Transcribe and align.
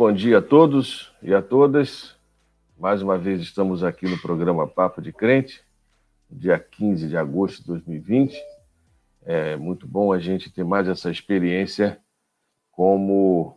bom 0.00 0.10
dia 0.10 0.38
a 0.38 0.42
todos 0.42 1.12
e 1.22 1.34
a 1.34 1.42
todas. 1.42 2.16
Mais 2.78 3.02
uma 3.02 3.18
vez 3.18 3.42
estamos 3.42 3.84
aqui 3.84 4.08
no 4.08 4.16
programa 4.16 4.66
Papo 4.66 5.02
de 5.02 5.12
Crente, 5.12 5.62
dia 6.30 6.58
15 6.58 7.06
de 7.06 7.18
agosto 7.18 7.60
de 7.60 7.66
2020. 7.66 8.34
É 9.26 9.56
muito 9.56 9.86
bom 9.86 10.10
a 10.10 10.18
gente 10.18 10.50
ter 10.50 10.64
mais 10.64 10.88
essa 10.88 11.10
experiência 11.10 12.00
como 12.72 13.54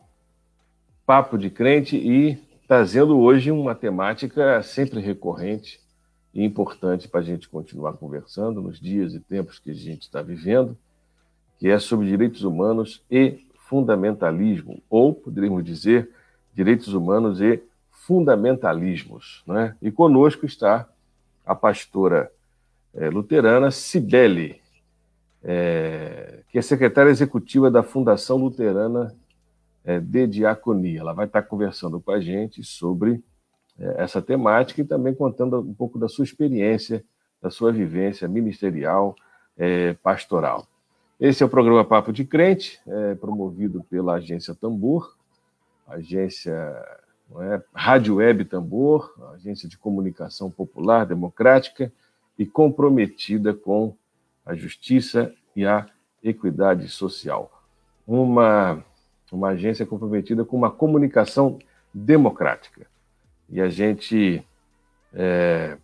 Papo 1.05 1.37
de 1.37 1.49
Crente 1.49 1.95
e 1.95 2.35
trazendo 2.67 3.17
hoje 3.17 3.49
uma 3.49 3.73
temática 3.73 4.61
sempre 4.63 4.99
recorrente 4.99 5.79
e 6.33 6.43
importante 6.43 7.07
para 7.07 7.21
a 7.21 7.23
gente 7.23 7.47
continuar 7.47 7.93
conversando 7.93 8.61
nos 8.61 8.81
dias 8.81 9.13
e 9.13 9.19
tempos 9.21 9.59
que 9.59 9.71
a 9.71 9.73
gente 9.73 10.01
está 10.01 10.21
vivendo, 10.21 10.77
que 11.57 11.69
é 11.69 11.79
sobre 11.79 12.07
direitos 12.07 12.43
humanos 12.43 13.01
e 13.09 13.47
fundamentalismo, 13.59 14.83
ou 14.89 15.15
poderíamos 15.15 15.63
dizer 15.63 16.11
direitos 16.53 16.93
humanos 16.93 17.41
e 17.41 17.61
fundamentalismos. 17.91 19.43
Né? 19.47 19.75
E 19.81 19.91
conosco 19.91 20.45
está 20.45 20.87
a 21.45 21.55
pastora 21.55 22.31
é, 22.93 23.09
luterana 23.09 23.71
Cibele, 23.71 24.61
é, 25.43 26.39
que 26.49 26.57
é 26.57 26.61
secretária 26.61 27.09
executiva 27.09 27.69
da 27.69 27.83
Fundação 27.83 28.37
Luterana 28.37 29.13
é, 29.83 29.99
de 29.99 30.27
Diaconia. 30.27 30.99
Ela 30.99 31.13
vai 31.13 31.25
estar 31.25 31.41
conversando 31.43 31.99
com 31.99 32.11
a 32.11 32.19
gente 32.19 32.63
sobre 32.63 33.21
essa 33.97 34.21
temática 34.21 34.81
e 34.81 34.85
também 34.85 35.15
contando 35.15 35.59
um 35.59 35.73
pouco 35.73 35.97
da 35.97 36.07
sua 36.07 36.23
experiência, 36.23 37.03
da 37.41 37.49
sua 37.49 37.71
vivência 37.71 38.27
ministerial, 38.27 39.15
pastoral. 40.03 40.67
Esse 41.19 41.41
é 41.41 41.45
o 41.45 41.49
programa 41.49 41.83
Papo 41.83 42.13
de 42.13 42.23
Crente, 42.23 42.79
promovido 43.19 43.83
pela 43.89 44.13
agência 44.13 44.53
Tambor, 44.53 45.17
agência 45.87 46.53
é, 47.39 47.61
Rádio 47.73 48.15
Web 48.15 48.45
Tambor, 48.45 49.13
agência 49.33 49.67
de 49.67 49.77
comunicação 49.77 50.51
popular, 50.51 51.05
democrática 51.05 51.91
e 52.37 52.45
comprometida 52.45 53.53
com 53.53 53.95
a 54.45 54.55
justiça 54.55 55.33
e 55.55 55.65
a 55.65 55.87
equidade 56.23 56.87
social. 56.89 57.63
Uma, 58.05 58.83
uma 59.31 59.49
agência 59.49 59.85
comprometida 59.85 60.43
com 60.43 60.57
uma 60.57 60.71
comunicação 60.71 61.59
democrática. 61.93 62.87
E 63.49 63.61
a 63.61 63.69
gente, 63.69 64.43
é, 65.13 65.77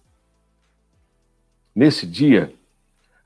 nesse 1.75 2.05
dia, 2.05 2.53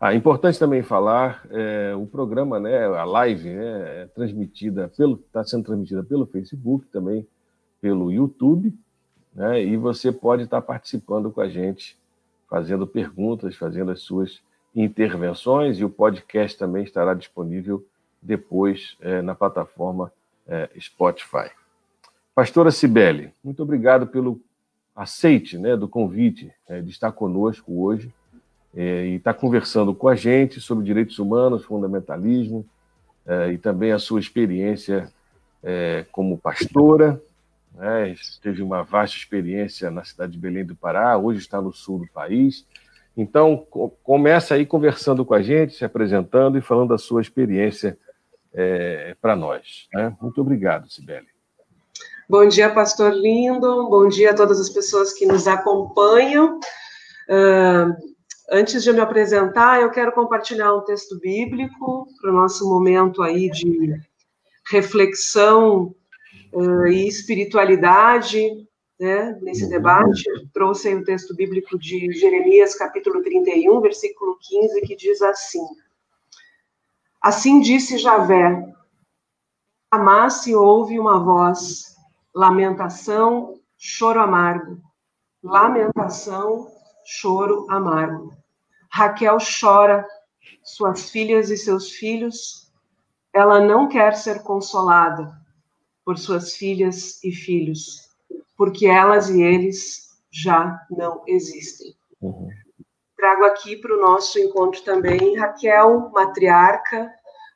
ah, 0.06 0.14
importante 0.14 0.60
também 0.60 0.84
falar, 0.84 1.48
é, 1.50 1.96
o 1.96 2.06
programa, 2.06 2.60
né, 2.60 2.88
a 2.88 3.06
live, 3.06 3.50
né, 3.50 4.02
é 4.02 4.06
transmitida 4.08 4.92
pelo, 4.98 5.16
está 5.16 5.46
sendo 5.46 5.64
transmitida 5.64 6.04
pelo 6.04 6.26
Facebook, 6.26 6.86
também 6.88 7.26
pelo 7.80 8.12
YouTube, 8.12 8.78
né, 9.34 9.64
e 9.64 9.78
você 9.78 10.12
pode 10.12 10.44
estar 10.44 10.62
participando 10.62 11.32
com 11.32 11.40
a 11.40 11.48
gente, 11.48 11.98
fazendo 12.50 12.86
perguntas, 12.86 13.56
fazendo 13.56 13.92
as 13.92 14.02
suas 14.02 14.42
intervenções, 14.76 15.80
e 15.80 15.86
o 15.86 15.90
podcast 15.90 16.58
também 16.58 16.84
estará 16.84 17.14
disponível 17.14 17.88
depois 18.22 18.98
é, 19.00 19.22
na 19.22 19.34
plataforma 19.34 20.12
é, 20.46 20.70
Spotify. 20.78 21.50
Pastora 22.36 22.72
Cibele, 22.72 23.34
muito 23.42 23.64
obrigado 23.64 24.06
pelo 24.08 24.42
aceite 24.94 25.58
né, 25.58 25.78
do 25.78 25.88
convite 25.88 26.52
é, 26.68 26.82
de 26.82 26.90
estar 26.90 27.14
conosco 27.14 27.82
hoje 27.82 28.14
é, 28.76 29.06
e 29.08 29.16
está 29.16 29.34
conversando 29.34 29.94
com 29.94 30.08
a 30.08 30.16
gente 30.16 30.60
sobre 30.60 30.84
direitos 30.84 31.20
humanos, 31.20 31.64
fundamentalismo 31.64 32.66
é, 33.26 33.52
e 33.52 33.58
também 33.58 33.92
a 33.92 34.00
sua 34.00 34.20
experiência 34.20 35.12
é, 35.64 36.06
como 36.12 36.38
pastora. 36.38 37.22
Né, 37.76 38.16
teve 38.42 38.62
uma 38.62 38.84
vasta 38.84 39.18
experiência 39.18 39.90
na 39.90 40.04
cidade 40.04 40.34
de 40.34 40.38
Belém 40.38 40.66
do 40.66 40.76
Pará, 40.76 41.18
hoje 41.18 41.40
está 41.40 41.62
no 41.62 41.74
sul 41.74 42.00
do 42.00 42.08
país. 42.08 42.66
Então, 43.16 43.66
co 43.70 43.90
começa 44.04 44.56
aí 44.56 44.66
conversando 44.66 45.24
com 45.24 45.34
a 45.34 45.42
gente, 45.42 45.76
se 45.76 45.86
apresentando 45.86 46.58
e 46.58 46.62
falando 46.62 46.90
da 46.90 46.98
sua 46.98 47.22
experiência 47.22 47.98
é, 48.54 49.16
para 49.22 49.36
nós. 49.36 49.88
Né? 49.94 50.16
Muito 50.22 50.42
obrigado, 50.42 50.90
Sibeli. 50.90 51.28
Bom 52.28 52.48
dia, 52.48 52.70
pastor 52.74 53.14
Lindo. 53.14 53.90
Bom 53.90 54.08
dia 54.08 54.32
a 54.32 54.34
todas 54.34 54.60
as 54.60 54.70
pessoas 54.70 55.14
que 55.14 55.26
nos 55.26 55.48
acompanham. 55.48 56.60
Uh, 57.30 58.13
Antes 58.52 58.84
de 58.84 58.90
eu 58.90 58.94
me 58.94 59.00
apresentar, 59.00 59.82
eu 59.82 59.90
quero 59.90 60.12
compartilhar 60.12 60.74
um 60.76 60.82
texto 60.82 61.18
bíblico 61.20 62.08
para 62.22 62.30
o 62.30 62.34
nosso 62.34 62.68
momento 62.68 63.22
aí 63.22 63.50
de 63.50 63.96
reflexão 64.70 65.96
uh, 66.52 66.88
e 66.88 67.08
espiritualidade, 67.08 68.68
né, 69.00 69.38
nesse 69.42 69.68
debate. 69.70 70.24
Eu 70.30 70.48
trouxe 70.54 70.90
aí 70.90 70.96
o 70.96 71.04
texto 71.04 71.36
bíblico 71.36 71.78
de 71.78 72.12
Jeremias, 72.12 72.76
capítulo 72.76 73.22
31, 73.24 73.80
versículo 73.82 74.38
15, 74.40 74.82
que 74.82 74.96
diz 74.96 75.22
assim: 75.22 75.66
Assim 77.22 77.62
disse 77.62 77.98
Javé: 77.98 78.62
Amás 79.90 80.42
se 80.42 80.54
ouve 80.54 81.00
uma 81.00 81.24
voz, 81.24 81.96
lamentação, 82.36 83.60
choro 83.78 84.20
amargo, 84.20 84.82
lamentação, 85.42 86.68
choro 87.06 87.66
amargo. 87.70 88.32
Raquel 88.90 89.38
chora, 89.40 90.06
suas 90.64 91.10
filhas 91.10 91.50
e 91.50 91.58
seus 91.58 91.92
filhos. 91.92 92.72
Ela 93.34 93.60
não 93.60 93.88
quer 93.88 94.16
ser 94.16 94.44
consolada 94.44 95.32
por 96.06 96.18
suas 96.18 96.56
filhas 96.56 97.24
e 97.24 97.32
filhos, 97.32 98.10
porque 98.56 98.86
elas 98.86 99.30
e 99.30 99.42
eles 99.42 100.10
já 100.32 100.80
não 100.90 101.24
existem. 101.28 101.96
Uhum. 102.22 102.50
Trago 103.16 103.46
aqui 103.46 103.78
para 103.78 103.96
o 103.96 104.02
nosso 104.02 104.38
encontro 104.38 104.82
também 104.84 105.38
Raquel, 105.38 106.10
matriarca, 106.14 107.12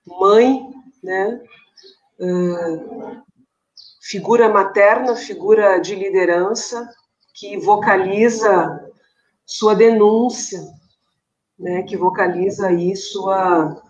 mãe, 0.06 0.62
né? 1.03 1.41
Uh, 2.19 3.22
figura 4.02 4.50
materna, 4.50 5.16
figura 5.16 5.78
de 5.79 5.94
liderança, 5.94 6.90
que 7.34 7.58
vocaliza 7.58 8.86
sua 9.47 9.74
denúncia, 9.74 10.62
né, 11.58 11.81
que 11.84 11.96
vocaliza 11.96 12.68
aí 12.68 12.94
sua, 12.97 13.81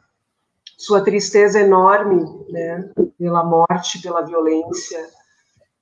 sua 0.78 1.04
tristeza 1.04 1.60
enorme, 1.60 2.24
né, 2.50 2.90
pela 3.18 3.44
morte, 3.44 4.00
pela 4.00 4.22
violência, 4.22 5.10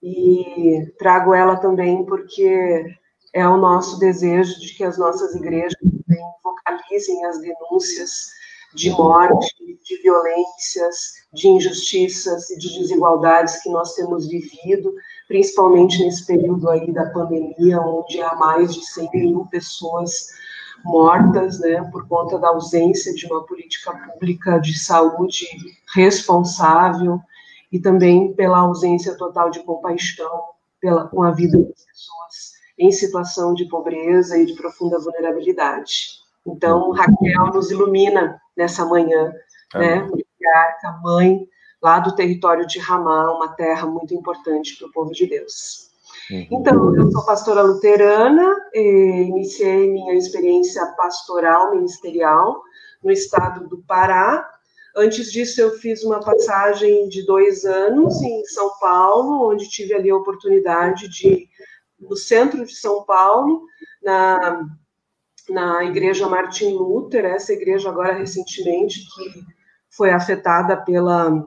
e 0.02 0.94
trago 0.98 1.34
ela 1.34 1.58
também 1.58 2.06
porque 2.06 2.96
é 3.34 3.46
o 3.46 3.58
nosso 3.58 4.00
desejo 4.00 4.60
de 4.62 4.74
que 4.74 4.84
as 4.84 4.98
nossas 4.98 5.36
igrejas 5.36 5.76
vocalizem 6.42 7.26
as 7.26 7.42
denúncias 7.42 8.30
de 8.76 8.90
morte, 8.92 9.56
de 9.84 10.02
violências, 10.02 11.26
de 11.34 11.48
injustiças 11.48 12.50
e 12.50 12.58
de 12.58 12.80
desigualdades 12.80 13.62
que 13.62 13.70
nós 13.70 13.94
temos 13.96 14.28
vivido, 14.28 14.94
principalmente 15.28 16.04
nesse 16.04 16.26
período 16.26 16.70
aí 16.70 16.92
da 16.92 17.10
pandemia, 17.10 17.80
onde 17.82 18.22
há 18.22 18.36
mais 18.36 18.74
de 18.74 18.86
100 18.86 19.10
mil 19.14 19.48
pessoas 19.50 20.28
mortas, 20.84 21.60
né, 21.60 21.82
por 21.92 22.08
conta 22.08 22.38
da 22.38 22.50
ausência 22.50 23.14
de 23.14 23.26
uma 23.26 23.44
política 23.46 23.92
pública 23.94 24.60
de 24.60 24.78
saúde 24.78 25.48
responsável 25.94 27.20
e 27.72 27.80
também 27.80 28.34
pela 28.34 28.60
ausência 28.60 29.16
total 29.18 29.50
de 29.50 29.64
compaixão 29.64 30.44
pela, 30.80 31.08
com 31.08 31.24
a 31.24 31.32
vida 31.32 31.58
das 31.58 31.86
pessoas 31.86 32.56
em 32.78 32.92
situação 32.92 33.54
de 33.54 33.66
pobreza 33.70 34.38
e 34.38 34.46
de 34.46 34.54
profunda 34.54 35.00
vulnerabilidade. 35.00 36.25
Então, 36.46 36.92
Raquel 36.92 37.48
nos 37.54 37.72
ilumina 37.72 38.40
nessa 38.56 38.86
manhã, 38.86 39.34
né, 39.74 40.02
mulher, 40.04 40.78
mãe, 41.02 41.48
lá 41.82 42.00
do 42.00 42.16
território 42.16 42.66
de 42.66 42.80
Ramá, 42.80 43.32
uma 43.32 43.50
terra 43.50 43.86
muito 43.88 44.14
importante 44.14 44.78
para 44.78 44.88
o 44.88 44.92
povo 44.92 45.12
de 45.12 45.26
Deus. 45.28 45.92
Uhum. 46.30 46.48
Então, 46.52 46.96
eu 46.96 47.12
sou 47.12 47.26
pastora 47.26 47.62
luterana, 47.62 48.56
iniciei 48.74 49.92
minha 49.92 50.14
experiência 50.14 50.86
pastoral 50.98 51.72
ministerial 51.72 52.62
no 53.04 53.12
estado 53.12 53.68
do 53.68 53.80
Pará. 53.80 54.50
Antes 54.96 55.32
disso, 55.32 55.62
eu 55.62 55.72
fiz 55.72 56.04
uma 56.04 56.20
passagem 56.22 57.10
de 57.10 57.26
dois 57.26 57.66
anos 57.66 58.22
em 58.22 58.46
São 58.46 58.72
Paulo, 58.80 59.52
onde 59.52 59.70
tive 59.70 59.94
ali 59.94 60.10
a 60.10 60.16
oportunidade 60.16 61.10
de, 61.10 61.48
no 62.00 62.16
centro 62.16 62.66
de 62.66 62.74
São 62.74 63.04
Paulo, 63.04 63.64
na, 64.02 64.66
na 65.50 65.84
Igreja 65.84 66.28
Martin 66.28 66.74
Luther, 66.74 67.26
essa 67.26 67.54
igreja 67.54 67.90
agora 67.90 68.14
recentemente 68.14 69.00
que 69.00 69.44
foi 69.90 70.12
afetada 70.12 70.78
pela 70.78 71.46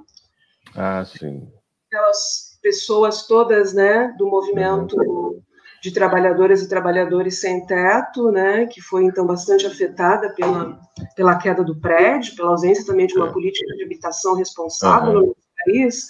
ah, 0.75 1.05
sim. 1.05 1.49
Aquelas 1.87 2.59
pessoas 2.63 3.27
todas, 3.27 3.73
né, 3.73 4.15
do 4.19 4.27
movimento 4.27 4.97
uhum. 5.01 5.41
de 5.83 5.91
trabalhadoras 5.91 6.63
e 6.63 6.69
trabalhadores 6.69 7.41
sem 7.41 7.65
teto, 7.67 8.31
né, 8.31 8.67
que 8.67 8.81
foi 8.81 9.05
então 9.05 9.27
bastante 9.27 9.67
afetada 9.67 10.33
pela, 10.35 10.79
pela 11.17 11.39
queda 11.39 11.65
do 11.65 11.81
prédio, 11.81 12.37
pela 12.37 12.51
ausência 12.51 12.85
também 12.85 13.07
de 13.07 13.17
uma 13.17 13.29
é. 13.29 13.33
política 13.33 13.75
de 13.75 13.85
habitação 13.85 14.35
responsável 14.35 15.21
uhum. 15.21 15.27
no 15.29 15.37
país, 15.65 16.07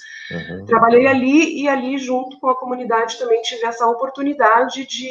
trabalhei 0.66 1.06
ali 1.06 1.62
e 1.62 1.68
ali 1.68 1.96
junto 1.96 2.38
com 2.38 2.48
a 2.48 2.58
comunidade 2.58 3.18
também 3.18 3.40
tive 3.42 3.64
essa 3.64 3.86
oportunidade 3.86 4.86
de, 4.86 5.10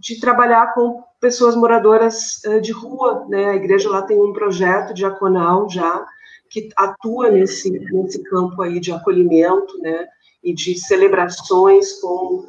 de 0.00 0.18
trabalhar 0.18 0.72
com 0.72 1.04
pessoas 1.20 1.54
moradoras 1.54 2.42
uh, 2.46 2.60
de 2.60 2.72
rua, 2.72 3.26
né? 3.28 3.50
A 3.50 3.54
igreja 3.54 3.90
lá 3.90 4.00
tem 4.00 4.18
um 4.18 4.32
projeto 4.32 4.94
diaconal 4.94 5.68
já 5.68 6.06
que 6.48 6.70
atua 6.74 7.30
nesse 7.30 7.70
nesse 7.70 8.22
campo 8.24 8.62
aí 8.62 8.80
de 8.80 8.90
acolhimento, 8.90 9.78
né? 9.80 10.08
E 10.42 10.54
de 10.54 10.74
celebrações 10.78 12.00
com 12.00 12.48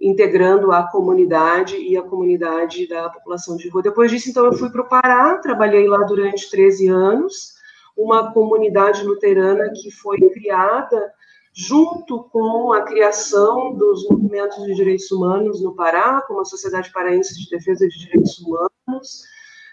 integrando 0.00 0.72
a 0.72 0.82
comunidade 0.82 1.76
e 1.76 1.96
a 1.96 2.02
comunidade 2.02 2.88
da 2.88 3.08
população 3.08 3.56
de 3.56 3.68
rua. 3.68 3.82
Depois 3.82 4.10
disso, 4.10 4.28
então, 4.28 4.44
eu 4.44 4.52
fui 4.52 4.68
para 4.68 4.82
o 4.82 4.88
Pará, 4.88 5.38
trabalhei 5.38 5.86
lá 5.86 5.98
durante 5.98 6.50
13 6.50 6.88
anos, 6.88 7.54
uma 7.96 8.32
comunidade 8.32 9.04
luterana 9.04 9.70
que 9.70 9.92
foi 9.92 10.18
criada 10.30 11.12
junto 11.52 12.24
com 12.24 12.72
a 12.72 12.82
criação 12.82 13.74
dos 13.74 14.08
movimentos 14.08 14.64
de 14.64 14.74
direitos 14.74 15.10
humanos 15.10 15.60
no 15.60 15.74
Pará, 15.74 16.22
como 16.22 16.40
a 16.40 16.44
Sociedade 16.44 16.90
Paraense 16.92 17.38
de 17.38 17.50
Defesa 17.50 17.86
de 17.86 17.98
Direitos 17.98 18.38
Humanos, 18.38 19.22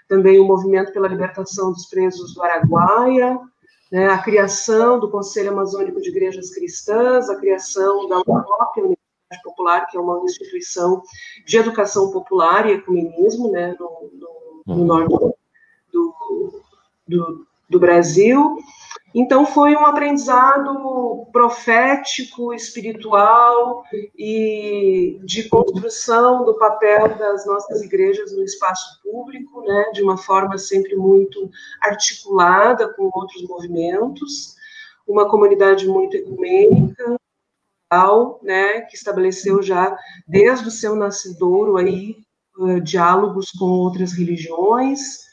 também 0.08 0.40
o 0.40 0.46
Movimento 0.46 0.92
pela 0.92 1.08
Libertação 1.08 1.72
dos 1.72 1.86
Presos 1.86 2.34
do 2.34 2.44
Araguaia, 2.44 3.40
né, 3.92 4.08
a 4.08 4.18
criação 4.18 5.00
do 5.00 5.10
Conselho 5.10 5.52
Amazônico 5.52 6.02
de 6.02 6.10
Igrejas 6.10 6.54
Cristãs, 6.54 7.30
a 7.30 7.36
criação 7.38 8.08
da 8.08 8.24
própria 8.24 8.98
Popular, 9.44 9.86
que 9.86 9.96
é 9.96 10.00
uma 10.00 10.24
instituição 10.24 11.04
de 11.46 11.58
educação 11.58 12.10
popular 12.12 12.68
e 12.68 12.74
ecumenismo 12.74 13.52
né, 13.52 13.76
no, 13.80 14.10
no, 14.12 14.64
no 14.66 14.74
uhum. 14.74 14.86
norte 14.86 15.36
do, 15.94 16.16
do, 17.08 17.48
do 17.70 17.80
Brasil. 17.80 18.58
Então, 19.14 19.46
foi 19.46 19.76
um 19.76 19.86
aprendizado 19.86 21.28
profético, 21.32 22.54
espiritual 22.54 23.84
e 24.18 25.20
de 25.24 25.50
construção 25.50 26.46
do 26.46 26.54
papel 26.58 27.18
das 27.18 27.46
nossas 27.46 27.82
igrejas 27.82 28.32
no 28.36 28.44
espaço 28.44 29.02
público, 29.02 29.62
né, 29.62 29.92
de 29.94 30.04
uma 30.04 30.18
forma 30.18 30.58
sempre 30.58 30.96
muito 30.96 31.50
articulada 31.82 32.94
com 32.94 33.10
outros 33.14 33.48
movimentos, 33.48 34.56
uma 35.08 35.28
comunidade 35.28 35.88
muito 35.88 36.16
ecumênica, 36.16 37.18
né, 38.44 38.82
que 38.82 38.96
estabeleceu 38.96 39.64
já 39.64 39.98
desde 40.28 40.68
o 40.68 40.72
seu 40.72 40.96
nascedouro 40.96 41.78
aí 41.78 42.18
uh, 42.60 42.80
diálogos 42.80 43.50
com 43.58 43.66
outras 43.66 44.14
religiões. 44.14 45.29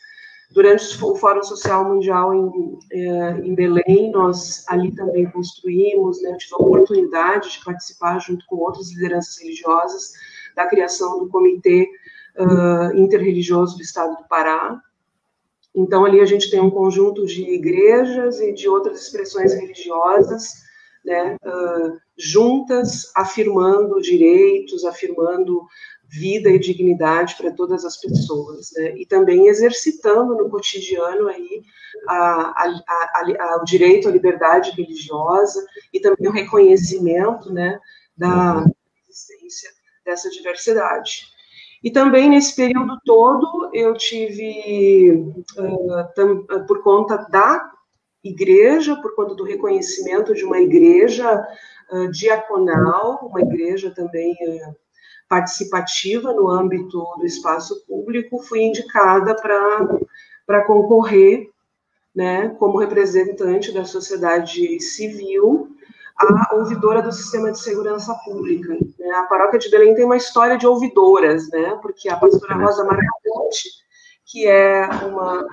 Durante 0.56 1.04
o 1.04 1.14
Fórum 1.16 1.42
Social 1.42 1.84
Mundial 1.84 2.32
em, 2.32 2.46
uh, 2.46 3.44
em 3.44 3.54
Belém, 3.54 4.10
nós 4.10 4.64
ali 4.68 4.90
também 4.94 5.30
construímos, 5.30 6.22
né, 6.22 6.34
tive 6.38 6.54
a 6.54 6.62
oportunidade 6.64 7.52
de 7.52 7.62
participar 7.62 8.18
junto 8.20 8.42
com 8.46 8.56
outras 8.56 8.90
lideranças 8.90 9.38
religiosas 9.38 10.12
da 10.56 10.66
criação 10.66 11.18
do 11.18 11.28
Comitê 11.28 11.86
uh, 12.38 12.96
Interreligioso 12.96 13.76
do 13.76 13.82
Estado 13.82 14.16
do 14.16 14.26
Pará. 14.28 14.80
Então 15.74 16.06
ali 16.06 16.22
a 16.22 16.24
gente 16.24 16.50
tem 16.50 16.58
um 16.58 16.70
conjunto 16.70 17.26
de 17.26 17.42
igrejas 17.42 18.40
e 18.40 18.54
de 18.54 18.66
outras 18.66 19.02
expressões 19.02 19.52
religiosas 19.52 20.64
né, 21.04 21.36
uh, 21.44 22.00
juntas, 22.16 23.12
afirmando 23.14 24.00
direitos, 24.00 24.86
afirmando 24.86 25.66
vida 26.18 26.48
e 26.50 26.58
dignidade 26.58 27.36
para 27.36 27.52
todas 27.52 27.84
as 27.84 27.96
pessoas, 28.00 28.70
né, 28.76 28.96
e 28.96 29.06
também 29.06 29.48
exercitando 29.48 30.34
no 30.34 30.48
cotidiano 30.48 31.28
aí 31.28 31.62
a, 32.08 32.64
a, 32.64 32.82
a, 32.88 33.58
o 33.60 33.64
direito 33.64 34.08
à 34.08 34.12
liberdade 34.12 34.70
religiosa 34.70 35.64
e 35.92 36.00
também 36.00 36.28
o 36.28 36.32
reconhecimento, 36.32 37.52
né, 37.52 37.78
da 38.16 38.64
existência 39.08 39.70
dessa 40.04 40.30
diversidade. 40.30 41.26
E 41.82 41.90
também 41.90 42.30
nesse 42.30 42.56
período 42.56 42.98
todo 43.04 43.70
eu 43.74 43.94
tive, 43.94 45.12
uh, 45.58 46.14
tam, 46.14 46.46
uh, 46.50 46.66
por 46.66 46.82
conta 46.82 47.16
da 47.30 47.70
igreja, 48.24 48.96
por 48.96 49.14
conta 49.14 49.34
do 49.34 49.44
reconhecimento 49.44 50.34
de 50.34 50.44
uma 50.44 50.58
igreja 50.58 51.46
uh, 51.92 52.10
diaconal, 52.10 53.26
uma 53.26 53.40
igreja 53.40 53.90
também 53.90 54.34
participativa 55.28 56.32
no 56.32 56.48
âmbito 56.48 57.04
do 57.18 57.26
espaço 57.26 57.84
público, 57.86 58.42
fui 58.42 58.62
indicada 58.62 59.34
para 60.46 60.64
concorrer, 60.64 61.50
né, 62.14 62.48
como 62.58 62.78
representante 62.78 63.72
da 63.72 63.84
sociedade 63.84 64.80
civil, 64.80 65.68
a 66.18 66.54
ouvidora 66.54 67.02
do 67.02 67.12
sistema 67.12 67.52
de 67.52 67.60
segurança 67.60 68.14
pública. 68.24 68.74
Né? 68.98 69.10
A 69.16 69.24
paróquia 69.24 69.58
de 69.58 69.70
Belém 69.70 69.94
tem 69.94 70.04
uma 70.04 70.16
história 70.16 70.56
de 70.56 70.66
ouvidoras, 70.66 71.48
né, 71.50 71.78
porque 71.82 72.08
a 72.08 72.16
pastora 72.16 72.54
Rosa 72.54 72.84
Marcamonte, 72.84 73.68
que 74.24 74.46
é 74.46 74.86
uma 75.04 75.46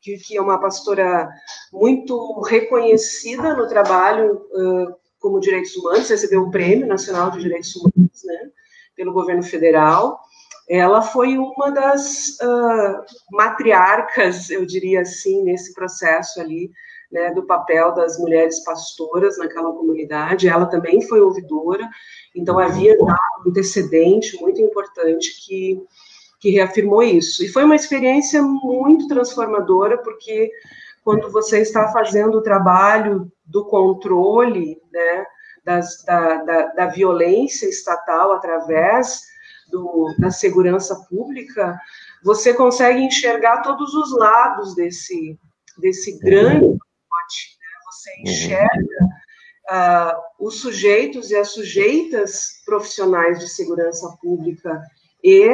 que, 0.00 0.16
que 0.16 0.36
é 0.36 0.40
uma 0.40 0.58
pastora 0.58 1.28
muito 1.70 2.40
reconhecida 2.40 3.54
no 3.54 3.68
trabalho 3.68 4.46
uh, 4.50 4.94
como 5.20 5.40
direitos 5.40 5.76
humanos, 5.76 6.08
recebeu 6.08 6.42
o 6.42 6.50
Prêmio 6.50 6.86
Nacional 6.86 7.30
de 7.30 7.40
Direitos 7.40 7.76
Humanos, 7.76 8.24
né, 8.24 8.50
pelo 9.00 9.14
governo 9.14 9.42
federal. 9.42 10.20
Ela 10.68 11.00
foi 11.00 11.38
uma 11.38 11.70
das 11.70 12.38
uh, 12.42 13.02
matriarcas, 13.32 14.50
eu 14.50 14.66
diria 14.66 15.00
assim, 15.00 15.42
nesse 15.42 15.72
processo 15.72 16.38
ali, 16.38 16.70
né, 17.10 17.32
do 17.32 17.46
papel 17.46 17.94
das 17.94 18.18
mulheres 18.18 18.62
pastoras 18.62 19.38
naquela 19.38 19.72
comunidade. 19.72 20.48
Ela 20.48 20.66
também 20.66 21.00
foi 21.00 21.22
ouvidora, 21.22 21.88
então 22.36 22.58
havia 22.58 22.94
um 23.00 23.48
antecedente 23.48 24.38
muito 24.38 24.60
importante 24.60 25.30
que 25.46 25.82
que 26.38 26.52
reafirmou 26.52 27.02
isso. 27.02 27.44
E 27.44 27.48
foi 27.48 27.64
uma 27.64 27.76
experiência 27.76 28.40
muito 28.42 29.06
transformadora, 29.06 29.98
porque 29.98 30.50
quando 31.04 31.30
você 31.30 31.60
está 31.60 31.88
fazendo 31.88 32.38
o 32.38 32.42
trabalho 32.42 33.30
do 33.44 33.66
controle 33.66 34.80
né, 34.90 35.26
das, 35.70 36.02
da, 36.02 36.42
da, 36.42 36.66
da, 36.66 36.86
violência 36.86 37.68
estatal 37.68 38.32
através 38.32 39.22
do, 39.70 40.12
da 40.18 40.30
segurança 40.30 40.96
pública, 41.08 41.78
você 42.24 42.52
consegue 42.52 43.00
enxergar 43.00 43.62
todos 43.62 43.94
os 43.94 44.16
lados 44.16 44.74
desse, 44.74 45.38
desse 45.78 46.18
grande 46.18 46.66
pacote. 46.66 47.56
Né? 47.60 47.80
Você 47.86 48.10
uhum. 48.10 48.22
enxerga 48.22 49.04
uh, 49.70 50.46
os 50.46 50.60
sujeitos 50.60 51.30
e 51.30 51.36
as 51.36 51.52
sujeitas 51.52 52.48
profissionais 52.64 53.38
de 53.38 53.48
segurança 53.48 54.08
pública 54.20 54.82
e 55.22 55.46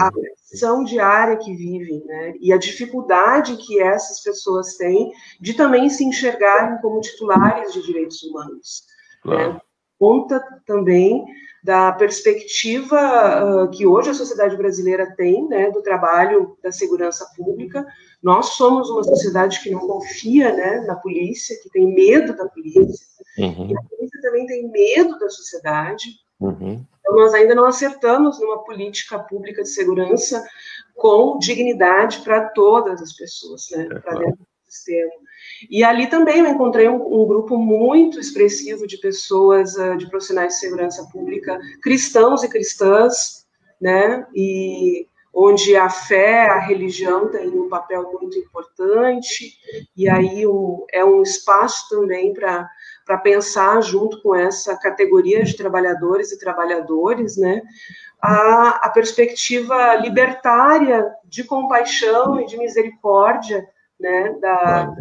a 0.00 0.12
pressão 0.12 0.84
diária 0.84 1.36
que 1.36 1.52
vivem, 1.52 2.04
né, 2.06 2.34
e 2.40 2.52
a 2.52 2.56
dificuldade 2.56 3.56
que 3.56 3.82
essas 3.82 4.22
pessoas 4.22 4.76
têm 4.76 5.10
de 5.40 5.54
também 5.54 5.90
se 5.90 6.04
enxergarem 6.04 6.80
como 6.80 7.00
titulares 7.00 7.72
de 7.72 7.82
direitos 7.82 8.22
humanos. 8.22 8.84
Né. 9.28 9.36
Claro. 9.36 9.52
Né? 9.54 9.60
Conta 9.98 10.40
também 10.64 11.24
da 11.62 11.92
perspectiva 11.92 13.64
uh, 13.64 13.70
que 13.70 13.86
hoje 13.86 14.10
a 14.10 14.14
sociedade 14.14 14.56
brasileira 14.56 15.12
tem, 15.16 15.46
né, 15.48 15.70
do 15.70 15.82
trabalho 15.82 16.56
da 16.62 16.70
segurança 16.70 17.26
pública. 17.36 17.84
Nós 18.22 18.50
somos 18.50 18.88
uma 18.88 19.02
sociedade 19.02 19.60
que 19.62 19.70
não 19.70 19.80
confia, 19.80 20.52
né, 20.52 20.80
na 20.86 20.94
polícia, 20.94 21.58
que 21.62 21.68
tem 21.70 21.92
medo 21.92 22.36
da 22.36 22.48
polícia. 22.48 23.06
Uhum. 23.38 23.70
E 23.70 23.76
a 23.76 23.82
polícia 23.82 24.20
também 24.22 24.46
tem 24.46 24.70
medo 24.70 25.18
da 25.18 25.28
sociedade. 25.28 26.10
Uhum. 26.40 26.84
Então, 27.00 27.16
nós 27.16 27.34
ainda 27.34 27.54
não 27.54 27.64
acertamos 27.64 28.40
numa 28.40 28.64
política 28.64 29.18
pública 29.18 29.62
de 29.62 29.68
segurança 29.68 30.44
com 30.94 31.38
dignidade 31.38 32.20
para 32.20 32.48
todas 32.50 33.02
as 33.02 33.12
pessoas, 33.12 33.66
né, 33.72 33.88
é, 33.90 33.98
para 33.98 34.18
dentro 34.18 34.38
do 34.38 34.46
sistema. 34.72 35.12
E 35.70 35.82
ali 35.82 36.06
também 36.06 36.38
eu 36.38 36.46
encontrei 36.46 36.88
um, 36.88 37.22
um 37.22 37.26
grupo 37.26 37.56
muito 37.56 38.18
expressivo 38.18 38.86
de 38.86 38.98
pessoas, 38.98 39.76
uh, 39.76 39.96
de 39.96 40.08
profissionais 40.08 40.54
de 40.54 40.60
segurança 40.60 41.08
pública, 41.10 41.58
cristãos 41.82 42.42
e 42.42 42.48
cristãs, 42.48 43.46
né, 43.80 44.26
e 44.34 45.06
onde 45.32 45.76
a 45.76 45.88
fé, 45.88 46.46
a 46.48 46.58
religião 46.58 47.28
tem 47.28 47.48
um 47.48 47.68
papel 47.68 48.10
muito 48.12 48.36
importante, 48.38 49.56
e 49.96 50.08
aí 50.08 50.46
um, 50.46 50.84
é 50.92 51.04
um 51.04 51.22
espaço 51.22 51.88
também 51.88 52.32
para 52.32 52.68
para 53.06 53.16
pensar 53.16 53.80
junto 53.80 54.20
com 54.20 54.34
essa 54.34 54.76
categoria 54.76 55.42
de 55.42 55.56
trabalhadores 55.56 56.30
e 56.30 56.38
trabalhadores, 56.38 57.38
né, 57.38 57.62
a, 58.20 58.84
a 58.84 58.90
perspectiva 58.90 59.94
libertária 59.94 61.10
de 61.24 61.42
compaixão 61.42 62.38
e 62.38 62.44
de 62.44 62.58
misericórdia, 62.58 63.66
né, 63.98 64.36
da, 64.42 64.94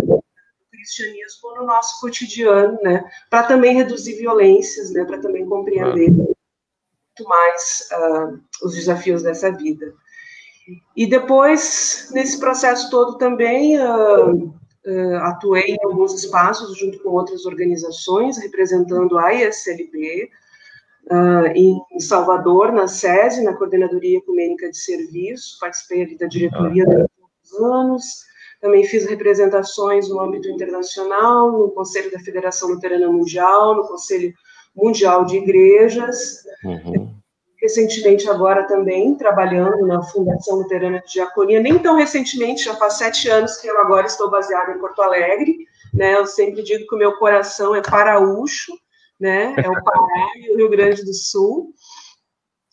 cristianismo 0.88 1.56
no 1.56 1.66
nosso 1.66 2.00
cotidiano, 2.00 2.80
né, 2.82 3.04
para 3.30 3.44
também 3.44 3.76
reduzir 3.76 4.16
violências, 4.16 4.92
né, 4.92 5.04
para 5.04 5.20
também 5.20 5.46
compreender 5.46 6.10
muito 6.10 7.28
mais 7.28 7.90
uh, 7.92 8.40
os 8.64 8.74
desafios 8.74 9.24
dessa 9.24 9.52
vida. 9.52 9.94
E 10.96 11.06
depois, 11.06 12.10
nesse 12.12 12.40
processo 12.40 12.90
todo 12.90 13.18
também, 13.18 13.80
uh, 13.80 14.34
uh, 14.86 15.16
atuei 15.24 15.76
em 15.76 15.84
alguns 15.84 16.14
espaços 16.14 16.78
junto 16.78 17.02
com 17.02 17.10
outras 17.10 17.46
organizações, 17.46 18.38
representando 18.38 19.18
a 19.18 19.34
ISLB, 19.34 20.30
uh, 21.10 21.48
em 21.56 22.00
Salvador, 22.00 22.72
na 22.72 22.88
SESI, 22.88 23.44
na 23.44 23.54
Coordenadoria 23.54 24.18
Ecumênica 24.18 24.70
de 24.70 24.78
Serviço, 24.78 25.58
participei 25.60 26.18
da 26.18 26.28
diretoria 26.28 26.84
ah. 26.84 26.90
durante 26.90 27.12
muitos 27.20 27.54
anos, 27.62 28.28
também 28.62 28.84
fiz 28.84 29.06
representações 29.06 30.10
no 30.10 30.20
âmbito 30.20 30.50
internacional, 30.50 31.52
no 31.52 31.72
Conselho 31.72 32.12
da 32.12 32.20
Federação 32.20 32.70
Luterana 32.70 33.08
Mundial, 33.10 33.76
no 33.76 33.88
Conselho 33.88 34.34
Mundial 34.76 35.26
de 35.26 35.38
Igrejas, 35.38 36.44
uhum. 36.64 37.14
recentemente 37.62 38.30
agora 38.30 38.68
também 38.68 39.16
trabalhando 39.16 39.86
na 39.86 40.02
Fundação 40.04 40.58
Luterana 40.58 41.02
de 41.06 41.14
Diaconia, 41.14 41.60
nem 41.60 41.80
tão 41.80 41.96
recentemente, 41.96 42.66
já 42.66 42.76
faz 42.76 42.94
sete 42.94 43.30
anos 43.30 43.58
que 43.58 43.68
eu 43.68 43.80
agora 43.80 44.08
estou 44.08 44.30
baseada 44.30 44.72
em 44.72 44.80
Porto 44.80 45.02
Alegre, 45.02 45.58
né, 45.94 46.16
eu 46.16 46.26
sempre 46.26 46.64
digo 46.64 46.86
que 46.88 46.96
o 46.96 46.98
meu 46.98 47.18
coração 47.18 47.76
é 47.76 47.82
paraúcho, 47.82 48.74
né? 49.20 49.56
É 49.58 49.68
o 49.68 49.84
Pará 49.84 50.32
e 50.38 50.52
o 50.52 50.58
Rio 50.58 50.70
Grande 50.70 51.04
do 51.04 51.14
Sul. 51.14 51.74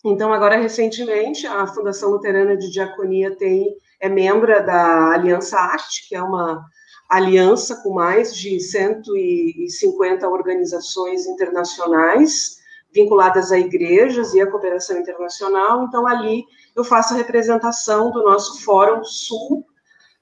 Então, 0.05 0.33
agora, 0.33 0.57
recentemente, 0.57 1.47
a 1.47 1.67
Fundação 1.67 2.11
Luterana 2.11 2.57
de 2.57 2.71
Diaconia 2.71 3.35
tem, 3.37 3.75
é 4.01 4.09
membro 4.09 4.65
da 4.65 5.13
Aliança 5.13 5.59
Arte, 5.59 6.09
que 6.09 6.15
é 6.15 6.23
uma 6.23 6.65
aliança 7.09 7.83
com 7.83 7.95
mais 7.95 8.35
de 8.35 8.59
150 8.59 10.29
organizações 10.29 11.27
internacionais 11.27 12.63
vinculadas 12.95 13.51
a 13.51 13.59
igrejas 13.59 14.33
e 14.35 14.41
à 14.41 14.49
cooperação 14.49 14.97
internacional. 14.99 15.85
Então, 15.85 16.07
ali 16.07 16.45
eu 16.77 16.85
faço 16.85 17.13
a 17.13 17.17
representação 17.17 18.11
do 18.13 18.23
nosso 18.23 18.63
Fórum 18.63 19.03
Sul 19.05 19.67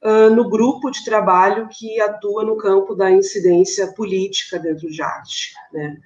uh, 0.03 0.31
no 0.35 0.49
grupo 0.49 0.91
de 0.91 1.05
trabalho 1.05 1.69
que 1.71 2.01
atua 2.01 2.45
no 2.45 2.57
campo 2.57 2.95
da 2.95 3.11
incidência 3.11 3.93
política 3.93 4.59
dentro 4.59 4.89
de 4.89 5.03
arte. 5.03 5.53
Né? 5.71 5.99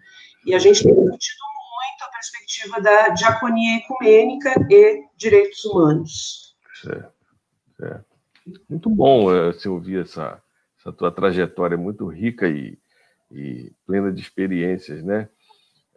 E 0.44 0.54
a 0.54 0.58
gente 0.58 0.82
tem 0.82 0.92
discutido 0.92 1.44
muito 1.46 2.02
a 2.02 2.10
perspectiva 2.10 2.80
da 2.80 3.08
diaconia 3.10 3.78
ecumênica 3.78 4.54
e 4.68 5.04
direitos 5.16 5.64
humanos. 5.64 6.56
Certo, 6.82 7.12
certo. 7.76 8.04
Muito 8.68 8.88
bom 8.88 9.52
se 9.52 9.68
ouvir 9.68 10.02
essa, 10.02 10.40
essa 10.78 10.92
tua 10.92 11.10
trajetória 11.10 11.76
muito 11.76 12.06
rica 12.06 12.48
e, 12.48 12.78
e 13.30 13.72
plena 13.84 14.12
de 14.12 14.20
experiências, 14.20 15.02
né? 15.02 15.28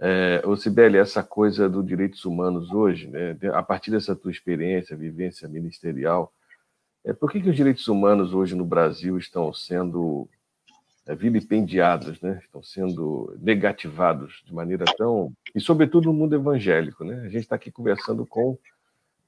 É, 0.02 0.42
Sibeli, 0.58 0.98
essa 0.98 1.22
coisa 1.22 1.70
dos 1.70 1.86
direitos 1.86 2.24
humanos 2.24 2.72
hoje, 2.72 3.08
né, 3.08 3.38
a 3.54 3.62
partir 3.62 3.92
dessa 3.92 4.16
tua 4.16 4.32
experiência, 4.32 4.96
vivência 4.96 5.46
ministerial, 5.48 6.34
é, 7.04 7.14
por 7.14 7.32
que, 7.32 7.42
que 7.42 7.50
os 7.50 7.56
direitos 7.56 7.88
humanos 7.88 8.34
hoje 8.34 8.56
no 8.56 8.66
Brasil 8.66 9.18
estão 9.18 9.52
sendo 9.54 10.30
é, 11.06 11.16
vilipendiados, 11.16 12.22
né? 12.22 12.40
estão 12.44 12.62
sendo 12.62 13.36
negativados 13.42 14.44
de 14.46 14.54
maneira 14.54 14.86
tão. 14.98 15.34
E, 15.56 15.60
sobretudo, 15.60 16.06
no 16.06 16.14
mundo 16.14 16.36
evangélico. 16.36 17.04
Né? 17.04 17.22
A 17.22 17.30
gente 17.30 17.40
está 17.44 17.56
aqui 17.56 17.72
conversando 17.72 18.26
com 18.26 18.58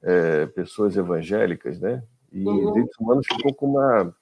é, 0.04 0.46
pessoas 0.48 0.96
evangélicas, 0.96 1.80
né? 1.80 2.04
E 2.32 2.44
uhum. 2.44 2.72
direitos 2.74 2.98
humanos 3.00 3.26
ficou 3.28 3.54
com 3.54 3.68
uma, 3.68 4.16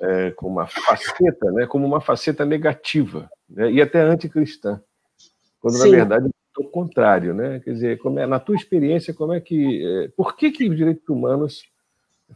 é, 0.00 0.30
com 0.32 0.48
uma 0.48 0.66
faceta, 0.66 1.50
né? 1.52 1.66
como 1.66 1.86
uma 1.86 2.00
faceta 2.00 2.44
negativa, 2.44 3.28
né? 3.48 3.70
e 3.70 3.82
até 3.82 4.00
anticristã, 4.00 4.80
quando, 5.60 5.74
Sim. 5.74 5.90
na 5.90 5.96
verdade, 5.96 6.26
é 6.28 6.62
o 6.62 6.68
contrário. 6.68 7.34
Né? 7.34 7.60
Quer 7.60 7.72
dizer, 7.72 7.98
como 7.98 8.18
é, 8.18 8.26
na 8.26 8.38
tua 8.38 8.54
experiência, 8.54 9.14
como 9.14 9.32
é 9.32 9.40
que. 9.40 9.84
É, 9.84 10.08
por 10.08 10.36
que, 10.36 10.50
que 10.50 10.68
os 10.68 10.76
direitos 10.76 11.08
humanos 11.08 11.62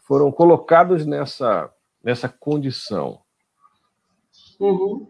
foram 0.00 0.33
colocados 0.33 1.07
nessa, 1.07 1.71
nessa 2.02 2.28
condição? 2.28 3.21
Uhum. 4.59 5.07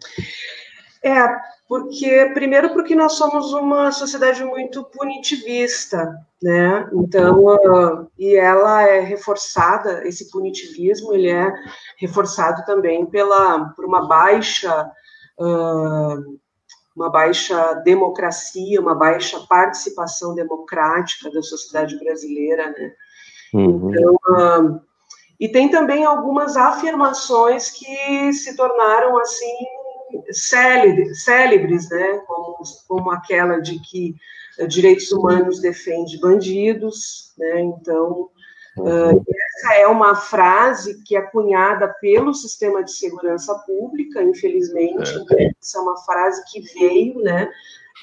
É, 1.02 1.16
porque, 1.68 2.30
primeiro, 2.32 2.72
porque 2.72 2.94
nós 2.94 3.12
somos 3.12 3.52
uma 3.52 3.92
sociedade 3.92 4.42
muito 4.42 4.84
punitivista, 4.84 6.18
né? 6.42 6.88
Então, 6.94 7.44
uh, 7.44 8.10
e 8.18 8.34
ela 8.37 8.88
é 8.88 9.00
reforçada, 9.00 10.08
esse 10.08 10.30
punitivismo, 10.30 11.12
ele 11.12 11.28
é 11.28 11.52
reforçado 11.98 12.64
também 12.64 13.04
pela, 13.04 13.68
por 13.76 13.84
uma 13.84 14.08
baixa, 14.08 14.90
uh, 15.38 16.38
uma 16.96 17.10
baixa 17.10 17.75
democracia, 17.84 18.80
uma 18.80 18.94
baixa 18.94 19.38
participação 19.46 20.34
democrática 20.34 21.30
da 21.30 21.42
sociedade 21.42 21.98
brasileira, 21.98 22.70
né? 22.70 22.92
Uhum. 23.52 23.90
Então, 23.90 24.14
uh, 24.14 24.80
e 25.38 25.48
tem 25.48 25.70
também 25.70 26.02
algumas 26.02 26.56
afirmações 26.56 27.70
que 27.70 28.32
se 28.32 28.56
tornaram 28.56 29.18
assim 29.18 29.54
célebres, 30.31 31.25
célebres 31.25 31.88
né? 31.91 32.21
como, 32.27 32.59
como 32.87 33.11
aquela 33.11 33.61
de 33.61 33.79
que 33.81 34.15
uh, 34.59 34.67
direitos 34.67 35.11
humanos 35.12 35.61
defende 35.61 36.19
bandidos, 36.21 37.33
né? 37.38 37.61
Então, 37.61 38.29
uh, 38.79 39.25
essa 39.29 39.75
é 39.75 39.87
uma 39.87 40.15
frase 40.15 41.03
que 41.03 41.17
é 41.17 41.23
cunhada 41.23 41.88
pelo 42.00 42.35
sistema 42.35 42.83
de 42.83 42.93
segurança 42.93 43.55
pública, 43.67 44.23
infelizmente, 44.23 45.11
é. 45.38 45.50
essa 45.61 45.79
é 45.79 45.81
uma 45.81 45.97
frase 45.99 46.43
que 46.50 46.61
veio, 46.79 47.21
né? 47.21 47.50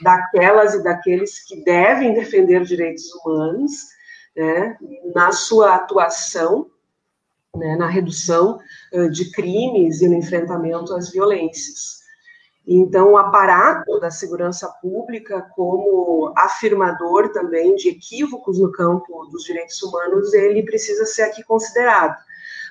Daquelas 0.01 0.73
e 0.73 0.83
daqueles 0.83 1.43
que 1.45 1.63
devem 1.63 2.13
defender 2.13 2.63
direitos 2.63 3.05
humanos, 3.13 3.71
né? 4.35 4.77
Na 5.13 5.31
sua 5.31 5.75
atuação, 5.75 6.69
né, 7.57 7.75
na 7.75 7.87
redução 7.87 8.59
de 9.11 9.31
crimes 9.31 10.01
e 10.01 10.07
no 10.07 10.15
enfrentamento 10.15 10.93
às 10.93 11.11
violências. 11.11 12.05
Então, 12.67 13.11
o 13.11 13.17
aparato 13.17 13.99
da 13.99 14.09
segurança 14.09 14.67
pública, 14.81 15.47
como 15.55 16.33
afirmador 16.35 17.31
também 17.31 17.75
de 17.75 17.89
equívocos 17.89 18.59
no 18.59 18.71
campo 18.71 19.27
dos 19.27 19.43
direitos 19.43 19.81
humanos, 19.83 20.33
ele 20.33 20.63
precisa 20.63 21.05
ser 21.05 21.23
aqui 21.23 21.43
considerado. 21.43 22.17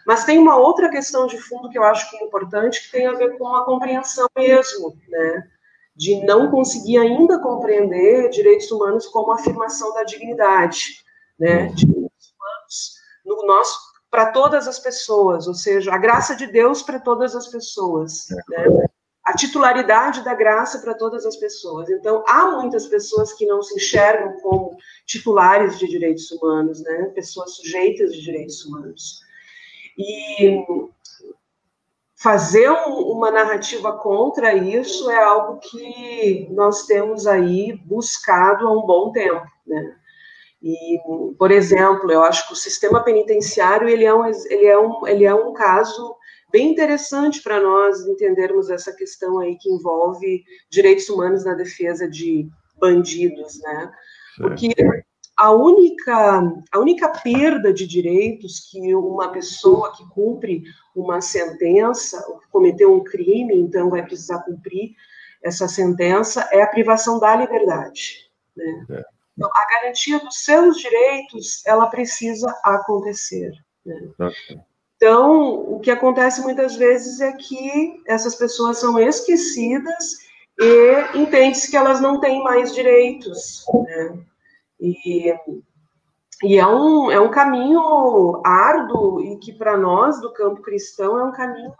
Mas 0.05 0.25
tem 0.25 0.37
uma 0.37 0.57
outra 0.57 0.91
questão 0.91 1.26
de 1.26 1.38
fundo 1.38 1.71
que 1.71 1.79
eu 1.79 1.85
acho 1.85 2.11
que 2.11 2.17
é 2.17 2.25
importante, 2.25 2.85
que 2.85 2.91
tem 2.91 3.07
a 3.07 3.12
ver 3.12 3.38
com 3.38 3.47
a 3.55 3.64
compreensão 3.64 4.26
mesmo, 4.37 4.99
né? 5.09 5.49
De 5.95 6.25
não 6.26 6.50
conseguir 6.50 6.99
ainda 6.99 7.38
compreender 7.38 8.29
direitos 8.31 8.71
humanos 8.73 9.07
como 9.07 9.31
afirmação 9.31 9.95
da 9.95 10.03
dignidade, 10.03 11.05
né? 11.38 11.69
Direitos 11.69 12.35
humanos 12.35 12.95
no 13.25 13.47
nosso 13.47 13.93
para 14.14 14.26
todas 14.26 14.68
as 14.68 14.78
pessoas, 14.78 15.49
ou 15.49 15.54
seja, 15.54 15.92
a 15.92 15.99
graça 15.99 16.37
de 16.37 16.47
Deus 16.47 16.83
para 16.83 17.00
todas 17.00 17.35
as 17.35 17.49
pessoas, 17.49 18.28
né? 18.49 18.87
a 19.25 19.33
titularidade 19.33 20.23
da 20.23 20.33
graça 20.35 20.78
para 20.78 20.94
todas 20.94 21.26
as 21.26 21.35
pessoas. 21.35 21.90
Então, 21.90 22.23
há 22.28 22.52
muitas 22.52 22.87
pessoas 22.87 23.33
que 23.33 23.44
não 23.44 23.61
se 23.61 23.75
enxergam 23.75 24.37
como 24.40 24.76
titulares 25.04 25.80
de 25.80 25.88
direitos 25.88 26.30
humanos, 26.30 26.80
né? 26.80 27.11
pessoas 27.12 27.56
sujeitas 27.56 28.12
de 28.12 28.23
direitos 28.23 28.64
humanos. 28.64 29.21
E 29.99 30.64
fazer 32.14 32.71
uma 32.71 33.33
narrativa 33.33 33.99
contra 33.99 34.54
isso 34.54 35.11
é 35.11 35.21
algo 35.21 35.59
que 35.59 36.47
nós 36.52 36.87
temos 36.87 37.26
aí 37.26 37.76
buscado 37.85 38.68
há 38.68 38.71
um 38.71 38.87
bom 38.87 39.11
tempo, 39.11 39.44
né? 39.66 39.97
E, 40.64 40.99
por 41.38 41.50
exemplo, 41.50 42.11
eu 42.11 42.23
acho 42.23 42.47
que 42.47 42.54
o 42.54 42.56
sistema 42.56 43.04
penitenciário 43.04 43.87
ele 43.87 44.06
é 44.06 44.14
um, 44.14 44.25
ele 44.26 44.64
é 44.64 44.78
um, 44.78 45.06
ele 45.06 45.25
é 45.26 45.35
um 45.35 45.52
caso 45.52 46.16
bem 46.50 46.71
interessante 46.73 47.42
para 47.42 47.61
nós 47.61 48.00
entendermos 48.06 48.71
essa 48.71 48.90
questão 48.90 49.40
aí 49.40 49.59
que 49.59 49.68
envolve 49.68 50.42
direitos 50.71 51.06
humanos 51.11 51.44
na 51.44 51.52
defesa 51.52 52.09
de 52.09 52.49
bandidos, 52.80 53.61
né? 53.61 53.92
Porque 54.38 54.75
a 55.37 55.50
única, 55.50 56.40
a 56.73 56.78
única 56.78 57.11
perda 57.11 57.71
de 57.71 57.87
direitos 57.87 58.61
que 58.71 58.94
uma 58.94 59.30
pessoa 59.33 59.92
que 59.94 60.09
cumpre 60.14 60.62
uma 60.97 61.21
sentença, 61.21 62.25
ou 62.26 62.38
que 62.38 62.49
cometeu 62.49 62.94
um 62.94 63.04
crime, 63.04 63.54
então 63.54 63.90
vai 63.90 64.02
precisar 64.02 64.38
cumprir 64.44 64.94
essa 65.42 65.68
sentença, 65.68 66.49
é 66.50 66.62
a 66.62 66.68
privação 66.68 67.21
da 67.21 67.37
liberdade. 67.37 68.30
Né? 68.56 68.87
É. 68.92 69.13
Então, 69.37 69.50
a 69.53 69.67
garantia 69.69 70.19
dos 70.21 70.45
seus 70.45 70.76
direitos, 70.79 71.64
ela 71.67 71.87
precisa 71.87 72.49
acontecer. 72.62 73.53
Né? 73.85 74.11
Então, 74.97 75.75
o 75.75 75.81
que 75.81 75.91
acontece 75.91 76.41
muitas 76.43 76.76
vezes 76.76 77.21
é 77.21 77.33
que 77.33 78.03
essas 78.07 78.37
pessoas 78.37 78.79
são 78.79 78.99
esquecidas 78.99 80.19
e 80.59 81.19
entende-se 81.19 81.71
que 81.71 81.76
elas 81.76 82.00
não 82.00 82.21
têm 82.21 82.43
mais 82.45 82.73
direitos. 82.73 83.64
Né? 83.85 84.19
E, 84.81 85.35
e 86.45 86.57
é, 86.57 86.67
um, 86.67 87.11
é 87.11 87.21
um 87.21 87.31
caminho 87.31 88.41
árduo 88.45 89.21
e 89.21 89.37
que, 89.38 89.53
para 89.53 89.76
nós, 89.76 90.21
do 90.21 90.33
campo 90.33 90.62
cristão, 90.62 91.19
é 91.19 91.25
um 91.25 91.33
caminho 91.33 91.73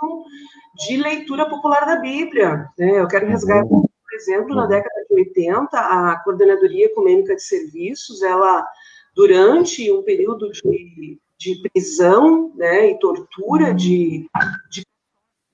de 0.87 0.97
leitura 0.97 1.49
popular 1.49 1.87
da 1.87 1.97
Bíblia. 1.97 2.69
Né? 2.77 3.01
Eu 3.01 3.07
quero 3.07 3.29
resgatar 3.29 3.65
uhum 3.65 3.85
por 4.15 4.17
exemplo, 4.17 4.55
na 4.55 4.67
década 4.67 5.04
de 5.04 5.04
80, 5.15 5.79
a 5.79 6.17
Coordenadoria 6.25 6.87
Ecumênica 6.87 7.35
de 7.35 7.43
Serviços, 7.43 8.23
ela, 8.23 8.67
durante 9.15 9.91
um 9.93 10.03
período 10.03 10.51
de, 10.51 11.19
de 11.39 11.69
prisão 11.69 12.53
né, 12.57 12.91
e 12.91 12.99
tortura 12.99 13.75
de, 13.75 14.29
de 14.71 14.85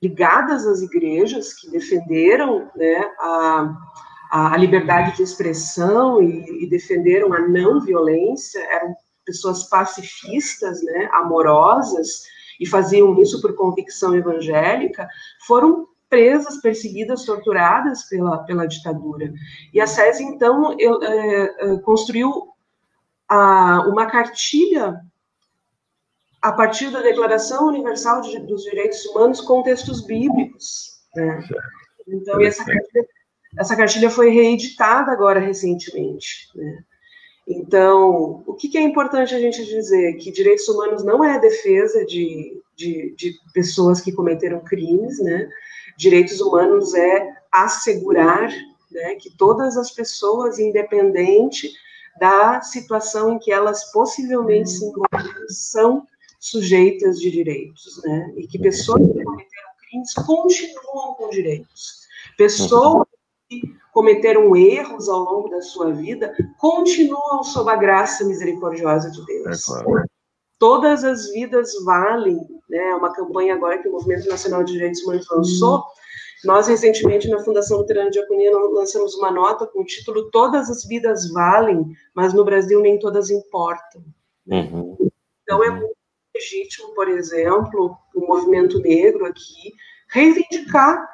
ligadas 0.02 0.66
às 0.66 0.80
igrejas, 0.80 1.54
que 1.54 1.70
defenderam 1.70 2.70
né, 2.74 3.12
a, 3.18 3.76
a 4.30 4.56
liberdade 4.56 5.16
de 5.16 5.22
expressão 5.22 6.22
e, 6.22 6.64
e 6.64 6.68
defenderam 6.68 7.32
a 7.32 7.40
não 7.40 7.80
violência, 7.80 8.60
eram 8.60 8.94
pessoas 9.24 9.68
pacifistas, 9.68 10.82
né, 10.82 11.08
amorosas, 11.12 12.22
e 12.58 12.66
faziam 12.66 13.18
isso 13.20 13.40
por 13.40 13.54
convicção 13.54 14.14
evangélica, 14.14 15.08
foram 15.46 15.86
presas, 16.10 16.60
perseguidas, 16.60 17.24
torturadas 17.24 18.02
pela, 18.08 18.38
pela 18.44 18.66
ditadura. 18.66 19.32
E 19.72 19.80
a 19.80 19.86
SESI, 19.86 20.24
então, 20.24 20.76
eu, 20.78 21.00
é, 21.02 21.44
é, 21.44 21.76
construiu 21.78 22.48
a, 23.28 23.86
uma 23.88 24.06
cartilha 24.06 25.00
a 26.42 26.52
partir 26.52 26.90
da 26.90 27.00
Declaração 27.00 27.68
Universal 27.68 28.22
de, 28.22 28.40
dos 28.40 28.64
Direitos 28.64 29.06
Humanos 29.06 29.40
com 29.40 29.62
textos 29.62 30.04
bíblicos. 30.04 31.00
Né? 31.14 31.48
Então, 32.08 32.40
essa 32.40 32.64
cartilha, 32.64 33.06
essa 33.58 33.76
cartilha, 33.76 34.10
foi 34.10 34.30
reeditada 34.30 35.12
agora 35.12 35.38
recentemente. 35.38 36.48
Né? 36.56 36.82
Então, 37.46 38.42
o 38.46 38.54
que, 38.54 38.68
que, 38.68 38.78
é 38.78 38.82
importante 38.82 39.34
a 39.34 39.38
gente 39.38 39.64
dizer? 39.64 40.14
Que 40.14 40.32
direitos 40.32 40.68
humanos 40.68 41.04
não 41.04 41.22
é 41.22 41.34
a 41.34 41.38
defesa 41.38 42.04
de, 42.04 42.60
de, 42.76 43.14
de 43.16 43.34
pessoas 43.52 44.00
que 44.00 44.12
cometeram 44.12 44.60
crimes, 44.60 45.18
né? 45.20 45.48
Direitos 46.00 46.40
humanos 46.40 46.95
é 46.95 47.37
assegurar 47.52 48.50
né, 48.90 49.16
que 49.16 49.28
todas 49.37 49.76
as 49.76 49.90
pessoas, 49.90 50.59
independente 50.59 51.71
da 52.19 52.62
situação 52.62 53.35
em 53.35 53.38
que 53.38 53.52
elas 53.52 53.92
possivelmente 53.92 54.71
se 54.71 54.87
encontram, 54.87 55.30
são 55.49 56.07
sujeitas 56.38 57.21
de 57.21 57.30
direitos, 57.30 58.00
né? 58.02 58.33
E 58.38 58.47
que 58.47 58.59
pessoas 58.59 59.07
que 59.07 59.23
cometeram 59.23 59.71
crimes 59.90 60.14
continuam 60.14 61.14
com 61.16 61.28
direitos. 61.28 62.07
Pessoas 62.38 63.07
que 63.47 63.61
cometeram 63.92 64.57
erros 64.57 65.07
ao 65.07 65.21
longo 65.21 65.50
da 65.50 65.61
sua 65.61 65.92
vida 65.92 66.35
continuam 66.59 67.42
sob 67.42 67.71
a 67.71 67.76
graça 67.76 68.25
misericordiosa 68.25 69.11
de 69.11 69.23
Deus. 69.26 69.69
É 69.69 69.73
claro. 69.83 70.11
Todas 70.60 71.02
as 71.02 71.32
vidas 71.32 71.72
valem, 71.84 72.36
né? 72.68 72.90
É 72.90 72.94
uma 72.94 73.12
campanha 73.12 73.54
agora 73.54 73.78
que 73.78 73.88
o 73.88 73.92
Movimento 73.92 74.28
Nacional 74.28 74.62
de 74.62 74.74
Direitos 74.74 75.02
Humanos 75.02 75.26
lançou. 75.28 75.84
Nós, 76.44 76.68
recentemente, 76.68 77.28
na 77.28 77.42
Fundação 77.42 77.78
Luterana 77.78 78.10
de 78.10 78.18
Diaconia, 78.18 78.50
lançamos 78.52 79.14
uma 79.14 79.30
nota 79.30 79.66
com 79.66 79.80
o 79.80 79.84
título 79.84 80.30
Todas 80.30 80.70
as 80.70 80.84
vidas 80.84 81.30
valem, 81.32 81.84
mas 82.14 82.34
no 82.34 82.44
Brasil 82.44 82.80
nem 82.80 82.98
todas 82.98 83.30
importam. 83.30 84.04
Uhum. 84.46 84.96
Então, 85.42 85.64
é 85.64 85.70
muito 85.70 85.96
legítimo, 86.34 86.94
por 86.94 87.08
exemplo, 87.08 87.96
o 88.14 88.26
movimento 88.26 88.78
negro 88.80 89.24
aqui 89.26 89.72
reivindicar 90.08 91.08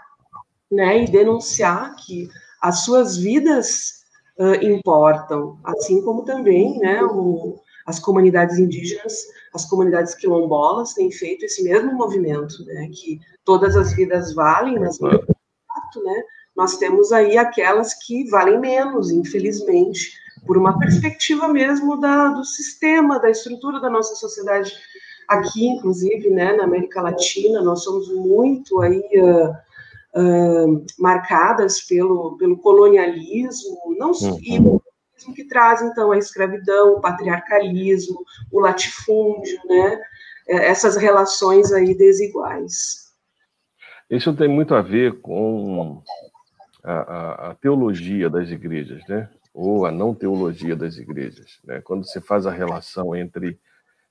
né, 0.70 1.04
e 1.04 1.10
denunciar 1.10 1.94
que 1.96 2.28
as 2.60 2.84
suas 2.84 3.16
vidas 3.16 4.04
uh, 4.38 4.64
importam, 4.64 5.58
assim 5.64 6.02
como 6.02 6.24
também 6.24 6.78
né, 6.78 7.02
o, 7.04 7.60
as 7.87 8.00
comunidades 8.00 8.59
indígenas, 8.59 9.14
as 9.55 9.64
comunidades 9.64 10.14
quilombolas 10.14 10.93
têm 10.93 11.11
feito 11.11 11.45
esse 11.45 11.62
mesmo 11.62 11.94
movimento, 11.94 12.64
né, 12.66 12.88
que 12.92 13.20
todas 13.44 13.77
as 13.77 13.92
vidas 13.92 14.35
valem, 14.35 14.79
mas 14.79 14.99
no 14.99 15.11
fato, 15.11 16.03
né, 16.03 16.22
nós 16.57 16.77
temos 16.79 17.12
aí 17.12 17.38
aquelas 17.38 17.94
que 17.94 18.29
valem 18.29 18.59
menos, 18.59 19.11
infelizmente, 19.11 20.12
por 20.46 20.57
uma 20.57 20.79
perspectiva 20.79 21.49
mesmo 21.49 22.01
da, 22.01 22.29
do 22.29 22.44
sistema, 22.44 23.20
da 23.20 23.31
estrutura 23.31 23.81
da 23.81 23.90
nossa 23.90 24.14
sociedade 24.14 24.72
aqui, 25.29 25.66
inclusive, 25.66 26.31
né, 26.31 26.53
na 26.55 26.64
América 26.64 27.03
Latina, 27.03 27.62
nós 27.62 27.83
somos 27.83 28.09
muito 28.09 28.81
aí 28.81 29.03
uh, 29.20 29.51
uh, 30.20 30.87
marcadas 30.99 31.81
pelo, 31.83 32.37
pelo 32.38 32.57
colonialismo, 32.59 33.94
não 33.99 34.12
uhum. 34.12 34.81
E 35.29 35.33
que 35.33 35.44
traz 35.44 35.83
então 35.83 36.12
a 36.12 36.18
escravidão, 36.18 36.94
o 36.94 37.00
patriarcalismo, 37.00 38.24
o 38.50 38.61
latifúndio, 38.61 39.59
né, 39.66 40.00
é, 40.48 40.68
essas 40.68 40.96
relações 40.96 41.72
aí 41.72 41.94
desiguais. 41.94 43.07
Isso 44.09 44.35
tem 44.35 44.48
muito 44.48 44.74
a 44.74 44.83
ver 44.83 45.20
com 45.20 46.02
a, 46.85 46.92
a, 46.92 47.50
a 47.50 47.55
teologia 47.55 48.31
das 48.31 48.50
igrejas, 48.50 49.02
né? 49.09 49.29
Ou 49.52 49.85
a 49.85 49.90
não 49.90 50.14
teologia 50.14 50.76
das 50.76 50.96
igrejas, 50.96 51.59
né? 51.64 51.81
Quando 51.81 52.07
se 52.07 52.20
faz 52.20 52.46
a 52.46 52.52
relação 52.52 53.16
entre 53.16 53.59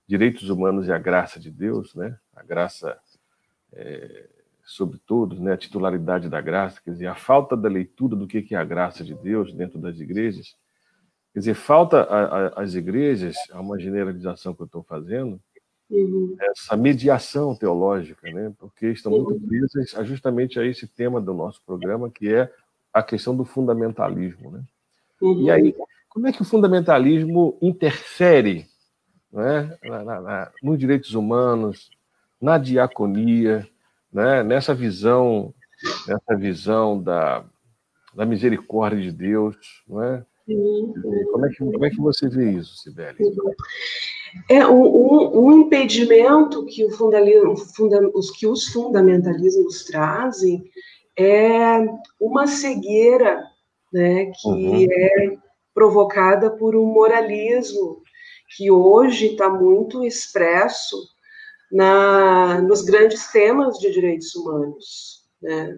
direitos 0.06 0.50
humanos 0.50 0.88
e 0.88 0.92
a 0.92 0.98
graça 0.98 1.40
de 1.40 1.50
Deus, 1.50 1.96
né? 1.96 2.18
A 2.36 2.44
graça 2.44 3.00
é, 3.72 4.28
sobre 4.66 4.98
todos, 5.06 5.40
né, 5.40 5.54
a 5.54 5.58
titularidade 5.58 6.28
da 6.28 6.42
graça, 6.42 6.82
quer 6.84 6.92
dizer, 6.92 7.08
a 7.08 7.16
falta 7.16 7.56
da 7.56 7.70
leitura 7.70 8.16
do 8.16 8.28
que 8.28 8.54
é 8.54 8.58
a 8.58 8.66
graça 8.66 9.04
de 9.04 9.14
Deus 9.14 9.54
dentro 9.54 9.80
das 9.80 10.00
igrejas, 10.00 10.56
quer 11.36 11.40
dizer, 11.40 11.54
falta 11.54 12.08
às 12.56 12.76
igrejas, 12.76 13.36
há 13.52 13.60
uma 13.60 13.78
generalização 13.78 14.54
que 14.54 14.62
eu 14.62 14.66
estou 14.66 14.82
fazendo, 14.84 15.38
uhum. 15.90 16.34
essa 16.40 16.78
mediação 16.78 17.54
teológica, 17.54 18.32
né, 18.32 18.54
porque 18.58 18.88
estão 18.88 19.12
muito 19.12 19.34
uhum. 19.34 19.46
presas 19.46 20.08
justamente 20.08 20.58
a 20.58 20.66
esse 20.66 20.88
tema 20.88 21.20
do 21.20 21.34
nosso 21.34 21.62
programa, 21.66 22.10
que 22.10 22.34
é 22.34 22.50
a 22.94 23.04
questão 23.04 23.36
do 23.36 23.44
fundamentalismo, 23.44 24.50
né? 24.50 24.64
Uhum. 25.22 25.42
E 25.42 25.52
aí, 25.52 25.76
como 26.08 26.26
é 26.26 26.32
que 26.32 26.42
o 26.42 26.46
fundamentalismo 26.46 27.58
interfere 27.62 28.66
né, 29.30 29.78
na, 29.84 30.04
na, 30.06 30.22
na, 30.22 30.52
nos 30.64 30.80
direitos 30.80 31.16
humanos, 31.16 31.92
na 32.42 32.58
diaconia, 32.58 33.68
né, 34.10 34.42
nessa 34.42 34.74
visão, 34.74 35.54
nessa 36.08 36.34
visão 36.38 36.98
da, 37.04 37.44
da 38.14 38.26
misericórdia 38.26 39.02
de 39.02 39.12
Deus, 39.12 39.84
não 39.86 40.02
é? 40.02 40.26
Como 40.46 41.46
é, 41.46 41.50
que, 41.50 41.58
como 41.58 41.86
é 41.86 41.90
que 41.90 42.02
você 42.02 42.30
vê 42.30 42.52
isso, 42.52 42.78
Sibeli? 42.78 43.18
É 44.50 44.68
um, 44.68 45.46
um, 45.46 45.62
impedimento 45.62 46.66
que, 46.66 46.86
o 46.86 46.92
funda, 46.92 47.20
os, 48.14 48.32
que 48.32 48.46
os 48.46 48.68
fundamentalismos 48.68 49.86
trazem 49.86 50.64
é 51.18 51.78
uma 52.20 52.46
cegueira 52.46 53.42
né, 53.92 54.26
que 54.26 54.48
uhum. 54.48 54.88
é 54.92 55.38
provocada 55.74 56.52
por 56.52 56.76
um 56.76 56.86
moralismo 56.86 58.04
que 58.56 58.70
hoje 58.70 59.28
está 59.28 59.50
muito 59.50 60.04
expresso 60.04 60.98
na, 61.72 62.62
nos 62.62 62.84
grandes 62.84 63.32
temas 63.32 63.80
de 63.80 63.92
direitos 63.92 64.36
humanos, 64.36 65.26
né? 65.42 65.78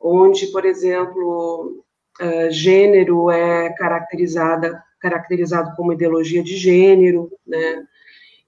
onde, 0.00 0.46
por 0.48 0.64
exemplo, 0.64 1.84
uh, 2.20 2.50
gênero 2.50 3.30
é 3.30 3.72
caracterizada, 3.74 4.82
caracterizado 5.00 5.74
como 5.76 5.92
ideologia 5.92 6.42
de 6.42 6.56
gênero, 6.56 7.30
né? 7.46 7.86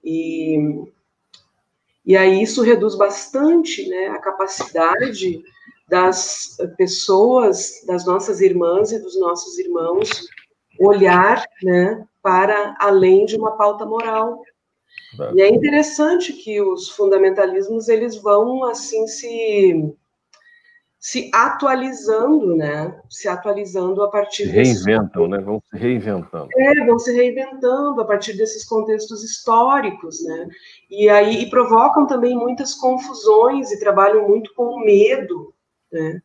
E, 0.04 0.86
e 2.04 2.16
aí 2.16 2.42
isso 2.42 2.62
reduz 2.62 2.94
bastante 2.96 3.88
né, 3.88 4.06
a 4.08 4.18
capacidade 4.18 5.42
das 5.88 6.56
pessoas, 6.76 7.84
das 7.86 8.04
nossas 8.04 8.40
irmãs 8.40 8.92
e 8.92 8.98
dos 8.98 9.18
nossos 9.18 9.58
irmãos, 9.58 10.08
olhar 10.78 11.44
né, 11.62 12.06
para 12.22 12.76
além 12.78 13.24
de 13.24 13.36
uma 13.36 13.56
pauta 13.56 13.84
moral. 13.84 14.42
E 15.34 15.40
é 15.40 15.48
interessante 15.48 16.32
que 16.32 16.60
os 16.60 16.90
fundamentalismos 16.90 17.88
eles 17.88 18.16
vão 18.16 18.64
assim 18.64 19.06
se 19.06 19.94
se 20.98 21.30
atualizando, 21.32 22.56
né? 22.56 23.00
Se 23.08 23.28
atualizando 23.28 24.02
a 24.02 24.10
partir 24.10 24.44
se 24.44 24.50
reinventam, 24.50 25.28
né? 25.28 25.38
Vão 25.38 25.62
se 25.70 25.76
reinventando. 25.76 26.48
É, 26.56 26.84
vão 26.84 26.98
se 26.98 27.12
reinventando 27.12 28.00
a 28.00 28.04
partir 28.04 28.36
desses 28.36 28.64
contextos 28.64 29.22
históricos, 29.22 30.24
né? 30.24 30.48
E 30.90 31.08
aí 31.08 31.42
e 31.42 31.50
provocam 31.50 32.06
também 32.06 32.36
muitas 32.36 32.74
confusões 32.74 33.70
e 33.70 33.78
trabalham 33.78 34.28
muito 34.28 34.52
com 34.54 34.64
o 34.64 34.84
medo, 34.84 35.54
né? 35.92 36.20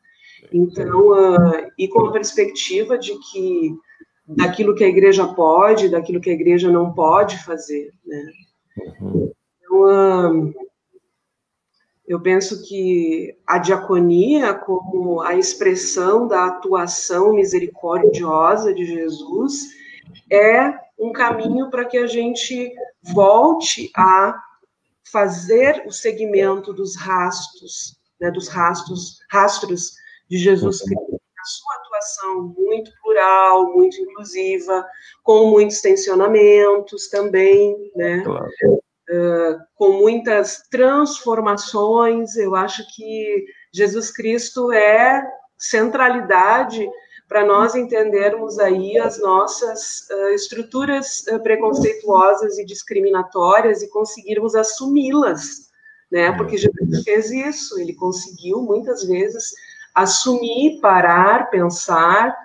Então, 0.51 1.11
uh, 1.11 1.71
e 1.77 1.87
com 1.87 2.07
a 2.07 2.11
perspectiva 2.11 2.97
de 2.97 3.17
que 3.31 3.75
daquilo 4.27 4.75
que 4.75 4.83
a 4.83 4.89
igreja 4.89 5.27
pode, 5.27 5.89
daquilo 5.89 6.19
que 6.19 6.29
a 6.29 6.33
igreja 6.33 6.71
não 6.71 6.93
pode 6.93 7.43
fazer, 7.43 7.91
né? 8.05 8.25
Então, 9.61 10.53
eu 12.05 12.19
penso 12.19 12.63
que 12.63 13.37
a 13.47 13.57
diaconia, 13.57 14.53
como 14.53 15.21
a 15.21 15.35
expressão 15.35 16.27
da 16.27 16.47
atuação 16.47 17.33
misericordiosa 17.33 18.73
de 18.73 18.85
Jesus, 18.85 19.69
é 20.29 20.73
um 20.99 21.13
caminho 21.13 21.69
para 21.69 21.85
que 21.85 21.97
a 21.97 22.07
gente 22.07 22.73
volte 23.13 23.89
a 23.95 24.37
fazer 25.11 25.83
o 25.85 25.91
segmento 25.91 26.73
dos 26.73 26.95
rastros, 26.95 27.97
né, 28.19 28.31
dos 28.31 28.47
rastros, 28.47 29.19
rastros 29.29 29.93
de 30.29 30.37
Jesus 30.37 30.81
Cristo, 30.81 31.15
a 31.15 31.45
sua 31.45 31.75
atuação 31.75 32.53
muito 32.57 32.91
plural, 33.01 33.73
muito 33.73 33.99
inclusiva, 34.01 34.85
com 35.23 35.51
muitos 35.51 35.81
tensionamentos 35.81 37.07
também, 37.09 37.91
né? 37.95 38.21
Claro. 38.21 38.49
Uh, 39.09 39.59
com 39.75 39.93
muitas 39.93 40.63
transformações. 40.69 42.35
Eu 42.35 42.55
acho 42.55 42.83
que 42.95 43.45
Jesus 43.73 44.11
Cristo 44.11 44.71
é 44.71 45.23
centralidade 45.57 46.87
para 47.27 47.45
nós 47.45 47.73
entendermos 47.73 48.59
aí 48.59 48.97
as 48.97 49.19
nossas 49.19 50.07
uh, 50.11 50.29
estruturas 50.29 51.25
uh, 51.31 51.41
preconceituosas 51.41 52.57
e 52.59 52.65
discriminatórias 52.65 53.81
e 53.81 53.89
conseguirmos 53.89 54.55
assumi-las, 54.55 55.71
né? 56.11 56.25
É. 56.25 56.31
Porque 56.33 56.57
Jesus 56.57 57.03
fez 57.03 57.31
isso, 57.31 57.79
ele 57.79 57.95
conseguiu 57.95 58.61
muitas 58.61 59.03
vezes 59.03 59.51
assumir, 59.95 60.79
parar, 60.79 61.49
pensar. 61.49 62.35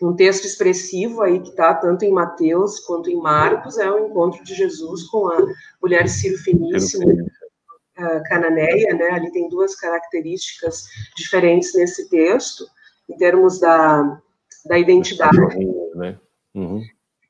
Um 0.00 0.14
texto 0.14 0.44
expressivo 0.44 1.22
aí 1.22 1.40
que 1.40 1.48
está 1.48 1.74
tanto 1.74 2.04
em 2.04 2.12
Mateus 2.12 2.80
quanto 2.80 3.10
em 3.10 3.16
Marcos 3.16 3.78
é 3.78 3.90
o 3.90 4.06
encontro 4.06 4.44
de 4.44 4.54
Jesus 4.54 5.04
com 5.04 5.28
a 5.30 5.46
mulher 5.82 6.08
Ciro 6.08 6.36
Fenício, 6.38 7.00
uh, 7.00 8.22
cananeia, 8.26 8.94
né? 8.94 9.10
Ali 9.10 9.32
tem 9.32 9.48
duas 9.48 9.74
características 9.74 10.84
diferentes 11.16 11.74
nesse 11.74 12.10
texto 12.10 12.66
em 13.08 13.16
termos 13.16 13.58
da, 13.58 14.20
da 14.66 14.78
identidade. 14.78 15.38
Né? 15.94 16.18
Uhum. 16.54 16.82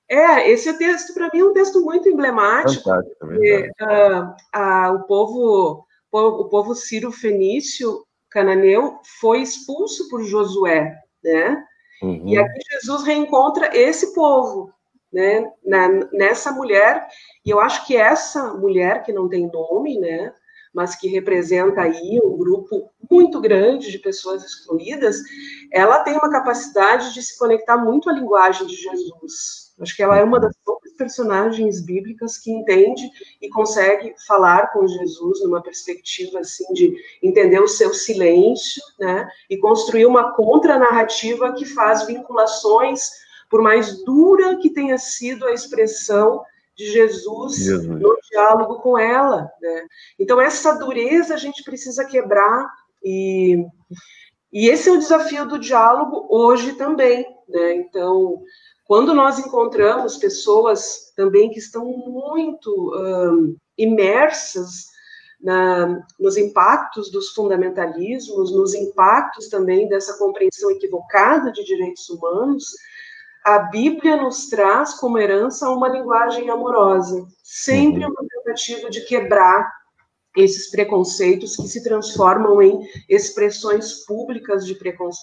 É, 0.09 0.51
esse 0.51 0.73
texto, 0.79 1.15
para 1.15 1.31
mim, 1.33 1.41
é 1.41 1.45
um 1.45 1.53
texto 1.53 1.81
muito 1.83 2.09
emblemático. 2.09 2.85
Fantástico, 2.85 3.15
é 3.15 3.29
porque, 3.29 3.71
uh, 3.81 4.59
uh, 4.59 4.95
o 4.95 5.03
povo, 5.05 5.87
o 6.13 6.45
povo 6.49 6.75
sírio-fenício 6.75 8.05
cananeu 8.31 9.01
foi 9.21 9.41
expulso 9.41 10.09
por 10.09 10.23
Josué, 10.25 10.95
né? 11.23 11.65
Uhum. 12.03 12.29
E 12.29 12.39
aqui 12.39 12.59
Jesus 12.73 13.05
reencontra 13.05 13.77
esse 13.77 14.15
povo, 14.15 14.73
né? 15.13 15.51
Nessa 16.13 16.53
mulher, 16.53 17.07
e 17.45 17.51
eu 17.51 17.61
acho 17.61 17.87
que 17.87 17.97
essa 17.97 18.55
mulher 18.55 19.03
que 19.03 19.13
não 19.13 19.29
tem 19.29 19.51
nome, 19.51 19.99
né? 19.99 20.33
mas 20.77 20.95
que 20.95 21.09
representa 21.09 21.81
aí 21.81 22.21
um 22.23 22.37
grupo 22.37 22.93
muito 23.11 23.41
grande 23.41 23.91
de 23.91 23.99
pessoas 23.99 24.45
excluídas, 24.45 25.17
ela 25.73 26.01
tem 26.01 26.13
uma 26.13 26.31
capacidade 26.31 27.15
de 27.15 27.23
se 27.23 27.39
conectar 27.39 27.79
muito 27.79 28.11
à 28.11 28.13
linguagem 28.13 28.67
de 28.67 28.77
Jesus. 28.77 29.75
Acho 29.81 29.97
que 29.97 30.03
ela 30.03 30.19
é 30.19 30.23
uma 30.23 30.39
das 30.39 30.55
personagens 30.97 31.81
bíblicas 31.81 32.39
que 32.39 32.51
entende 32.51 33.09
e 33.41 33.49
consegue 33.49 34.15
falar 34.27 34.73
com 34.73 34.87
Jesus 34.87 35.43
numa 35.43 35.63
perspectiva 35.63 36.41
assim 36.41 36.73
de 36.73 36.97
entender 37.23 37.61
o 37.61 37.69
seu 37.69 37.93
silêncio, 37.95 38.83
né, 38.99 39.29
e 39.49 39.57
construir 39.57 40.07
uma 40.07 40.33
contranarrativa 40.35 41.53
que 41.53 41.65
faz 41.65 42.07
vinculações, 42.07 43.11
por 43.49 43.63
mais 43.63 44.03
dura 44.05 44.57
que 44.57 44.71
tenha 44.71 44.99
sido 44.99 45.47
a 45.47 45.53
expressão 45.53 46.43
de 46.77 46.93
Jesus, 46.93 47.57
Jesus, 47.57 47.87
no 47.87 48.17
diálogo 48.31 48.81
com 48.81 48.99
ela. 48.99 49.51
Né? 49.61 49.87
Então, 50.19 50.41
essa 50.41 50.75
dureza 50.75 51.35
a 51.35 51.39
gente 51.39 51.65
precisa 51.65 52.05
quebrar, 52.05 52.71
e, 53.03 53.65
e 54.53 54.69
esse 54.69 54.89
é 54.89 54.93
o 54.93 54.99
desafio 54.99 55.47
do 55.47 55.59
diálogo 55.59 56.27
hoje 56.29 56.75
também. 56.75 57.27
Né? 57.49 57.77
Então, 57.77 58.43
quando 58.87 59.12
nós 59.14 59.38
encontramos 59.38 60.16
pessoas 60.16 61.12
também 61.16 61.51
que 61.51 61.59
estão 61.59 61.85
muito 61.85 62.94
um, 62.94 63.57
imersas 63.77 64.87
na, 65.40 66.03
nos 66.18 66.37
impactos 66.37 67.11
dos 67.11 67.31
fundamentalismos, 67.31 68.53
nos 68.53 68.75
impactos 68.75 69.49
também 69.49 69.88
dessa 69.88 70.16
compreensão 70.18 70.70
equivocada 70.70 71.51
de 71.51 71.64
direitos 71.64 72.09
humanos, 72.09 72.64
a 73.44 73.59
Bíblia 73.59 74.16
nos 74.16 74.49
traz 74.49 74.94
como 74.94 75.18
herança 75.18 75.68
uma 75.70 75.88
linguagem 75.88 76.51
amorosa, 76.51 77.27
sempre 77.42 78.05
uhum. 78.05 78.11
uma 78.11 78.29
tentativa 78.29 78.90
de 78.90 79.03
quebrar 79.03 79.70
esses 80.37 80.70
preconceitos 80.70 81.57
que 81.57 81.68
se 81.68 81.83
transformam 81.83 82.61
em 82.62 82.87
expressões 83.09 84.05
públicas 84.05 84.66
de, 84.66 84.75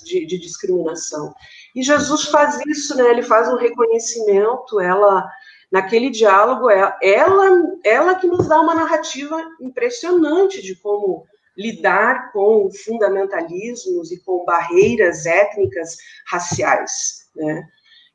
de, 0.03 0.25
de, 0.25 0.39
discriminação. 0.39 1.33
E 1.75 1.83
Jesus 1.83 2.25
faz 2.25 2.59
isso, 2.65 2.95
né? 2.97 3.09
Ele 3.09 3.23
faz 3.23 3.47
um 3.47 3.57
reconhecimento, 3.57 4.79
ela 4.79 5.25
naquele 5.73 6.11
diálogo, 6.11 6.69
é, 6.69 6.95
ela, 7.01 7.49
ela 7.83 8.15
que 8.15 8.27
nos 8.27 8.47
dá 8.47 8.61
uma 8.61 8.75
narrativa 8.75 9.43
impressionante 9.59 10.61
de 10.61 10.75
como 10.75 11.25
lidar 11.57 12.31
com 12.31 12.69
fundamentalismos 12.85 14.11
e 14.11 14.23
com 14.23 14.45
barreiras 14.45 15.25
étnicas 15.25 15.97
raciais, 16.27 17.27
né? 17.35 17.67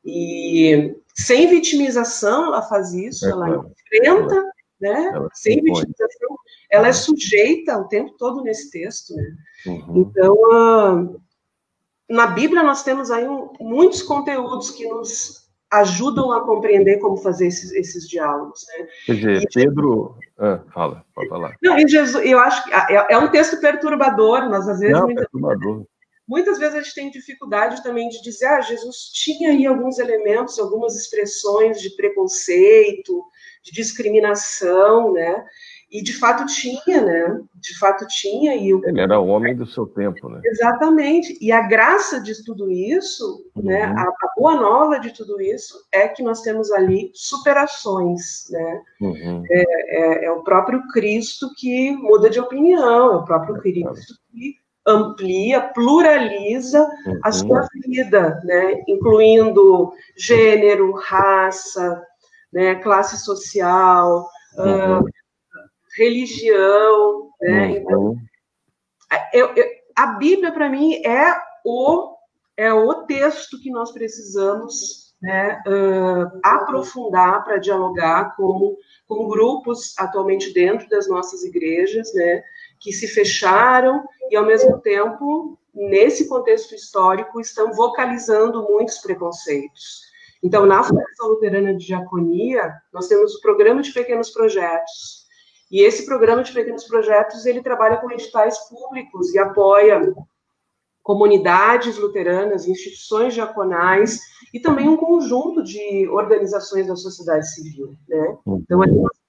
E 0.05 0.95
sem 1.13 1.49
vitimização 1.49 2.47
ela 2.47 2.61
faz 2.61 2.93
isso, 2.93 3.25
é, 3.25 3.31
ela 3.31 3.49
enfrenta, 3.49 4.35
ela, 4.35 4.51
né? 4.79 5.11
Ela 5.13 5.29
sem 5.33 5.61
vitimização, 5.61 6.38
ela 6.71 6.87
é 6.87 6.93
sujeita 6.93 7.77
o 7.77 7.87
tempo 7.87 8.15
todo 8.17 8.43
nesse 8.43 8.69
texto, 8.69 9.15
né? 9.15 9.35
Uhum. 9.65 10.01
Então, 10.01 10.33
uh, 10.33 11.21
na 12.09 12.27
Bíblia 12.27 12.63
nós 12.63 12.83
temos 12.83 13.11
aí 13.11 13.27
um, 13.27 13.49
muitos 13.59 14.01
conteúdos 14.01 14.71
que 14.71 14.87
nos 14.87 15.49
ajudam 15.71 16.31
a 16.31 16.43
compreender 16.43 16.99
como 16.99 17.17
fazer 17.17 17.47
esses, 17.47 17.71
esses 17.73 18.07
diálogos, 18.07 18.65
né? 18.67 18.87
Quer 19.05 19.15
dizer, 19.15 19.41
e, 19.43 19.47
Pedro, 19.53 20.15
ah, 20.37 20.63
fala, 20.73 21.05
pode 21.13 21.29
falar. 21.29 21.55
Não, 21.61 21.77
e 21.77 21.87
Jesus, 21.87 22.25
eu 22.25 22.39
acho 22.39 22.63
que 22.63 22.73
é, 22.73 23.07
é, 23.11 23.17
um 23.17 23.29
texto 23.29 23.59
perturbador, 23.59 24.49
mas 24.49 24.67
às 24.67 24.79
vezes 24.79 24.99
Não, 24.99 25.13
perturbador. 25.13 25.85
Muitas 26.27 26.59
vezes 26.59 26.75
a 26.75 26.81
gente 26.81 26.95
tem 26.95 27.11
dificuldade 27.11 27.81
também 27.83 28.09
de 28.09 28.21
dizer, 28.21 28.45
ah, 28.45 28.61
Jesus 28.61 29.11
tinha 29.13 29.49
aí 29.49 29.65
alguns 29.65 29.99
elementos, 29.99 30.59
algumas 30.59 30.95
expressões 30.95 31.81
de 31.81 31.91
preconceito, 31.91 33.23
de 33.63 33.71
discriminação, 33.71 35.13
né? 35.13 35.45
E 35.91 36.03
de 36.03 36.13
fato 36.13 36.45
tinha, 36.45 37.01
né? 37.01 37.41
De 37.55 37.77
fato 37.79 38.05
tinha. 38.07 38.55
E 38.55 38.73
o... 38.73 38.81
Ele 38.85 39.01
era 39.01 39.19
o 39.19 39.27
homem 39.27 39.55
do 39.55 39.65
seu 39.65 39.87
tempo, 39.87 40.29
né? 40.29 40.39
Exatamente. 40.45 41.37
E 41.41 41.51
a 41.51 41.61
graça 41.61 42.21
de 42.21 42.43
tudo 42.43 42.69
isso, 42.69 43.43
né? 43.55 43.87
uhum. 43.87 43.93
né? 43.93 43.95
A, 43.97 44.03
a, 44.03 44.33
boa 44.37 44.55
nova 44.55 44.99
de 44.99 45.11
tudo 45.11 45.41
isso 45.41 45.75
é 45.91 46.07
que 46.07 46.21
nós 46.21 46.41
temos 46.41 46.71
ali 46.71 47.09
superações, 47.13 48.47
né? 48.51 48.81
Uhum. 49.01 49.43
É, 49.49 49.63
é, 49.63 50.25
é, 50.25 50.31
o 50.31 50.43
próprio 50.43 50.87
Cristo 50.93 51.49
que 51.57 51.91
muda 51.91 52.29
de 52.29 52.39
opinião, 52.39 53.13
é 53.13 53.15
o 53.15 53.25
próprio 53.25 53.57
é, 53.57 53.59
Cristo 53.59 54.13
que 54.31 54.59
amplia, 54.85 55.61
pluraliza 55.61 56.87
uhum. 57.05 57.19
a 57.23 57.31
sua 57.31 57.67
vida, 57.85 58.41
né? 58.43 58.83
incluindo 58.87 59.91
gênero, 60.17 60.91
raça, 60.93 62.01
né? 62.51 62.75
classe 62.75 63.17
social, 63.23 64.27
uh, 64.57 65.03
religião. 65.99 67.29
Né? 67.41 67.67
Uhum. 67.67 67.75
Então, 67.75 68.15
eu, 69.33 69.53
eu, 69.55 69.65
a 69.95 70.07
Bíblia, 70.07 70.51
para 70.51 70.69
mim, 70.69 71.01
é 71.05 71.35
o, 71.65 72.15
é 72.55 72.73
o 72.73 73.05
texto 73.05 73.59
que 73.61 73.69
nós 73.69 73.91
precisamos 73.91 75.13
né, 75.21 75.61
uh, 75.67 76.39
aprofundar 76.43 77.43
para 77.43 77.57
dialogar 77.57 78.35
com, 78.35 78.77
com 79.07 79.27
grupos 79.27 79.93
atualmente 79.97 80.53
dentro 80.53 80.87
das 80.87 81.09
nossas 81.09 81.43
igrejas, 81.43 82.13
né, 82.13 82.41
que 82.79 82.93
se 82.93 83.07
fecharam 83.07 84.05
e, 84.31 84.35
ao 84.35 84.45
mesmo 84.45 84.79
tempo, 84.79 85.59
nesse 85.73 86.29
contexto 86.29 86.73
histórico, 86.73 87.41
estão 87.41 87.73
vocalizando 87.73 88.63
muitos 88.63 88.99
preconceitos. 88.99 90.07
Então, 90.41 90.65
na 90.65 90.81
Fundação 90.81 91.27
Luterana 91.27 91.73
de 91.75 91.87
Diaconia, 91.87 92.73
nós 92.93 93.07
temos 93.07 93.35
o 93.35 93.41
Programa 93.41 93.81
de 93.81 93.91
Pequenos 93.91 94.29
Projetos. 94.29 95.18
E 95.71 95.81
esse 95.81 96.05
Programa 96.05 96.43
de 96.43 96.51
Pequenos 96.51 96.85
Projetos, 96.85 97.45
ele 97.45 97.61
trabalha 97.61 97.97
com 97.97 98.11
editais 98.11 98.57
públicos 98.69 99.33
e 99.33 99.39
apoia 99.39 100.13
comunidades 101.03 101.97
luteranas, 101.97 102.67
instituições 102.67 103.33
diaconais 103.33 104.19
e 104.53 104.59
também 104.59 104.87
um 104.87 104.97
conjunto 104.97 105.63
de 105.63 106.07
organizações 106.09 106.87
da 106.87 106.95
sociedade 106.95 107.49
civil. 107.53 107.95
Né? 108.07 108.37
Então, 108.45 108.79
nós 108.79 109.19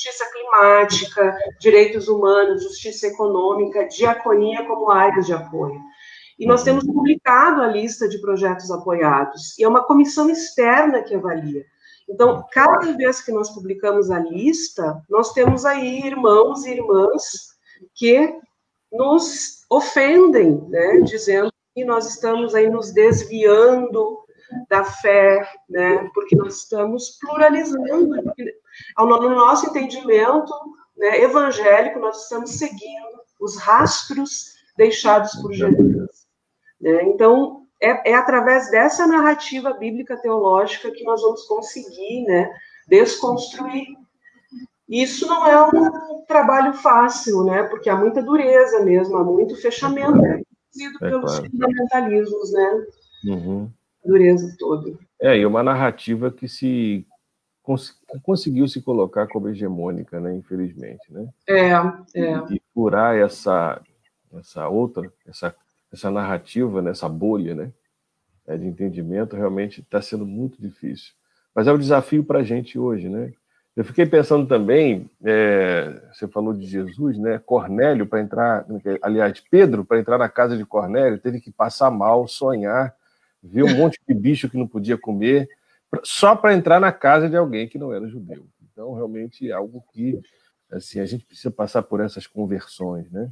justiça 0.00 0.24
climática, 0.32 1.38
direitos 1.60 2.08
humanos, 2.08 2.62
justiça 2.62 3.06
econômica, 3.06 3.86
diaconia 3.86 4.64
como 4.66 4.90
áreas 4.90 5.26
de 5.26 5.34
apoio. 5.34 5.78
E 6.38 6.46
nós 6.46 6.62
temos 6.62 6.84
publicado 6.84 7.60
a 7.60 7.66
lista 7.66 8.08
de 8.08 8.18
projetos 8.18 8.70
apoiados, 8.70 9.58
e 9.58 9.64
é 9.64 9.68
uma 9.68 9.84
comissão 9.84 10.30
externa 10.30 11.02
que 11.02 11.14
avalia. 11.14 11.66
Então, 12.10 12.44
cada 12.50 12.92
vez 12.96 13.20
que 13.20 13.30
nós 13.30 13.50
publicamos 13.50 14.10
a 14.10 14.18
lista, 14.18 15.00
nós 15.08 15.32
temos 15.32 15.64
aí 15.64 16.04
irmãos 16.04 16.66
e 16.66 16.72
irmãs 16.72 17.54
que 17.94 18.36
nos 18.92 19.64
ofendem, 19.70 20.60
né, 20.68 21.00
dizendo 21.02 21.52
que 21.72 21.84
nós 21.84 22.08
estamos 22.08 22.54
aí 22.54 22.68
nos 22.68 22.92
desviando 22.92 24.18
da 24.68 24.82
fé, 24.82 25.48
né, 25.68 26.10
porque 26.12 26.34
nós 26.34 26.56
estamos 26.56 27.16
pluralizando, 27.20 28.10
no 28.98 29.30
nosso 29.30 29.68
entendimento 29.68 30.52
né, 30.96 31.22
evangélico, 31.22 32.00
nós 32.00 32.24
estamos 32.24 32.50
seguindo 32.50 33.20
os 33.40 33.56
rastros 33.56 34.54
deixados 34.76 35.32
por 35.40 35.52
Jesus. 35.52 36.26
Né? 36.80 37.04
Então, 37.04 37.59
é, 37.80 38.10
é, 38.10 38.14
através 38.14 38.70
dessa 38.70 39.06
narrativa 39.06 39.72
bíblica 39.72 40.16
teológica 40.16 40.90
que 40.90 41.02
nós 41.04 41.22
vamos 41.22 41.44
conseguir 41.44 42.24
né, 42.24 42.50
desconstruir. 42.86 43.86
Isso 44.88 45.26
não 45.26 45.46
é 45.46 45.66
um 45.66 46.24
trabalho 46.26 46.74
fácil, 46.74 47.44
né? 47.44 47.62
Porque 47.64 47.88
há 47.88 47.96
muita 47.96 48.22
dureza 48.22 48.84
mesmo, 48.84 49.16
há 49.16 49.24
muito 49.24 49.56
fechamento 49.56 50.24
é, 50.26 50.42
pelos 50.98 51.32
claro. 51.32 51.50
fundamentalismos, 51.50 52.52
né? 52.52 52.86
Uhum. 53.26 53.70
A 54.04 54.08
dureza 54.08 54.54
toda. 54.58 54.98
É, 55.20 55.36
e 55.36 55.46
uma 55.46 55.62
narrativa 55.62 56.30
que 56.30 56.48
se 56.48 57.06
cons 57.62 57.96
conseguiu 58.24 58.66
se 58.66 58.82
colocar 58.82 59.28
como 59.28 59.48
hegemônica, 59.48 60.18
né? 60.18 60.34
Infelizmente, 60.34 61.12
né? 61.12 61.28
É, 61.46 61.70
é. 61.70 62.34
E, 62.50 62.56
e 62.56 62.62
furar 62.74 63.16
essa 63.16 63.80
essa 64.38 64.68
outra, 64.68 65.12
essa 65.26 65.54
essa 65.92 66.10
narrativa, 66.10 66.80
nessa 66.80 67.08
bolha, 67.08 67.54
né? 67.54 67.72
É, 68.46 68.56
de 68.56 68.66
entendimento 68.66 69.36
realmente 69.36 69.80
está 69.80 70.00
sendo 70.00 70.26
muito 70.26 70.60
difícil. 70.60 71.12
Mas 71.54 71.66
é 71.66 71.72
um 71.72 71.78
desafio 71.78 72.24
para 72.24 72.40
a 72.40 72.42
gente 72.42 72.78
hoje, 72.78 73.08
né? 73.08 73.32
Eu 73.76 73.84
fiquei 73.84 74.04
pensando 74.04 74.46
também, 74.46 75.08
é, 75.24 76.02
você 76.12 76.26
falou 76.26 76.52
de 76.52 76.66
Jesus, 76.66 77.16
né? 77.18 77.38
Cornélio 77.38 78.06
para 78.06 78.20
entrar, 78.20 78.66
aliás, 79.00 79.40
Pedro 79.50 79.84
para 79.84 79.98
entrar 80.00 80.18
na 80.18 80.28
casa 80.28 80.56
de 80.56 80.66
Cornélio 80.66 81.18
teve 81.18 81.40
que 81.40 81.50
passar 81.50 81.90
mal, 81.90 82.26
sonhar, 82.26 82.94
ver 83.42 83.62
um 83.62 83.74
monte 83.76 83.98
de 84.06 84.14
bicho 84.14 84.50
que 84.50 84.58
não 84.58 84.66
podia 84.66 84.98
comer, 84.98 85.48
só 86.02 86.36
para 86.36 86.54
entrar 86.54 86.80
na 86.80 86.92
casa 86.92 87.28
de 87.28 87.36
alguém 87.36 87.68
que 87.68 87.78
não 87.78 87.92
era 87.92 88.08
judeu. 88.08 88.46
Então, 88.72 88.94
realmente 88.94 89.48
é 89.48 89.52
algo 89.52 89.84
que 89.92 90.20
assim 90.70 91.00
a 91.00 91.06
gente 91.06 91.24
precisa 91.24 91.50
passar 91.50 91.82
por 91.82 92.00
essas 92.00 92.26
conversões, 92.26 93.10
né? 93.10 93.30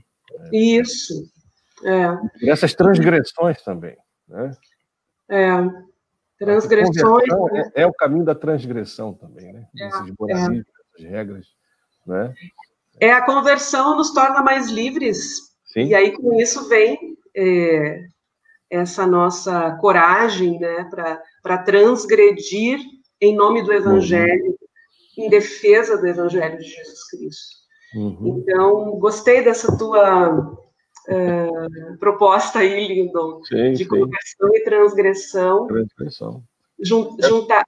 Isso. 0.53 1.31
É. 1.85 2.17
Por 2.17 2.49
essas 2.49 2.75
transgressões 2.75 3.63
também, 3.63 3.97
né? 4.29 4.51
É. 5.31 5.57
Transgressões. 6.39 7.27
Né? 7.53 7.71
É, 7.75 7.83
é, 7.83 7.87
o 7.87 7.93
caminho 7.93 8.25
da 8.25 8.35
transgressão 8.35 9.13
também, 9.13 9.53
né? 9.53 9.67
É, 9.79 9.89
Esses 9.89 10.15
moralismos, 10.19 10.67
é. 11.01 11.03
regras, 11.03 11.47
né? 12.07 12.35
É, 13.01 13.13
a 13.13 13.25
conversão 13.25 13.97
nos 13.97 14.13
torna 14.13 14.43
mais 14.43 14.69
livres. 14.69 15.49
Sim. 15.65 15.87
E 15.87 15.95
aí, 15.95 16.17
com 16.17 16.35
isso, 16.41 16.69
vem 16.69 17.17
é, 17.37 18.07
essa 18.71 19.07
nossa 19.07 19.77
coragem, 19.81 20.59
né, 20.59 20.89
para 21.43 21.59
transgredir 21.59 22.81
em 23.21 23.35
nome 23.35 23.63
do 23.63 23.73
Evangelho, 23.73 24.47
uhum. 24.47 25.25
em 25.25 25.29
defesa 25.29 25.97
do 25.97 26.07
Evangelho 26.07 26.59
de 26.59 26.65
Jesus 26.65 27.11
Cristo. 27.11 27.57
Uhum. 27.95 28.39
Então, 28.39 28.99
gostei 28.99 29.43
dessa 29.43 29.77
tua 29.77 30.57
uh, 31.09 31.99
proposta 31.99 32.61
aí, 32.61 32.87
Lindon, 32.87 33.43
sim, 33.45 33.73
de 33.73 33.85
sim. 33.85 33.89
conversão 33.89 34.49
e 34.55 34.61
transgressão. 34.63 35.67
Transgressão. 35.67 36.43
Jun, 36.81 37.17
juntar, 37.21 37.65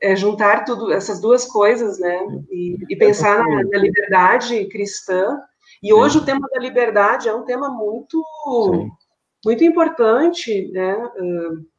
é, 0.00 0.16
juntar 0.16 0.64
tudo, 0.64 0.92
essas 0.92 1.20
duas 1.20 1.44
coisas, 1.44 1.98
né? 1.98 2.18
E, 2.50 2.76
e 2.88 2.96
pensar 2.96 3.38
na, 3.38 3.62
na, 3.64 3.78
liberdade 3.78 4.64
cristã. 4.66 5.38
E 5.82 5.92
hoje 5.92 6.18
o 6.18 6.24
tema 6.24 6.48
da 6.52 6.60
liberdade 6.60 7.28
é 7.28 7.34
um 7.34 7.44
tema 7.44 7.68
muito, 7.68 8.22
muito 9.44 9.64
importante, 9.64 10.70
né? 10.72 10.96
Uh, 10.96 11.74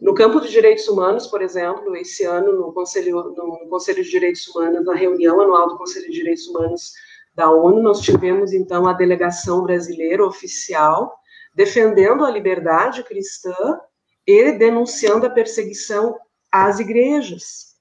no 0.00 0.14
campo 0.14 0.40
de 0.40 0.50
direitos 0.50 0.86
humanos, 0.88 1.26
por 1.26 1.40
exemplo, 1.40 1.96
esse 1.96 2.24
ano 2.24 2.52
no 2.52 2.72
Conselho, 2.72 3.34
no 3.34 3.66
Conselho 3.70 4.04
de 4.04 4.10
Direitos 4.10 4.46
Humanos, 4.48 4.84
na 4.84 4.94
reunião 4.94 5.40
anual 5.40 5.68
do 5.68 5.78
Conselho 5.78 6.06
de 6.06 6.12
Direitos 6.12 6.46
Humanos 6.46 6.92
da 7.36 7.50
ONU, 7.50 7.82
nós 7.82 8.00
tivemos 8.00 8.54
então 8.54 8.88
a 8.88 8.94
delegação 8.94 9.62
brasileira 9.62 10.24
oficial 10.24 11.14
defendendo 11.54 12.24
a 12.24 12.30
liberdade 12.30 13.02
cristã 13.02 13.78
e 14.26 14.52
denunciando 14.52 15.26
a 15.26 15.30
perseguição 15.30 16.16
às 16.50 16.80
igrejas. 16.80 17.76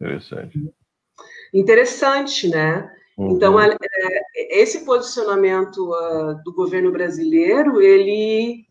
Interessante. 0.00 0.72
Interessante, 1.52 2.48
né? 2.48 2.90
Uhum. 3.18 3.32
Então, 3.32 3.60
é, 3.60 3.76
esse 4.34 4.84
posicionamento 4.84 5.90
uh, 5.90 6.42
do 6.44 6.52
governo 6.54 6.90
brasileiro, 6.90 7.80
ele, 7.80 8.64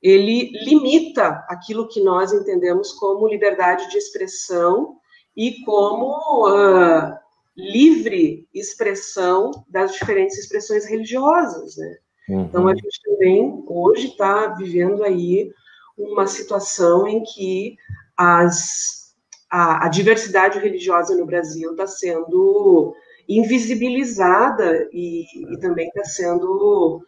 ele 0.00 0.50
limita 0.64 1.44
aquilo 1.48 1.88
que 1.88 2.02
nós 2.02 2.32
entendemos 2.32 2.92
como 2.92 3.28
liberdade 3.28 3.90
de 3.90 3.98
expressão 3.98 4.96
e 5.36 5.60
como 5.64 6.48
uh, 6.48 7.21
livre 7.56 8.48
expressão 8.54 9.50
das 9.68 9.92
diferentes 9.92 10.38
expressões 10.38 10.86
religiosas, 10.86 11.76
né? 11.76 11.96
Uhum. 12.28 12.42
Então 12.42 12.68
a 12.68 12.74
gente 12.74 13.00
também 13.04 13.64
hoje 13.66 14.08
está 14.08 14.48
vivendo 14.54 15.02
aí 15.04 15.52
uma 15.96 16.26
situação 16.26 17.06
em 17.06 17.22
que 17.22 17.76
as, 18.16 19.14
a, 19.50 19.86
a 19.86 19.88
diversidade 19.88 20.58
religiosa 20.58 21.16
no 21.16 21.26
Brasil 21.26 21.72
está 21.72 21.86
sendo 21.86 22.94
invisibilizada 23.28 24.88
e, 24.92 25.24
e 25.52 25.58
também 25.58 25.88
está 25.88 26.04
sendo 26.04 27.02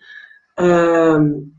uh, 0.58 1.54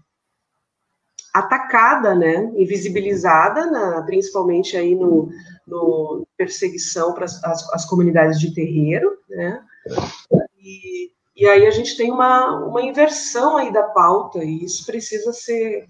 atacada, 1.33 2.15
né? 2.15 2.51
Invisibilizada, 2.55 3.65
na, 3.65 4.01
principalmente 4.03 4.77
aí 4.77 4.95
no 4.95 5.29
no 5.67 6.27
perseguição 6.37 7.13
para 7.13 7.25
as, 7.25 7.43
as, 7.73 7.85
comunidades 7.85 8.39
de 8.39 8.53
terreiro, 8.53 9.17
né? 9.29 9.63
E, 10.59 11.11
e 11.35 11.47
aí 11.47 11.65
a 11.65 11.71
gente 11.71 11.97
tem 11.97 12.11
uma, 12.11 12.65
uma 12.65 12.81
inversão 12.81 13.57
aí 13.57 13.71
da 13.73 13.83
pauta, 13.83 14.43
e 14.43 14.63
isso 14.63 14.85
precisa 14.85 15.33
ser. 15.33 15.87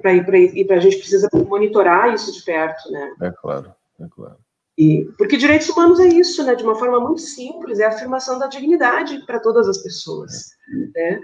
Para 0.00 0.14
e 0.14 0.64
para 0.64 0.76
a 0.76 0.80
gente 0.80 0.98
precisa 0.98 1.28
monitorar 1.48 2.12
isso 2.14 2.32
de 2.32 2.44
perto, 2.44 2.90
né? 2.90 3.14
É 3.22 3.30
claro, 3.30 3.74
é 4.00 4.06
claro. 4.08 4.36
E, 4.78 5.04
porque 5.18 5.36
direitos 5.36 5.68
humanos 5.68 5.98
é 6.00 6.06
isso, 6.06 6.44
né? 6.44 6.54
De 6.54 6.62
uma 6.62 6.74
forma 6.74 7.00
muito 7.00 7.20
simples, 7.20 7.78
é 7.78 7.84
a 7.84 7.88
afirmação 7.88 8.38
da 8.38 8.46
dignidade 8.46 9.24
para 9.26 9.40
todas 9.40 9.68
as 9.68 9.78
pessoas, 9.78 10.50
né? 10.94 11.20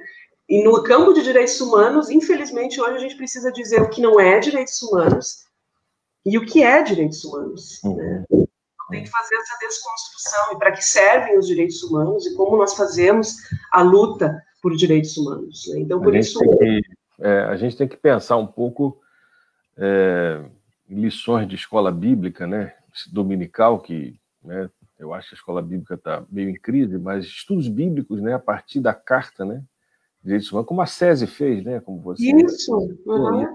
E 0.48 0.62
no 0.64 0.83
campo 0.83 1.12
de 1.12 1.22
direitos 1.22 1.61
humanos, 1.61 2.09
infelizmente, 2.09 2.81
hoje 2.81 2.96
a 2.96 2.98
gente 2.98 3.16
precisa 3.16 3.53
dizer 3.53 3.83
o 3.83 3.90
que 3.90 4.01
não 4.01 4.18
é 4.18 4.38
direitos 4.38 4.81
humanos 4.83 5.44
e 6.29 6.38
o 6.38 6.45
que 6.45 6.62
é 6.62 6.83
direitos 6.83 7.25
humanos. 7.25 7.83
Uhum. 7.83 7.97
Né? 7.97 8.25
Tem 8.91 9.05
que 9.05 9.11
fazer 9.11 9.35
essa 9.37 9.59
desconstrução 9.61 10.53
e 10.53 10.59
para 10.59 10.73
que 10.73 10.83
servem 10.83 11.38
os 11.38 11.47
direitos 11.47 11.83
humanos 11.83 12.27
e 12.27 12.35
como 12.35 12.57
nós 12.57 12.75
fazemos 12.75 13.37
a 13.71 13.83
luta 13.83 14.43
por 14.62 14.75
direitos 14.75 15.17
humanos. 15.17 15.67
Né? 15.69 15.81
Então, 15.81 16.01
por 16.01 16.14
isso. 16.14 16.38
Que, 16.38 16.81
é, 17.21 17.41
a 17.41 17.57
gente 17.57 17.77
tem 17.77 17.87
que 17.87 17.97
pensar 17.97 18.37
um 18.37 18.47
pouco 18.47 18.99
é, 19.77 20.43
em 20.88 21.01
lições 21.01 21.47
de 21.47 21.55
escola 21.55 21.93
bíblica, 21.93 22.47
né? 22.47 22.75
Dominical, 23.12 23.79
que 23.81 24.19
né, 24.43 24.69
eu 24.99 25.12
acho 25.12 25.29
que 25.29 25.35
a 25.35 25.38
escola 25.38 25.62
bíblica 25.62 25.95
está 25.95 26.25
meio 26.31 26.49
em 26.49 26.55
crise, 26.55 26.99
mas 26.99 27.25
estudos 27.27 27.69
bíblicos, 27.69 28.21
né, 28.21 28.35
a 28.35 28.41
partir 28.41 28.81
da 28.81 28.93
carta, 28.93 29.45
né, 29.45 29.62
direitos 30.25 30.51
humanos, 30.51 30.67
como 30.67 30.81
a 30.81 30.87
SESI 30.87 31.27
fez, 31.29 31.62
né, 31.62 31.79
como 31.79 32.01
você. 32.01 32.25
Isso. 32.25 32.75
Uhum 33.07 33.47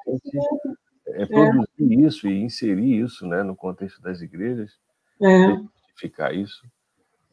é, 1.07 1.25
produzir 1.25 1.67
é. 1.79 2.07
isso 2.07 2.27
e 2.27 2.41
inserir 2.41 3.01
isso 3.01 3.27
né, 3.27 3.43
no 3.43 3.55
contexto 3.55 4.01
das 4.01 4.21
igrejas, 4.21 4.71
é. 5.21 5.51
identificar 5.51 6.33
isso, 6.33 6.65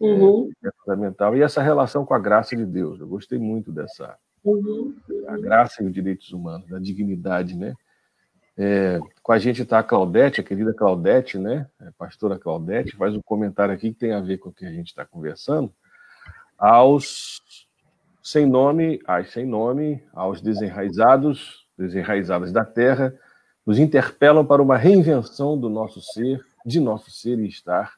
é, 0.00 0.04
uhum. 0.04 0.50
é, 0.64 0.70
fundamental. 0.82 1.36
E 1.36 1.42
essa 1.42 1.62
relação 1.62 2.04
com 2.04 2.14
a 2.14 2.18
graça 2.18 2.56
de 2.56 2.64
Deus, 2.66 3.00
eu 3.00 3.06
gostei 3.06 3.38
muito 3.38 3.72
dessa, 3.72 4.16
uhum. 4.44 4.94
a 5.28 5.36
graça 5.36 5.82
e 5.82 5.86
os 5.86 5.92
direitos 5.92 6.32
humanos, 6.32 6.72
a 6.72 6.78
dignidade, 6.78 7.56
né? 7.56 7.74
É, 8.62 8.98
com 9.22 9.32
a 9.32 9.38
gente 9.38 9.62
está 9.62 9.78
a 9.78 9.82
Claudete, 9.82 10.40
a 10.40 10.44
querida 10.44 10.74
Claudete, 10.74 11.38
né? 11.38 11.66
A 11.80 11.92
pastora 11.92 12.38
Claudete, 12.38 12.96
faz 12.96 13.14
um 13.14 13.22
comentário 13.22 13.72
aqui 13.72 13.92
que 13.92 13.98
tem 13.98 14.12
a 14.12 14.20
ver 14.20 14.38
com 14.38 14.50
o 14.50 14.52
que 14.52 14.66
a 14.66 14.70
gente 14.70 14.88
está 14.88 15.04
conversando. 15.06 15.72
Aos 16.58 17.40
sem 18.22 18.44
nome, 18.46 19.00
às 19.06 19.30
sem 19.30 19.46
nome, 19.46 20.02
aos 20.12 20.42
desenraizados, 20.42 21.66
desenraizadas 21.78 22.52
da 22.52 22.64
terra, 22.64 23.14
nos 23.70 23.78
interpelam 23.78 24.44
para 24.44 24.60
uma 24.60 24.76
reinvenção 24.76 25.56
do 25.56 25.68
nosso 25.68 26.00
ser, 26.00 26.44
de 26.66 26.80
nosso 26.80 27.08
ser 27.08 27.38
e 27.38 27.46
estar, 27.46 27.94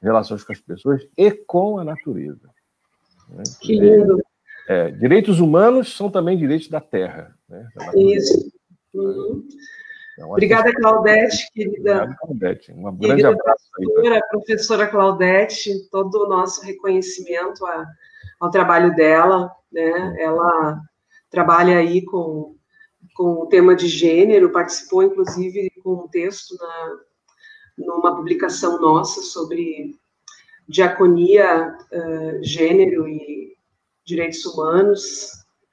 relações 0.00 0.42
com 0.42 0.50
as 0.50 0.60
pessoas 0.60 1.06
e 1.14 1.30
com 1.30 1.76
a 1.76 1.84
natureza. 1.84 2.48
Né? 3.28 3.42
Que 3.60 3.78
lindo. 3.78 4.18
É, 4.66 4.88
é, 4.88 4.90
direitos 4.90 5.38
humanos 5.38 5.94
são 5.94 6.10
também 6.10 6.38
direitos 6.38 6.68
da 6.68 6.80
terra. 6.80 7.36
Né? 7.46 7.68
Da 7.76 7.92
Isso. 7.94 8.50
Uhum. 8.94 9.46
Então, 10.14 10.30
Obrigada, 10.30 10.72
Claudete, 10.72 11.52
querida. 11.52 11.96
Obrigada, 11.96 12.16
Claudete. 12.18 12.72
Um 12.72 12.96
grande 12.96 13.26
abraço. 13.26 13.64
Professora, 13.74 14.14
aí, 14.14 14.22
professora 14.30 14.86
Claudete, 14.86 15.90
todo 15.90 16.14
o 16.24 16.28
nosso 16.30 16.64
reconhecimento 16.64 17.66
a, 17.66 17.86
ao 18.40 18.50
trabalho 18.50 18.96
dela. 18.96 19.54
Né? 19.70 20.16
Ela 20.18 20.80
trabalha 21.28 21.76
aí 21.76 22.02
com 22.06 22.56
com 23.20 23.42
o 23.42 23.46
tema 23.48 23.76
de 23.76 23.86
gênero, 23.86 24.50
participou 24.50 25.02
inclusive 25.02 25.70
com 25.84 25.92
um 25.92 26.08
texto 26.08 26.56
na, 26.58 26.96
numa 27.76 28.16
publicação 28.16 28.80
nossa 28.80 29.20
sobre 29.20 29.94
diaconia, 30.66 31.76
uh, 31.92 32.42
gênero 32.42 33.06
e 33.06 33.52
direitos 34.06 34.42
humanos. 34.46 35.32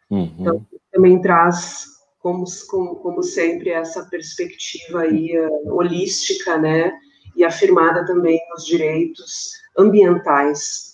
Uhum. 0.09 0.35
Então, 0.37 0.67
também 0.91 1.21
traz, 1.21 1.85
como, 2.19 2.43
como, 2.67 2.95
como, 2.97 3.23
sempre, 3.23 3.69
essa 3.69 4.03
perspectiva 4.09 5.03
aí, 5.03 5.31
uh, 5.39 5.73
holística, 5.73 6.57
né, 6.57 6.91
e 7.33 7.45
afirmada 7.45 8.05
também 8.05 8.41
nos 8.49 8.65
direitos 8.65 9.53
ambientais. 9.77 10.86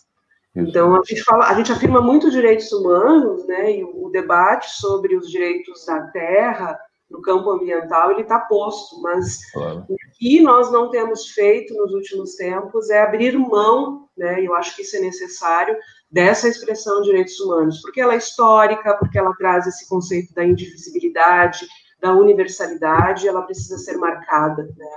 Isso. 0.56 0.70
Então, 0.70 0.96
a 0.96 1.02
gente, 1.04 1.24
fala, 1.24 1.48
a 1.48 1.54
gente 1.56 1.72
afirma 1.72 2.00
muito 2.00 2.30
direitos 2.30 2.72
humanos, 2.72 3.46
né, 3.48 3.78
e 3.78 3.84
o 3.84 4.10
debate 4.10 4.70
sobre 4.72 5.16
os 5.16 5.30
direitos 5.30 5.86
da 5.86 6.02
terra 6.08 6.80
no 7.10 7.22
campo 7.22 7.52
ambiental, 7.52 8.12
ele 8.12 8.22
está 8.22 8.40
posto, 8.40 9.00
mas 9.02 9.52
claro. 9.52 9.86
o 9.88 9.96
que 10.18 10.42
nós 10.42 10.72
não 10.72 10.90
temos 10.90 11.30
feito 11.30 11.74
nos 11.76 11.94
últimos 11.94 12.36
tempos 12.36 12.90
é 12.90 13.02
abrir 13.02 13.38
mão, 13.38 14.08
né, 14.18 14.42
e 14.42 14.46
eu 14.46 14.56
acho 14.56 14.76
que 14.76 14.82
isso 14.84 14.96
é 14.96 15.00
necessário, 15.00 15.76
dessa 16.10 16.48
expressão 16.48 17.02
de 17.02 17.10
direitos 17.10 17.40
humanos, 17.40 17.82
porque 17.82 18.02
ela 18.02 18.14
é 18.14 18.18
histórica, 18.18 18.96
porque 18.98 19.18
ela 19.18 19.34
traz 19.36 19.66
esse 19.68 19.88
conceito 19.88 20.34
da 20.34 20.44
indivisibilidade, 20.44 21.68
da 22.00 22.14
universalidade, 22.14 23.28
ela 23.28 23.44
precisa 23.44 23.78
ser 23.78 23.98
marcada, 23.98 24.64
né, 24.64 24.90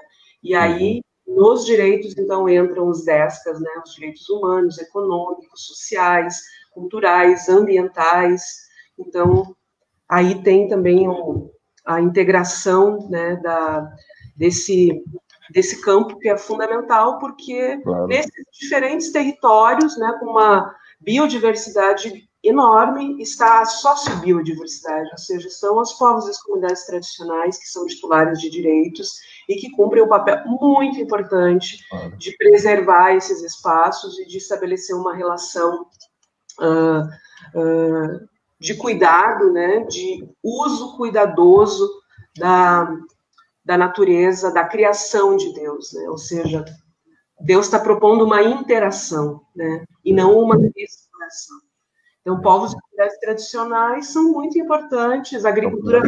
e 0.42 0.54
aí 0.54 1.02
nos 1.26 1.66
direitos, 1.66 2.16
então, 2.16 2.48
entram 2.48 2.88
os 2.88 3.04
DESCAS, 3.04 3.60
né, 3.60 3.70
os 3.84 3.94
direitos 3.94 4.28
humanos, 4.28 4.78
econômicos, 4.78 5.66
sociais, 5.66 6.40
culturais, 6.72 7.48
ambientais. 7.48 8.42
Então, 8.98 9.54
aí 10.08 10.42
tem 10.42 10.68
também 10.68 11.08
um, 11.08 11.50
a 11.84 12.00
integração 12.00 13.08
né, 13.10 13.36
da, 13.42 13.90
desse, 14.36 15.02
desse 15.50 15.80
campo 15.82 16.18
que 16.18 16.28
é 16.28 16.36
fundamental, 16.36 17.18
porque 17.18 17.78
claro. 17.78 18.06
nesses 18.06 18.44
diferentes 18.52 19.10
territórios, 19.10 19.98
né, 19.98 20.16
com 20.20 20.26
uma 20.26 20.74
biodiversidade 21.00 22.25
enorme, 22.48 23.20
está 23.20 23.60
a 23.60 23.64
sociobiodiversidade, 23.64 25.10
ou 25.10 25.18
seja, 25.18 25.50
são 25.50 25.78
os 25.78 25.92
povos 25.94 26.26
e 26.26 26.30
as 26.30 26.42
comunidades 26.42 26.86
tradicionais 26.86 27.58
que 27.58 27.68
são 27.68 27.86
titulares 27.86 28.40
de 28.40 28.48
direitos 28.50 29.14
e 29.48 29.56
que 29.56 29.70
cumprem 29.70 30.02
um 30.02 30.08
papel 30.08 30.42
muito 30.46 30.98
importante 31.00 31.84
claro. 31.88 32.16
de 32.16 32.36
preservar 32.36 33.14
esses 33.14 33.42
espaços 33.42 34.18
e 34.18 34.26
de 34.26 34.38
estabelecer 34.38 34.94
uma 34.94 35.14
relação 35.14 35.86
uh, 36.60 37.02
uh, 37.58 38.28
de 38.58 38.74
cuidado, 38.74 39.52
né, 39.52 39.80
de 39.84 40.28
uso 40.42 40.96
cuidadoso 40.96 41.88
da, 42.38 42.88
da 43.64 43.76
natureza, 43.76 44.52
da 44.52 44.64
criação 44.64 45.36
de 45.36 45.52
Deus, 45.52 45.92
né, 45.92 46.08
ou 46.08 46.18
seja, 46.18 46.64
Deus 47.40 47.66
está 47.66 47.78
propondo 47.78 48.24
uma 48.24 48.42
interação, 48.42 49.42
né, 49.54 49.84
e 50.04 50.12
não 50.12 50.38
uma 50.38 50.56
exploração. 50.76 51.65
Então, 52.26 52.40
povos 52.40 52.72
e 52.72 52.74
comunidades 52.74 53.20
tradicionais 53.20 54.08
são 54.08 54.32
muito 54.32 54.58
importantes, 54.58 55.44
a 55.44 55.48
agricultura 55.48 56.02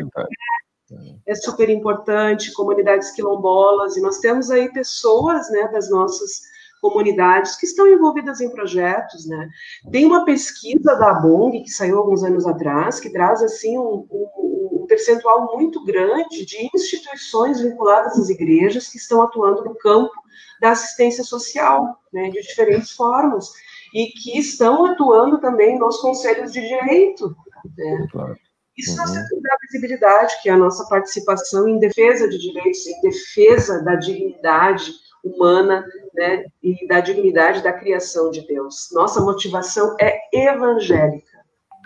é 1.24 1.34
super 1.36 1.70
importante, 1.70 2.52
comunidades 2.54 3.12
quilombolas, 3.12 3.96
e 3.96 4.00
nós 4.00 4.18
temos 4.18 4.50
aí 4.50 4.68
pessoas, 4.72 5.48
né, 5.48 5.68
das 5.68 5.88
nossas 5.88 6.40
comunidades 6.80 7.54
que 7.54 7.66
estão 7.66 7.86
envolvidas 7.86 8.40
em 8.40 8.50
projetos, 8.50 9.28
né? 9.28 9.48
Tem 9.92 10.04
uma 10.06 10.24
pesquisa 10.24 10.96
da 10.96 11.14
Bong 11.14 11.62
que 11.62 11.70
saiu 11.70 11.98
alguns 11.98 12.24
anos 12.24 12.48
atrás 12.48 12.98
que 12.98 13.10
traz 13.10 13.40
assim 13.40 13.78
um, 13.78 14.04
um, 14.10 14.80
um, 14.82 14.86
percentual 14.88 15.54
muito 15.54 15.84
grande 15.84 16.44
de 16.44 16.68
instituições 16.74 17.60
vinculadas 17.60 18.18
às 18.18 18.28
igrejas 18.28 18.88
que 18.88 18.96
estão 18.96 19.22
atuando 19.22 19.62
no 19.62 19.76
campo 19.76 20.12
da 20.60 20.70
assistência 20.70 21.22
social, 21.22 21.96
né? 22.12 22.28
De 22.28 22.42
diferentes 22.42 22.90
formas 22.90 23.52
e 23.94 24.06
que 24.06 24.38
estão 24.38 24.86
atuando 24.86 25.38
também 25.38 25.78
nos 25.78 26.00
conselhos 26.00 26.52
de 26.52 26.60
direito, 26.60 27.34
né? 27.76 28.06
Claro. 28.10 28.36
Isso 28.76 28.92
uhum. 28.92 29.42
dá 29.42 29.56
visibilidade, 29.62 30.40
que 30.40 30.48
é 30.48 30.52
a 30.52 30.56
nossa 30.56 30.88
participação 30.88 31.68
em 31.68 31.80
defesa 31.80 32.28
de 32.28 32.38
direitos, 32.38 32.86
em 32.86 33.00
defesa 33.00 33.82
da 33.82 33.96
dignidade 33.96 34.92
humana 35.24 35.84
né, 36.14 36.44
e 36.62 36.86
da 36.86 37.00
dignidade 37.00 37.60
da 37.60 37.72
criação 37.72 38.30
de 38.30 38.46
Deus. 38.46 38.88
Nossa 38.92 39.20
motivação 39.20 39.96
é 40.00 40.20
evangélica. 40.32 41.38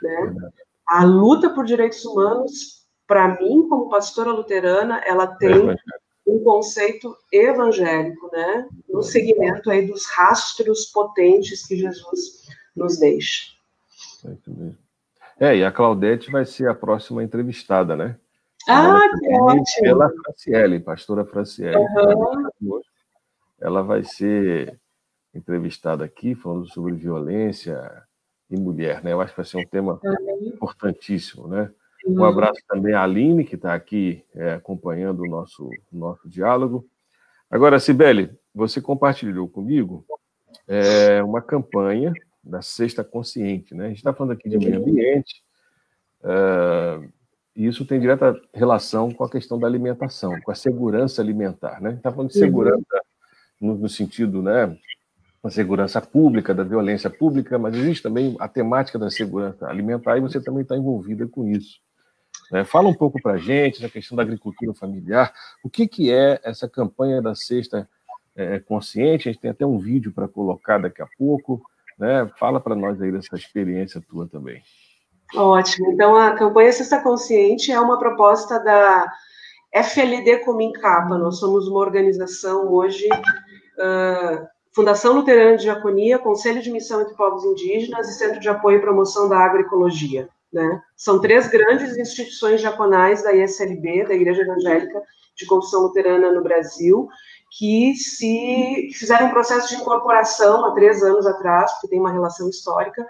Né? 0.03 0.35
A 0.87 1.05
luta 1.05 1.49
por 1.49 1.65
direitos 1.65 2.05
humanos, 2.05 2.87
para 3.07 3.41
mim, 3.41 3.67
como 3.69 3.89
pastora 3.89 4.31
luterana, 4.31 5.01
ela 5.07 5.27
tem 5.27 5.71
é 5.71 5.77
um 6.27 6.43
conceito 6.43 7.17
evangélico, 7.33 8.31
né? 8.33 8.69
no 8.89 9.03
segmento 9.03 9.71
aí 9.71 9.87
dos 9.87 10.07
rastros 10.07 10.87
potentes 10.87 11.67
que 11.67 11.77
Jesus 11.77 12.49
nos 12.77 12.99
deixa. 12.99 13.53
É, 15.41 15.57
e 15.57 15.65
a 15.65 15.73
Claudete 15.73 16.31
vai 16.31 16.45
ser 16.45 16.69
a 16.69 16.75
próxima 16.75 17.25
entrevistada, 17.25 17.97
né? 17.97 18.17
Ah, 18.69 19.01
que 19.19 19.35
ótimo! 19.35 19.83
Pela 19.83 20.11
Franciele, 20.11 20.79
pastora 20.79 21.25
Franciele. 21.25 21.77
Uhum. 21.77 22.81
Ela 23.61 23.83
vai 23.83 24.05
ser 24.05 24.79
entrevistada 25.35 26.05
aqui, 26.05 26.35
falando 26.35 26.69
sobre 26.69 26.93
violência 26.93 28.05
e 28.49 28.57
mulher, 28.57 29.03
né? 29.03 29.13
Eu 29.13 29.21
acho 29.21 29.33
que 29.33 29.39
vai 29.39 29.47
ser 29.47 29.57
um 29.57 29.67
tema 29.67 29.99
uhum. 30.05 30.53
importantíssimo, 30.55 31.49
né? 31.49 31.73
Uhum. 32.05 32.21
Um 32.21 32.25
abraço 32.25 32.61
também 32.69 32.95
à 32.95 33.03
Aline, 33.03 33.45
que 33.45 33.55
está 33.55 33.75
aqui 33.75 34.25
é, 34.35 34.55
acompanhando 34.55 35.23
o 35.23 35.29
nosso, 35.29 35.71
nosso 35.91 36.29
diálogo. 36.29 36.87
Agora, 37.51 37.79
Sibeli, 37.79 38.31
você 38.55 38.81
compartilhou 38.81 39.49
comigo 39.49 40.05
é, 40.67 41.23
uma 41.23 41.41
campanha 41.41 42.13
da 42.43 42.61
Sexta 42.61 43.05
Consciente. 43.05 43.75
Né? 43.75 43.87
A 43.87 43.89
gente 43.89 43.99
está 43.99 44.13
falando 44.13 44.33
aqui 44.33 44.49
de 44.49 44.59
meio 44.59 44.79
ambiente, 44.79 45.43
uh, 46.23 47.09
e 47.55 47.67
isso 47.67 47.85
tem 47.85 48.01
direta 48.01 48.41
relação 48.53 49.13
com 49.13 49.25
a 49.25 49.31
questão 49.31 49.59
da 49.59 49.67
alimentação, 49.67 50.33
com 50.41 50.51
a 50.51 50.55
segurança 50.55 51.23
alimentar. 51.23 51.81
Né? 51.81 51.95
Está 51.95 52.11
falando 52.11 52.31
de 52.31 52.39
uhum. 52.39 52.45
segurança 52.45 53.03
no, 53.61 53.75
no 53.77 53.89
sentido 53.89 54.43
né, 54.43 54.77
da 55.43 55.51
segurança 55.51 56.01
pública, 56.01 56.55
da 56.55 56.65
violência 56.65 57.09
pública, 57.09 57.59
mas 57.59 57.77
existe 57.77 58.03
também 58.03 58.35
a 58.41 58.49
temática 58.49 58.99
da 58.99 59.11
segurança 59.11 59.69
alimentar, 59.69 60.17
e 60.17 60.21
você 60.21 60.41
também 60.41 60.63
está 60.63 60.77
envolvida 60.77 61.29
com 61.29 61.47
isso. 61.47 61.81
Né? 62.53 62.65
Fala 62.65 62.89
um 62.89 62.95
pouco 62.95 63.21
para 63.21 63.33
a 63.33 63.39
gente 63.39 63.79
essa 63.79 63.91
questão 63.91 64.15
da 64.15 64.23
agricultura 64.23 64.75
familiar, 64.75 65.33
o 65.65 65.71
que, 65.71 65.89
que 65.89 66.13
é 66.13 66.39
essa 66.45 66.69
campanha 66.69 67.23
da 67.23 67.35
Sexta 67.35 67.89
é, 68.37 68.59
Consciente, 68.59 69.29
a 69.29 69.33
gente 69.33 69.41
tem 69.41 69.51
até 69.51 69.65
um 69.65 69.79
vídeo 69.79 70.13
para 70.13 70.29
colocar 70.29 70.79
daqui 70.79 71.01
a 71.01 71.07
pouco, 71.19 71.63
né? 71.99 72.31
Fala 72.39 72.61
para 72.61 72.77
nós 72.77 73.01
aí 73.01 73.11
dessa 73.11 73.37
experiência 73.37 74.03
tua 74.07 74.29
também. 74.29 74.63
Ótimo. 75.35 75.93
Então, 75.93 76.15
a 76.15 76.33
campanha 76.33 76.73
Sexta 76.73 77.01
Consciente 77.01 77.73
é 77.73 77.81
uma 77.81 77.99
proposta 77.99 78.59
da 78.59 79.11
FLD 79.73 80.39
Comincapa. 80.39 81.17
Nós 81.17 81.39
somos 81.39 81.67
uma 81.69 81.81
organização 81.81 82.71
hoje, 82.71 83.09
uh, 83.09 84.47
Fundação 84.75 85.15
Luterana 85.15 85.57
de 85.57 85.63
Diaconia, 85.63 86.19
Conselho 86.19 86.63
de 86.63 86.71
Missão 86.71 87.01
entre 87.01 87.15
Povos 87.15 87.45
Indígenas 87.45 88.09
e 88.09 88.13
Centro 88.13 88.41
de 88.41 88.49
Apoio 88.49 88.79
e 88.79 88.83
Promoção 88.83 89.27
da 89.29 89.39
Agroecologia. 89.39 90.29
Né? 90.53 90.83
São 90.95 91.21
três 91.21 91.49
grandes 91.49 91.97
instituições 91.97 92.61
diaconais 92.61 93.23
da 93.23 93.33
ISLB, 93.33 94.05
da 94.05 94.15
Igreja 94.15 94.43
Evangélica 94.43 95.03
de 95.35 95.47
Confissão 95.47 95.83
Luterana 95.83 96.31
no 96.31 96.43
Brasil, 96.43 97.09
que 97.59 97.95
se 97.95 98.91
fizeram 98.95 99.27
um 99.27 99.31
processo 99.31 99.69
de 99.69 99.81
incorporação 99.81 100.65
há 100.65 100.75
três 100.75 101.03
anos 101.03 101.27
atrás, 101.27 101.73
porque 101.73 101.89
tem 101.89 102.01
uma 102.01 102.13
relação 102.13 102.49
histórica. 102.49 103.07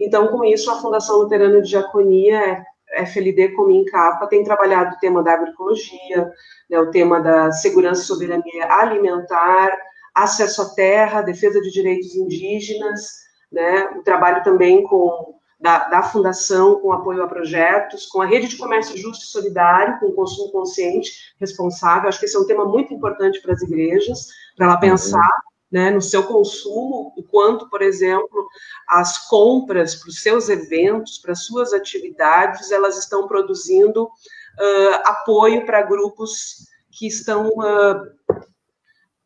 Então, 0.00 0.28
com 0.28 0.44
isso, 0.44 0.70
a 0.70 0.80
Fundação 0.80 1.18
Luterana 1.18 1.62
de 1.62 1.68
Diaconia, 1.68 2.64
FLD 3.06 3.48
Comim 3.50 3.84
Capa, 3.84 4.26
tem 4.26 4.44
trabalhado 4.44 4.94
o 4.94 4.98
tema 4.98 5.22
da 5.22 5.32
agroecologia, 5.32 6.32
né, 6.70 6.78
o 6.78 6.90
tema 6.90 7.20
da 7.20 7.52
segurança 7.52 8.02
e 8.02 8.06
soberania 8.06 8.66
alimentar, 8.70 9.70
acesso 10.14 10.62
à 10.62 10.74
terra, 10.74 11.22
defesa 11.22 11.60
de 11.60 11.70
direitos 11.70 12.14
indígenas, 12.14 13.00
né, 13.50 13.90
o 13.98 14.02
trabalho 14.02 14.42
também 14.42 14.82
com 14.82 15.35
da, 15.58 15.88
da, 15.88 16.02
Fundação, 16.02 16.80
com 16.80 16.92
apoio 16.92 17.22
a 17.22 17.26
projetos, 17.26 18.06
com 18.06 18.20
a 18.20 18.26
rede 18.26 18.48
de 18.48 18.56
comércio 18.56 18.96
justo 18.96 19.24
e 19.24 19.28
solidário, 19.28 19.98
com 19.98 20.12
consumo 20.12 20.52
consciente, 20.52 21.34
responsável. 21.40 22.08
Acho 22.08 22.20
que 22.20 22.26
esse 22.26 22.36
é 22.36 22.40
um 22.40 22.46
tema 22.46 22.64
muito 22.64 22.92
importante 22.92 23.40
para 23.40 23.54
as 23.54 23.62
igrejas, 23.62 24.28
para 24.56 24.66
ela 24.66 24.74
uhum. 24.74 24.80
pensar 24.80 25.30
né, 25.70 25.90
no 25.90 26.00
seu 26.00 26.22
consumo, 26.22 27.12
o 27.16 27.22
quanto, 27.22 27.68
por 27.68 27.82
exemplo, 27.82 28.48
as 28.88 29.28
compras 29.28 29.96
para 29.96 30.08
os 30.08 30.22
seus 30.22 30.48
eventos, 30.48 31.18
para 31.18 31.32
as 31.32 31.44
suas 31.44 31.72
atividades, 31.72 32.70
elas 32.70 32.96
estão 32.98 33.26
produzindo 33.26 34.04
uh, 34.04 34.94
apoio 35.04 35.66
para 35.66 35.82
grupos 35.82 36.66
que 36.92 37.06
estão 37.06 37.48
uh, 37.48 38.46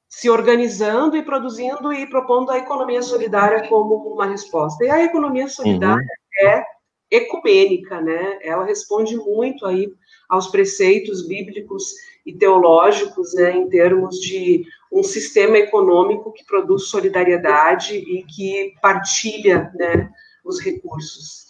se 0.09 0.29
organizando 0.29 1.17
e 1.17 1.23
produzindo 1.23 1.93
e 1.93 2.09
propondo 2.09 2.51
a 2.51 2.59
economia 2.59 3.03
solidária 3.03 3.69
como 3.69 3.95
uma 4.13 4.27
resposta. 4.27 4.85
E 4.85 4.91
a 4.91 5.05
economia 5.05 5.47
solidária 5.47 6.03
uhum. 6.03 6.20
É 6.39 6.65
ecumênica, 7.11 8.01
né? 8.01 8.39
Ela 8.43 8.65
responde 8.65 9.17
muito 9.17 9.67
aí 9.67 9.93
aos 10.29 10.49
preceitos 10.49 11.27
bíblicos 11.27 11.93
e 12.25 12.33
teológicos, 12.33 13.35
né, 13.35 13.57
em 13.57 13.69
termos 13.69 14.17
de 14.21 14.65
um 14.93 15.03
sistema 15.03 15.59
econômico 15.59 16.33
que 16.33 16.45
produz 16.45 16.85
solidariedade 16.85 17.97
e 17.97 18.25
que 18.25 18.75
partilha, 18.81 19.73
né, 19.75 20.11
os 20.45 20.61
recursos. 20.61 21.49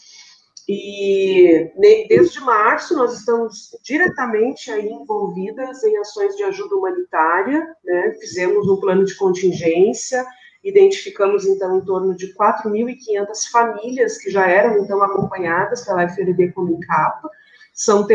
E 0.68 1.68
desde 2.08 2.40
março 2.40 2.96
nós 2.96 3.18
estamos 3.18 3.76
diretamente 3.82 4.70
aí 4.70 4.88
envolvidas 4.88 5.82
em 5.82 5.96
ações 5.96 6.36
de 6.36 6.44
ajuda 6.44 6.76
humanitária, 6.76 7.66
né? 7.84 8.14
Fizemos 8.20 8.68
um 8.68 8.78
plano 8.78 9.04
de 9.04 9.16
contingência 9.16 10.24
identificamos, 10.62 11.46
então, 11.46 11.78
em 11.78 11.80
torno 11.80 12.14
de 12.14 12.34
4.500 12.34 13.50
famílias 13.50 14.18
que 14.18 14.30
já 14.30 14.46
eram, 14.46 14.78
então, 14.78 15.02
acompanhadas 15.02 15.84
pela 15.84 16.08
FLD 16.08 16.52
como 16.52 16.78
capa. 16.80 17.30
São, 17.72 18.06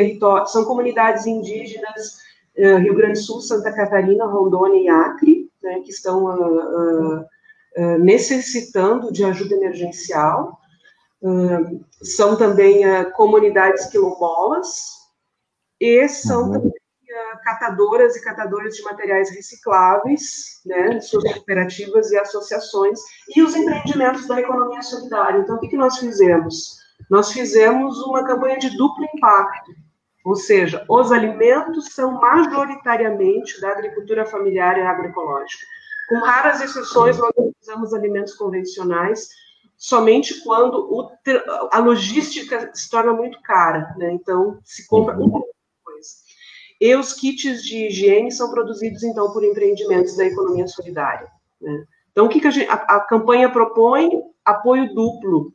são 0.45 0.65
comunidades 0.65 1.25
indígenas, 1.25 2.19
uh, 2.57 2.77
Rio 2.77 2.95
Grande 2.95 3.19
do 3.19 3.25
Sul, 3.25 3.41
Santa 3.41 3.71
Catarina, 3.73 4.25
Rondônia 4.25 4.81
e 4.81 4.89
Acre, 4.89 5.49
né, 5.63 5.79
que 5.79 5.89
estão 5.89 6.25
uh, 6.25 7.21
uh, 7.21 7.97
necessitando 7.99 9.11
de 9.11 9.23
ajuda 9.23 9.55
emergencial. 9.55 10.59
são 12.03 12.37
também 12.37 12.83
comunidades 13.13 13.87
quilombolas, 13.87 15.05
e 15.79 16.07
são 16.07 16.43
uhum. 16.43 16.51
também 16.51 16.84
catadoras 17.45 18.15
e 18.15 18.23
catadores 18.23 18.75
de 18.75 18.81
materiais 18.81 19.29
recicláveis, 19.29 20.61
né, 20.65 20.99
suas 20.99 21.31
cooperativas 21.31 22.11
e 22.11 22.17
associações, 22.17 22.99
e 23.35 23.43
os 23.43 23.55
empreendimentos 23.55 24.27
da 24.27 24.39
economia 24.39 24.81
solidária. 24.81 25.37
Então, 25.37 25.55
o 25.55 25.59
que, 25.59 25.67
que 25.67 25.77
nós 25.77 25.99
fizemos? 25.99 26.77
Nós 27.09 27.31
fizemos 27.31 28.01
uma 28.01 28.25
campanha 28.25 28.57
de 28.57 28.75
duplo 28.75 29.05
impacto, 29.15 29.71
ou 30.25 30.35
seja, 30.35 30.83
os 30.89 31.11
alimentos 31.11 31.93
são 31.93 32.19
majoritariamente 32.19 33.61
da 33.61 33.69
agricultura 33.69 34.25
familiar 34.25 34.75
e 34.79 34.81
agroecológica. 34.81 35.63
Com 36.09 36.17
raras 36.19 36.61
exceções, 36.61 37.17
nós 37.19 37.31
usamos 37.61 37.93
alimentos 37.93 38.33
convencionais, 38.33 39.27
somente 39.77 40.43
quando 40.43 40.77
o, 40.91 41.11
a 41.71 41.79
logística 41.79 42.71
se 42.73 42.89
torna 42.89 43.13
muito 43.13 43.39
cara, 43.43 43.93
né? 43.97 44.11
Então, 44.13 44.59
se 44.63 44.87
compra 44.87 45.15
uma 45.15 45.43
e 46.79 46.95
os 46.95 47.13
kits 47.13 47.63
de 47.63 47.87
higiene 47.87 48.31
são 48.31 48.51
produzidos, 48.51 49.03
então, 49.03 49.31
por 49.31 49.43
empreendimentos 49.43 50.15
da 50.17 50.25
economia 50.25 50.67
solidária. 50.67 51.27
Né? 51.61 51.85
Então, 52.11 52.25
o 52.25 52.29
que, 52.29 52.39
que 52.39 52.47
a, 52.47 52.51
gente, 52.51 52.69
a, 52.69 52.73
a 52.73 52.99
campanha 53.01 53.49
propõe? 53.49 54.09
Apoio 54.43 54.93
duplo. 54.93 55.53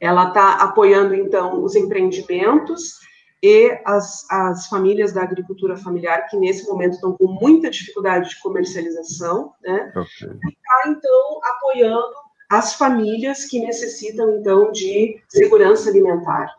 Ela 0.00 0.28
está 0.28 0.54
apoiando, 0.54 1.14
então, 1.14 1.62
os 1.62 1.74
empreendimentos 1.76 2.98
e 3.42 3.80
as, 3.84 4.24
as 4.30 4.68
famílias 4.68 5.12
da 5.12 5.22
agricultura 5.22 5.76
familiar, 5.76 6.28
que 6.28 6.36
nesse 6.36 6.66
momento 6.66 6.94
estão 6.94 7.16
com 7.16 7.26
muita 7.26 7.70
dificuldade 7.70 8.30
de 8.30 8.40
comercialização, 8.40 9.52
né? 9.62 9.92
Okay. 9.96 10.28
E 10.28 10.48
está, 10.48 10.88
então, 10.88 11.40
apoiando 11.42 12.14
as 12.48 12.74
famílias 12.74 13.46
que 13.46 13.60
necessitam, 13.60 14.38
então, 14.38 14.70
de 14.70 15.20
segurança 15.28 15.88
alimentar. 15.88 16.54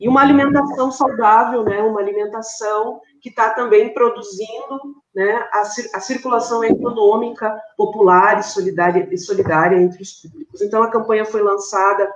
E 0.00 0.08
uma 0.08 0.20
alimentação 0.20 0.90
saudável, 0.90 1.62
né? 1.62 1.80
Uma 1.80 2.00
alimentação 2.00 3.00
que 3.20 3.28
está 3.28 3.50
também 3.50 3.94
produzindo 3.94 4.80
né, 5.14 5.48
a, 5.52 5.60
a, 5.60 6.00
circulação 6.00 6.64
econômica 6.64 7.56
popular 7.76 8.40
e 8.40 8.42
solidária, 8.42 9.08
e 9.10 9.16
solidária 9.16 9.80
entre 9.80 10.02
os 10.02 10.12
públicos. 10.12 10.60
Então, 10.60 10.82
a 10.82 10.90
campanha 10.90 11.24
foi 11.24 11.40
lançada 11.40 12.12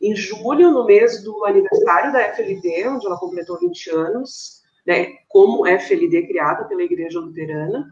em 0.00 0.14
julho, 0.14 0.70
no 0.70 0.84
mês 0.84 1.22
do 1.24 1.44
aniversário 1.46 2.12
da 2.12 2.20
FLD, 2.34 2.88
onde 2.88 3.06
ela 3.06 3.18
completou 3.18 3.58
20 3.58 3.90
anos, 3.90 4.62
né, 4.86 5.14
como 5.28 5.66
FLD 5.66 6.26
criada 6.26 6.64
pela 6.64 6.82
Igreja 6.82 7.18
Luterana, 7.18 7.88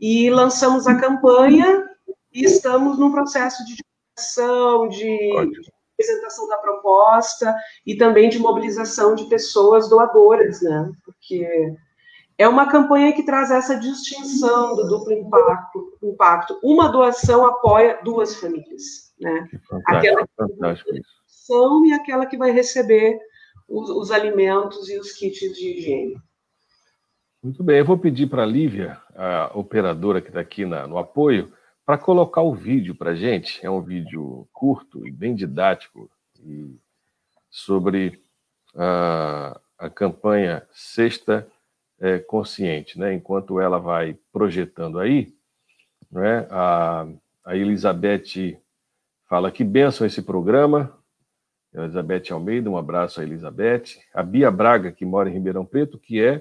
e 0.00 0.30
lançamos 0.30 0.86
a 0.86 0.94
campanha 0.94 1.86
e 2.32 2.44
estamos 2.44 2.98
num 2.98 3.12
processo 3.12 3.62
de 3.66 3.76
divulgação, 3.76 4.88
de 4.88 5.32
apresentação 6.00 6.48
da 6.48 6.56
proposta 6.58 7.54
e 7.86 7.96
também 7.96 8.28
de 8.28 8.38
mobilização 8.38 9.14
de 9.14 9.24
pessoas 9.26 9.88
doadoras, 9.88 10.62
né, 10.62 10.90
porque 11.04 11.46
é 12.38 12.48
uma 12.48 12.66
campanha 12.66 13.12
que 13.12 13.22
traz 13.22 13.50
essa 13.50 13.78
distinção 13.78 14.74
do 14.74 14.88
duplo 14.88 15.12
impacto. 15.12 15.98
impacto. 16.02 16.58
Uma 16.62 16.88
doação 16.88 17.44
apoia 17.44 18.00
duas 18.02 18.34
famílias, 18.34 19.12
né? 19.20 19.46
aquela 19.86 20.26
que 20.26 21.86
e 21.86 21.92
aquela 21.92 22.24
que 22.24 22.38
vai 22.38 22.50
receber 22.50 23.18
os, 23.68 23.90
os 23.90 24.10
alimentos 24.10 24.88
e 24.88 24.98
os 24.98 25.12
kits 25.12 25.54
de 25.54 25.68
higiene. 25.68 26.16
Muito 27.42 27.62
bem, 27.62 27.78
eu 27.78 27.84
vou 27.84 27.98
pedir 27.98 28.26
para 28.26 28.42
a 28.42 28.46
Lívia, 28.46 28.98
a 29.14 29.50
operadora 29.54 30.22
que 30.22 30.28
está 30.28 30.40
aqui 30.40 30.64
na, 30.64 30.86
no 30.86 30.96
apoio, 30.96 31.52
para 31.90 31.98
colocar 31.98 32.42
o 32.42 32.54
vídeo 32.54 32.94
para 32.94 33.16
gente. 33.16 33.58
É 33.66 33.68
um 33.68 33.82
vídeo 33.82 34.48
curto 34.52 35.04
e 35.04 35.10
bem 35.10 35.34
didático 35.34 36.08
e 36.38 36.78
sobre 37.50 38.22
a, 38.76 39.60
a 39.76 39.90
campanha 39.90 40.64
Sexta 40.70 41.48
é, 41.98 42.20
consciente, 42.20 42.96
né? 42.96 43.12
Enquanto 43.12 43.58
ela 43.58 43.80
vai 43.80 44.16
projetando 44.32 45.00
aí, 45.00 45.34
né? 46.12 46.46
A, 46.48 47.08
a 47.44 47.56
Elizabeth 47.56 48.56
fala 49.28 49.50
que 49.50 49.64
benção 49.64 50.06
esse 50.06 50.22
programa. 50.22 50.96
Elizabeth 51.74 52.30
Almeida, 52.30 52.70
um 52.70 52.78
abraço 52.78 53.20
a 53.20 53.24
Elizabeth. 53.24 53.98
A 54.14 54.22
Bia 54.22 54.48
Braga, 54.48 54.92
que 54.92 55.04
mora 55.04 55.28
em 55.28 55.32
Ribeirão 55.32 55.66
Preto, 55.66 55.98
que 55.98 56.24
é, 56.24 56.40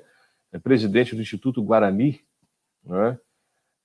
é 0.51 0.59
presidente 0.59 1.15
do 1.15 1.23
Instituto 1.23 1.63
Guarani, 1.63 2.21
né? 2.85 3.17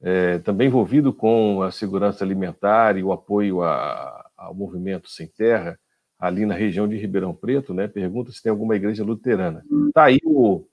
É, 0.03 0.39
também 0.41 0.69
envolvido 0.69 1.13
com 1.13 1.63
a 1.63 1.71
segurança 1.71 2.25
alimentar 2.25 2.97
e 2.99 3.03
o 3.03 3.13
apoio 3.13 3.63
a, 3.63 4.31
ao 4.37 4.55
movimento 4.55 5.09
Sem 5.09 5.29
Terra, 5.29 5.79
ali 6.19 6.45
na 6.45 6.55
região 6.55 6.87
de 6.87 6.97
Ribeirão 6.97 7.35
Preto, 7.35 7.73
né? 7.73 7.89
Pergunta 7.89 8.31
se 8.31 8.43
tem 8.43 8.51
alguma 8.51 8.77
igreja 8.77 9.05
luterana. 9.05 9.65
Tá 9.95 10.05
aí 10.05 10.21
o, 10.25 10.67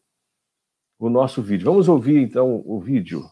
o 0.99 1.09
nosso 1.09 1.41
vídeo. 1.41 1.65
Vamos 1.65 1.87
ouvir 1.87 2.17
então 2.17 2.61
o 2.65 2.79
vídeo 2.79 3.23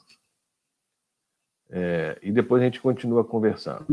é, 1.69 2.17
e 2.21 2.31
depois 2.31 2.61
a 2.61 2.65
gente 2.65 2.81
continua 2.81 3.23
conversando. 3.23 3.85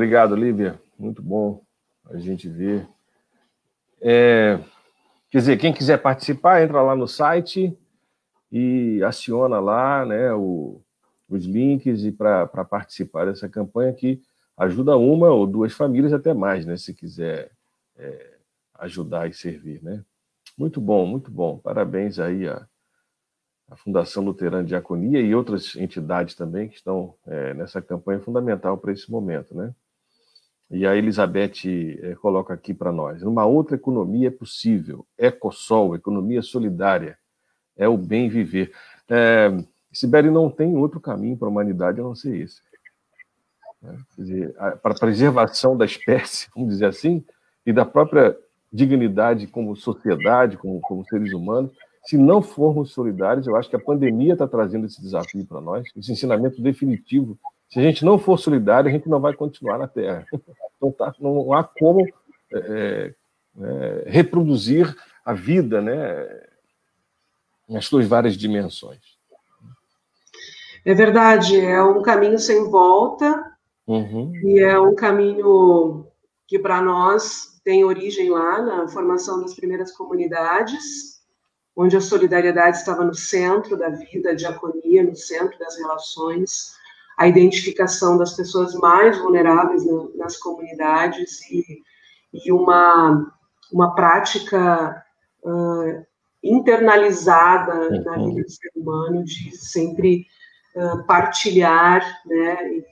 Obrigado, 0.00 0.34
Lívia. 0.34 0.80
Muito 0.98 1.20
bom 1.20 1.62
a 2.08 2.16
gente 2.16 2.48
ver. 2.48 2.88
É, 4.00 4.58
quer 5.28 5.40
dizer, 5.40 5.58
quem 5.58 5.74
quiser 5.74 5.98
participar, 5.98 6.62
entra 6.62 6.80
lá 6.80 6.96
no 6.96 7.06
site 7.06 7.76
e 8.50 9.02
aciona 9.04 9.60
lá 9.60 10.06
né, 10.06 10.32
o, 10.32 10.80
os 11.28 11.44
links 11.44 12.02
e 12.02 12.10
para 12.10 12.46
participar 12.64 13.26
dessa 13.26 13.46
campanha 13.46 13.92
que 13.92 14.22
ajuda 14.56 14.96
uma 14.96 15.28
ou 15.28 15.46
duas 15.46 15.74
famílias, 15.74 16.14
até 16.14 16.32
mais, 16.32 16.64
né? 16.64 16.78
Se 16.78 16.94
quiser 16.94 17.50
é, 17.98 18.38
ajudar 18.78 19.28
e 19.28 19.34
servir, 19.34 19.84
né? 19.84 20.02
Muito 20.56 20.80
bom, 20.80 21.04
muito 21.04 21.30
bom. 21.30 21.58
Parabéns 21.58 22.18
aí 22.18 22.48
a, 22.48 22.66
a 23.68 23.76
Fundação 23.76 24.24
Luterana 24.24 24.62
de 24.62 24.70
Diaconia 24.70 25.20
e 25.20 25.34
outras 25.34 25.76
entidades 25.76 26.34
também 26.34 26.70
que 26.70 26.76
estão 26.76 27.14
é, 27.26 27.52
nessa 27.52 27.82
campanha 27.82 28.20
fundamental 28.20 28.78
para 28.78 28.92
esse 28.92 29.10
momento, 29.10 29.54
né? 29.54 29.74
E 30.70 30.86
a 30.86 30.94
Elizabeth 30.94 31.66
é, 32.00 32.14
coloca 32.14 32.54
aqui 32.54 32.72
para 32.72 32.92
nós: 32.92 33.22
uma 33.22 33.44
outra 33.44 33.74
economia 33.76 34.28
é 34.28 34.30
possível, 34.30 35.04
Ecosol, 35.18 35.96
economia 35.96 36.42
solidária, 36.42 37.18
é 37.76 37.88
o 37.88 37.96
bem 37.96 38.28
viver. 38.28 38.72
É, 39.08 39.50
Sibéria 39.92 40.30
não 40.30 40.48
tem 40.48 40.76
outro 40.76 41.00
caminho 41.00 41.36
para 41.36 41.48
a 41.48 41.50
humanidade 41.50 42.00
a 42.00 42.04
não 42.04 42.14
ser 42.14 42.36
esse. 42.36 42.60
Para 44.82 44.92
a 44.92 44.98
preservação 44.98 45.76
da 45.76 45.84
espécie, 45.84 46.48
vamos 46.54 46.70
dizer 46.70 46.86
assim, 46.86 47.24
e 47.66 47.72
da 47.72 47.84
própria 47.84 48.36
dignidade 48.72 49.48
como 49.48 49.74
sociedade, 49.74 50.56
como, 50.56 50.80
como 50.80 51.04
seres 51.06 51.32
humanos, 51.32 51.72
se 52.04 52.16
não 52.16 52.40
formos 52.40 52.92
solidários, 52.92 53.46
eu 53.46 53.56
acho 53.56 53.68
que 53.68 53.76
a 53.76 53.80
pandemia 53.80 54.34
está 54.34 54.46
trazendo 54.46 54.86
esse 54.86 55.02
desafio 55.02 55.44
para 55.44 55.60
nós, 55.60 55.88
esse 55.96 56.12
ensinamento 56.12 56.62
definitivo 56.62 57.38
se 57.70 57.78
a 57.78 57.82
gente 57.82 58.04
não 58.04 58.18
for 58.18 58.38
solidário, 58.38 58.90
a 58.90 58.92
gente 58.92 59.08
não 59.08 59.20
vai 59.20 59.32
continuar 59.32 59.78
na 59.78 59.86
Terra. 59.86 60.26
Então, 60.76 60.90
tá, 60.92 61.14
não 61.20 61.52
há 61.52 61.62
como 61.62 62.06
é, 62.52 63.14
é, 63.60 64.04
reproduzir 64.06 64.96
a 65.24 65.32
vida 65.32 65.80
né, 65.80 65.94
nas 67.68 67.86
suas 67.86 68.06
várias 68.06 68.36
dimensões. 68.36 69.18
É 70.84 70.94
verdade, 70.94 71.60
é 71.60 71.82
um 71.82 72.02
caminho 72.02 72.38
sem 72.38 72.68
volta, 72.70 73.54
uhum. 73.86 74.32
e 74.42 74.58
é 74.60 74.80
um 74.80 74.94
caminho 74.94 76.06
que 76.48 76.58
para 76.58 76.80
nós 76.80 77.60
tem 77.62 77.84
origem 77.84 78.30
lá 78.30 78.62
na 78.62 78.88
formação 78.88 79.40
das 79.42 79.54
primeiras 79.54 79.92
comunidades, 79.92 81.20
onde 81.76 81.96
a 81.96 82.00
solidariedade 82.00 82.78
estava 82.78 83.04
no 83.04 83.14
centro 83.14 83.76
da 83.76 83.90
vida, 83.90 84.30
a 84.30 84.34
diaconia 84.34 85.04
no 85.04 85.14
centro 85.14 85.58
das 85.58 85.76
relações, 85.76 86.74
a 87.20 87.28
identificação 87.28 88.16
das 88.16 88.32
pessoas 88.32 88.74
mais 88.76 89.18
vulneráveis 89.18 89.84
nas 90.16 90.38
comunidades 90.38 91.38
e, 91.50 91.82
e 92.32 92.50
uma, 92.50 93.30
uma 93.70 93.94
prática 93.94 95.04
uh, 95.42 96.06
internalizada 96.42 97.74
uhum. 97.74 98.04
na 98.04 98.16
vida 98.16 98.42
do 98.42 98.50
ser 98.50 98.70
humano 98.74 99.22
de 99.22 99.54
sempre 99.54 100.26
uh, 100.74 101.04
partilhar 101.04 102.00
né, 102.24 102.72
e, 102.72 102.84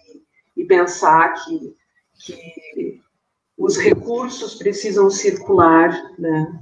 e 0.59 0.64
pensar 0.66 1.33
que, 1.33 1.74
que 2.20 3.01
os 3.57 3.79
recursos 3.79 4.57
precisam 4.57 5.09
circular, 5.09 5.91
né, 6.18 6.53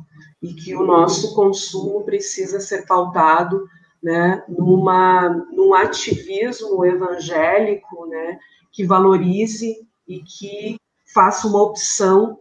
e 0.40 0.54
que 0.54 0.76
o 0.76 0.86
nosso 0.86 1.34
consumo 1.34 2.04
precisa 2.04 2.60
ser 2.60 2.86
pautado, 2.86 3.68
né, 4.06 4.44
numa, 4.48 5.28
num 5.50 5.74
ativismo 5.74 6.84
evangélico, 6.86 8.06
né, 8.06 8.38
que 8.70 8.86
valorize 8.86 9.84
e 10.06 10.20
que 10.20 10.80
faça 11.12 11.48
uma 11.48 11.60
opção 11.60 12.38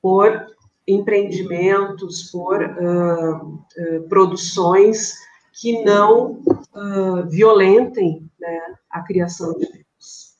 por 0.00 0.46
empreendimentos, 0.86 2.30
por 2.30 2.62
uh, 2.62 3.44
uh, 3.44 4.08
produções 4.08 5.14
que 5.60 5.82
não 5.82 6.40
uh, 6.74 7.28
violentem 7.28 8.30
né, 8.38 8.60
a 8.88 9.02
criação 9.02 9.52
de 9.54 9.66
Deus. 9.66 10.36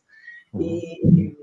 E 0.54 1.36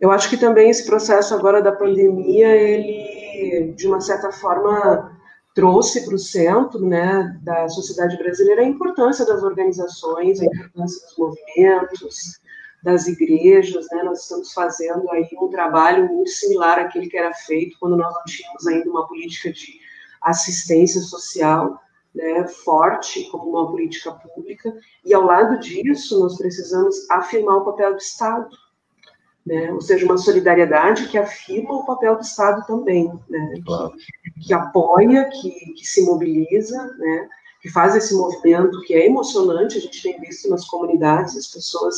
eu 0.00 0.10
acho 0.10 0.30
que 0.30 0.38
também 0.38 0.70
esse 0.70 0.86
processo 0.86 1.34
agora 1.34 1.60
da 1.60 1.72
pandemia, 1.72 2.48
ele, 2.48 3.72
de 3.72 3.86
uma 3.86 4.00
certa 4.00 4.32
forma, 4.32 5.15
trouxe 5.56 6.04
para 6.04 6.14
o 6.14 6.18
centro 6.18 6.86
né, 6.86 7.34
da 7.42 7.66
sociedade 7.70 8.18
brasileira 8.18 8.60
a 8.60 8.66
importância 8.66 9.24
das 9.24 9.42
organizações, 9.42 10.38
a 10.38 10.44
importância 10.44 11.00
dos 11.06 11.16
movimentos, 11.16 12.38
das 12.82 13.06
igrejas, 13.08 13.86
né? 13.90 14.02
Nós 14.02 14.22
estamos 14.22 14.52
fazendo 14.52 15.10
aí 15.10 15.26
um 15.40 15.48
trabalho 15.48 16.06
muito 16.06 16.28
similar 16.28 16.78
àquele 16.78 17.08
que 17.08 17.16
era 17.16 17.32
feito 17.32 17.78
quando 17.80 17.96
nós 17.96 18.12
não 18.14 18.22
tínhamos 18.24 18.66
ainda 18.66 18.90
uma 18.90 19.08
política 19.08 19.50
de 19.50 19.80
assistência 20.20 21.00
social, 21.00 21.80
né, 22.14 22.46
forte 22.46 23.28
como 23.30 23.50
uma 23.50 23.70
política 23.70 24.12
pública, 24.12 24.72
e 25.04 25.14
ao 25.14 25.22
lado 25.22 25.58
disso 25.58 26.20
nós 26.20 26.36
precisamos 26.36 27.10
afirmar 27.10 27.56
o 27.56 27.64
papel 27.64 27.92
do 27.92 27.98
Estado, 27.98 28.48
né, 29.46 29.72
ou 29.72 29.80
seja, 29.80 30.04
uma 30.04 30.18
solidariedade 30.18 31.06
que 31.06 31.16
afirma 31.16 31.76
o 31.76 31.86
papel 31.86 32.16
do 32.16 32.22
Estado 32.22 32.66
também, 32.66 33.12
né, 33.30 33.54
claro. 33.64 33.92
que, 33.92 34.46
que, 34.48 34.52
apoia, 34.52 35.30
que, 35.30 35.50
que 35.50 35.86
se 35.86 36.04
mobiliza, 36.04 36.82
né, 36.98 37.28
que 37.62 37.70
faz 37.70 37.94
esse 37.94 38.14
movimento 38.14 38.82
que 38.82 38.94
é 38.94 39.06
emocionante, 39.06 39.78
a 39.78 39.80
gente 39.80 40.02
tem 40.02 40.20
visto 40.20 40.50
nas 40.50 40.66
comunidades, 40.66 41.36
as 41.36 41.46
pessoas 41.46 41.94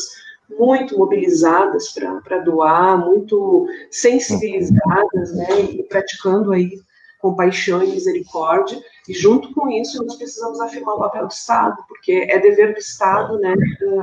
muito 0.58 0.98
mobilizadas 0.98 1.92
para 1.92 2.38
doar, 2.38 2.98
muito 2.98 3.66
sensibilizadas, 3.90 5.34
né, 5.34 5.62
e 5.62 5.82
praticando 5.84 6.52
aí 6.52 6.78
compaixão 7.18 7.82
e 7.82 7.88
misericórdia, 7.88 8.80
e 9.08 9.12
junto 9.12 9.52
com 9.52 9.68
isso 9.68 10.02
nós 10.04 10.16
precisamos 10.16 10.60
afirmar 10.60 10.94
o 10.94 11.00
papel 11.00 11.26
do 11.26 11.32
Estado, 11.32 11.76
porque 11.88 12.26
é 12.28 12.38
dever 12.38 12.74
do 12.74 12.78
Estado, 12.78 13.38
né, 13.38 13.54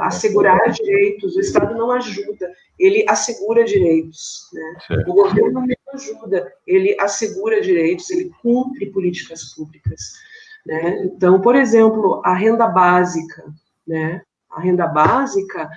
assegurar 0.02 0.72
direitos, 0.72 1.36
o 1.36 1.40
Estado 1.40 1.76
não 1.76 1.92
ajuda, 1.92 2.52
ele 2.78 3.06
assegura 3.08 3.64
direitos, 3.64 4.50
né, 4.54 5.04
o 5.08 5.14
governo 5.14 5.62
não 5.62 5.94
ajuda, 5.94 6.54
ele 6.68 6.96
assegura 7.00 7.62
direitos, 7.62 8.10
ele 8.10 8.32
cumpre 8.42 8.92
políticas 8.92 9.54
públicas, 9.54 10.14
né, 10.66 11.04
então, 11.06 11.40
por 11.40 11.56
exemplo, 11.56 12.22
a 12.26 12.34
renda 12.34 12.68
básica, 12.68 13.46
né, 13.88 14.22
a 14.50 14.60
renda 14.60 14.88
básica, 14.88 15.70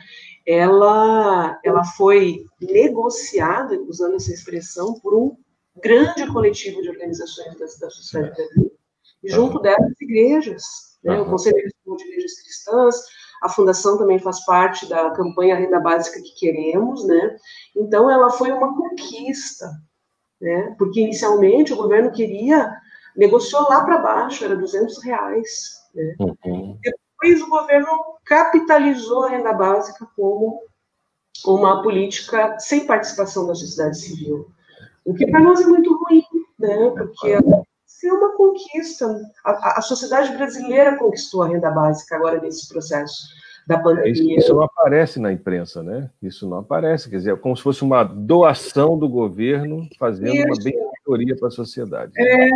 ela, 0.47 1.61
ela 1.62 1.84
foi 1.84 2.47
negociada, 2.61 3.78
usando 3.82 4.16
essa 4.16 4.32
expressão, 4.32 4.99
por 5.01 5.14
um 5.14 5.36
grande 5.83 6.26
coletivo 6.33 6.83
de 6.83 6.91
organizações 6.91 7.55
da, 7.59 7.66
da 7.66 7.91
sociedade 7.91 8.35
brasileira, 8.35 8.79
e 9.22 9.31
junto 9.31 9.59
delas 9.61 10.01
igrejas, 10.01 10.64
né, 11.03 11.20
o 11.20 11.26
Conselho 11.26 11.57
de 11.57 12.05
Igrejas 12.05 12.41
Cristãs, 12.43 12.97
a 13.43 13.49
fundação 13.49 13.99
também 13.99 14.18
faz 14.18 14.45
parte 14.45 14.89
da 14.89 15.11
campanha 15.11 15.57
Renda 15.57 15.81
Básica 15.81 16.20
que 16.20 16.35
Queremos, 16.35 17.07
né, 17.07 17.37
então 17.76 18.11
ela 18.11 18.31
foi 18.31 18.53
uma 18.53 18.76
conquista, 18.76 19.66
né, 20.41 20.74
porque 20.79 21.01
inicialmente 21.01 21.72
o 21.72 21.76
governo 21.76 22.12
queria, 22.12 22.72
negociou 23.16 23.62
lá 23.62 23.85
para 23.85 23.99
baixo, 23.99 24.45
era 24.45 24.57
200 24.57 25.03
reais, 25.03 25.79
né, 25.95 26.14
uhum. 26.20 26.79
Depois 27.20 27.43
o 27.43 27.49
governo 27.49 27.89
capitalizou 28.24 29.24
a 29.24 29.31
renda 29.31 29.53
básica 29.53 30.07
como 30.14 30.62
uma 31.47 31.83
política 31.83 32.59
sem 32.59 32.87
participação 32.87 33.47
da 33.47 33.55
sociedade 33.55 33.99
civil. 33.99 34.51
O 35.09 35.14
que 35.14 35.26
para 35.26 35.40
nós 35.40 35.59
é 35.61 35.66
muito 35.66 35.96
ruim, 36.04 36.22
né? 36.59 36.90
Porque 36.90 37.28
é 37.30 38.12
uma 38.12 38.36
conquista. 38.36 39.06
A, 39.42 39.78
a, 39.78 39.82
sociedade 39.82 40.36
brasileira 40.36 40.96
conquistou 40.98 41.42
a 41.42 41.48
renda 41.48 41.70
básica 41.70 42.14
agora 42.14 42.38
nesse 42.40 42.68
processo 42.68 43.16
da 43.66 43.76
é, 43.76 43.82
pandemia. 43.82 44.12
Isso, 44.12 44.30
isso, 44.30 44.54
não 44.54 44.62
aparece 44.62 45.18
na 45.18 45.32
imprensa, 45.32 45.82
né? 45.82 46.11
Isso 46.22 46.46
não 46.46 46.59
aparece, 46.59 47.09
quer 47.09 47.16
dizer, 47.16 47.32
é 47.32 47.36
como 47.36 47.56
se 47.56 47.62
fosse 47.62 47.82
uma 47.82 48.04
doação 48.04 48.98
do 48.98 49.09
governo 49.09 49.88
fazendo 49.98 50.34
isso. 50.34 50.46
uma 50.46 50.62
benfeitoria 50.62 51.36
para 51.36 51.48
a 51.48 51.52
sociedade. 51.52 52.12
É, 52.18 52.50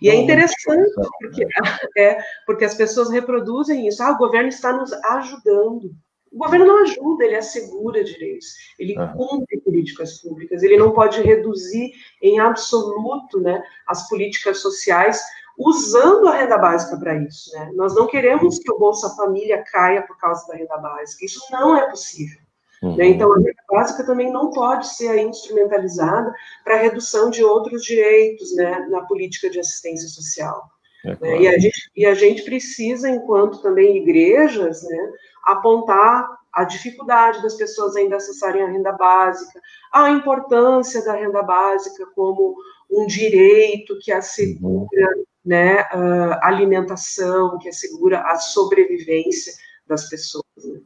e 0.00 0.08
é 0.08 0.14
então, 0.14 0.14
é 0.14 0.14
interessante, 0.16 0.92
porque, 1.20 1.44
né? 1.44 1.50
é, 1.98 2.18
porque 2.46 2.64
as 2.64 2.74
pessoas 2.74 3.10
reproduzem 3.10 3.88
isso. 3.88 4.00
Ah, 4.00 4.12
o 4.12 4.18
governo 4.18 4.48
está 4.48 4.72
nos 4.72 4.92
ajudando. 4.92 5.90
O 6.36 6.38
governo 6.38 6.66
não 6.66 6.82
ajuda, 6.82 7.24
ele 7.24 7.36
assegura 7.36 8.04
direitos, 8.04 8.48
ele 8.78 8.94
uhum. 8.98 9.12
cumpre 9.14 9.58
políticas 9.60 10.20
públicas, 10.20 10.62
ele 10.62 10.76
não 10.76 10.92
pode 10.92 11.22
reduzir 11.22 11.94
em 12.20 12.38
absoluto 12.38 13.40
né, 13.40 13.64
as 13.86 14.06
políticas 14.06 14.58
sociais 14.58 15.18
usando 15.58 16.28
a 16.28 16.36
renda 16.36 16.58
básica 16.58 16.98
para 16.98 17.16
isso. 17.16 17.50
Né? 17.54 17.70
Nós 17.74 17.94
não 17.94 18.06
queremos 18.06 18.58
que 18.58 18.70
o 18.70 18.78
Bolsa 18.78 19.08
Família 19.16 19.64
caia 19.72 20.02
por 20.02 20.18
causa 20.18 20.46
da 20.46 20.56
renda 20.56 20.76
básica, 20.76 21.24
isso 21.24 21.40
não 21.50 21.74
é 21.74 21.88
possível. 21.88 22.38
Né? 22.82 22.88
Uhum. 22.90 22.96
Né? 22.96 23.06
Então, 23.06 23.32
a 23.32 23.38
renda 23.38 23.64
básica 23.70 24.04
também 24.04 24.30
não 24.30 24.50
pode 24.50 24.88
ser 24.88 25.18
instrumentalizada 25.18 26.30
para 26.62 26.76
redução 26.76 27.30
de 27.30 27.42
outros 27.42 27.82
direitos 27.82 28.54
né, 28.54 28.86
na 28.90 29.00
política 29.06 29.48
de 29.48 29.58
assistência 29.58 30.06
social. 30.10 30.70
É 31.02 31.08
né? 31.08 31.16
claro. 31.16 31.42
e, 31.42 31.48
a 31.48 31.58
gente, 31.58 31.90
e 31.96 32.04
a 32.04 32.14
gente 32.14 32.42
precisa, 32.42 33.08
enquanto 33.08 33.62
também 33.62 33.96
igrejas, 33.96 34.82
né, 34.82 35.12
apontar 35.46 36.36
a 36.52 36.64
dificuldade 36.64 37.42
das 37.42 37.54
pessoas 37.54 37.94
ainda 37.96 38.16
acessarem 38.16 38.62
a 38.62 38.68
renda 38.68 38.92
básica, 38.92 39.60
a 39.92 40.10
importância 40.10 41.04
da 41.04 41.12
renda 41.12 41.42
básica 41.42 42.06
como 42.14 42.56
um 42.90 43.06
direito 43.06 43.98
que 44.00 44.10
assegura 44.10 45.14
né, 45.44 45.82
uh, 45.82 46.38
alimentação, 46.42 47.58
que 47.58 47.68
assegura 47.68 48.20
a 48.22 48.36
sobrevivência 48.36 49.52
das 49.86 50.08
pessoas. 50.08 50.44
Né? 50.64 50.80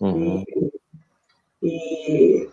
Uhum. 0.00 0.44
E, 1.62 2.50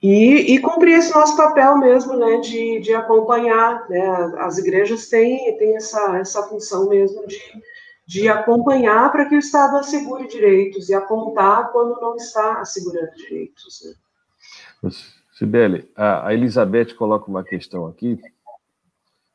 e, 0.00 0.54
e, 0.54 0.58
cumprir 0.60 0.98
esse 0.98 1.14
nosso 1.14 1.36
papel 1.36 1.76
mesmo, 1.78 2.16
né, 2.16 2.38
de, 2.38 2.80
de 2.80 2.94
acompanhar, 2.94 3.88
né, 3.88 4.06
as 4.38 4.58
igrejas 4.58 5.08
têm, 5.08 5.56
têm 5.58 5.76
essa, 5.76 6.18
essa 6.18 6.42
função 6.44 6.88
mesmo 6.88 7.26
de, 7.26 7.38
de 8.06 8.28
acompanhar 8.28 9.10
para 9.10 9.26
que 9.26 9.34
o 9.34 9.38
Estado 9.38 9.76
assegure 9.76 10.28
direitos 10.28 10.88
e 10.88 10.94
apontar 10.94 11.72
quando 11.72 12.00
não 12.00 12.16
está 12.16 12.60
assegurando 12.60 13.14
direitos. 13.16 13.96
Né? 14.82 14.90
Sibeli, 15.32 15.90
a 15.96 16.32
Elizabeth 16.32 16.94
coloca 16.94 17.30
uma 17.30 17.42
questão 17.42 17.86
aqui 17.86 18.20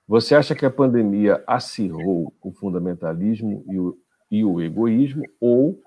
você 0.09 0.33
acha 0.33 0.55
que 0.55 0.65
a 0.65 0.71
pandemia 0.71 1.43
acirrou 1.45 2.33
o 2.41 2.51
fundamentalismo 2.51 3.63
e 3.67 3.77
o, 3.77 3.95
e 4.31 4.43
o 4.43 4.59
egoísmo 4.59 5.21
ou 5.39 5.79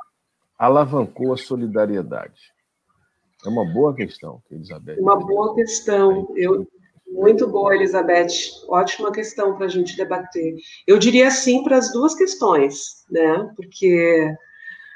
alavancou 0.56 1.32
a 1.32 1.36
solidariedade? 1.36 2.40
É 3.44 3.48
uma 3.48 3.64
boa 3.64 3.92
questão, 3.92 4.40
Elizabeth. 4.48 5.00
Uma 5.00 5.16
boa 5.16 5.56
questão. 5.56 6.32
Eu, 6.36 6.64
muito 7.12 7.46
boa, 7.46 7.74
Elizabeth. 7.74 8.28
Ótima 8.68 9.12
questão 9.12 9.54
para 9.56 9.66
a 9.66 9.68
gente 9.68 9.96
debater. 9.96 10.54
Eu 10.86 10.98
diria 10.98 11.30
sim 11.30 11.62
para 11.62 11.76
as 11.76 11.92
duas 11.92 12.14
questões, 12.14 13.04
né? 13.10 13.50
Porque 13.56 14.34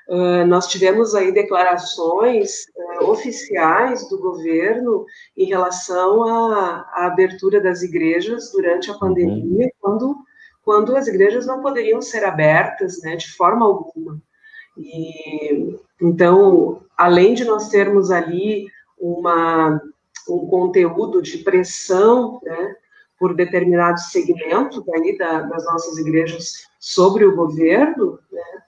Uh, 0.09 0.47
nós 0.47 0.69
tivemos 0.69 1.17
aí 1.17 1.33
declarações 1.33 2.67
uh, 2.77 3.11
oficiais 3.11 4.09
do 4.09 4.21
governo 4.21 5.05
em 5.37 5.47
relação 5.47 6.23
à, 6.23 6.87
à, 6.93 7.07
abertura 7.07 7.61
das 7.61 7.83
igrejas 7.83 8.53
durante 8.53 8.89
a 8.89 8.93
uhum. 8.93 9.01
pandemia, 9.01 9.64
uhum. 9.64 9.71
quando, 9.81 10.17
quando 10.62 10.97
as 10.97 11.09
igrejas 11.09 11.45
não 11.45 11.61
poderiam 11.61 12.01
ser 12.01 12.25
abertas, 12.25 13.03
né, 13.03 13.17
de 13.17 13.29
forma 13.33 13.67
alguma. 13.67 14.23
E 14.79 15.77
então, 16.01 16.81
além 16.97 17.35
de 17.35 17.45
nós 17.45 17.69
termos 17.69 18.12
ali 18.12 18.69
uma 18.97 19.81
um 20.29 20.47
conteúdo 20.47 21.22
de 21.22 21.39
pressão, 21.39 22.41
né, 22.43 22.77
por 23.18 23.35
determinados 23.35 24.11
segmentos 24.11 24.85
da, 25.18 25.43
das 25.43 25.64
nossas 25.64 25.97
igrejas 25.99 26.66
sobre 26.79 27.24
o 27.24 27.35
governo, 27.35 28.18
né, 28.31 28.62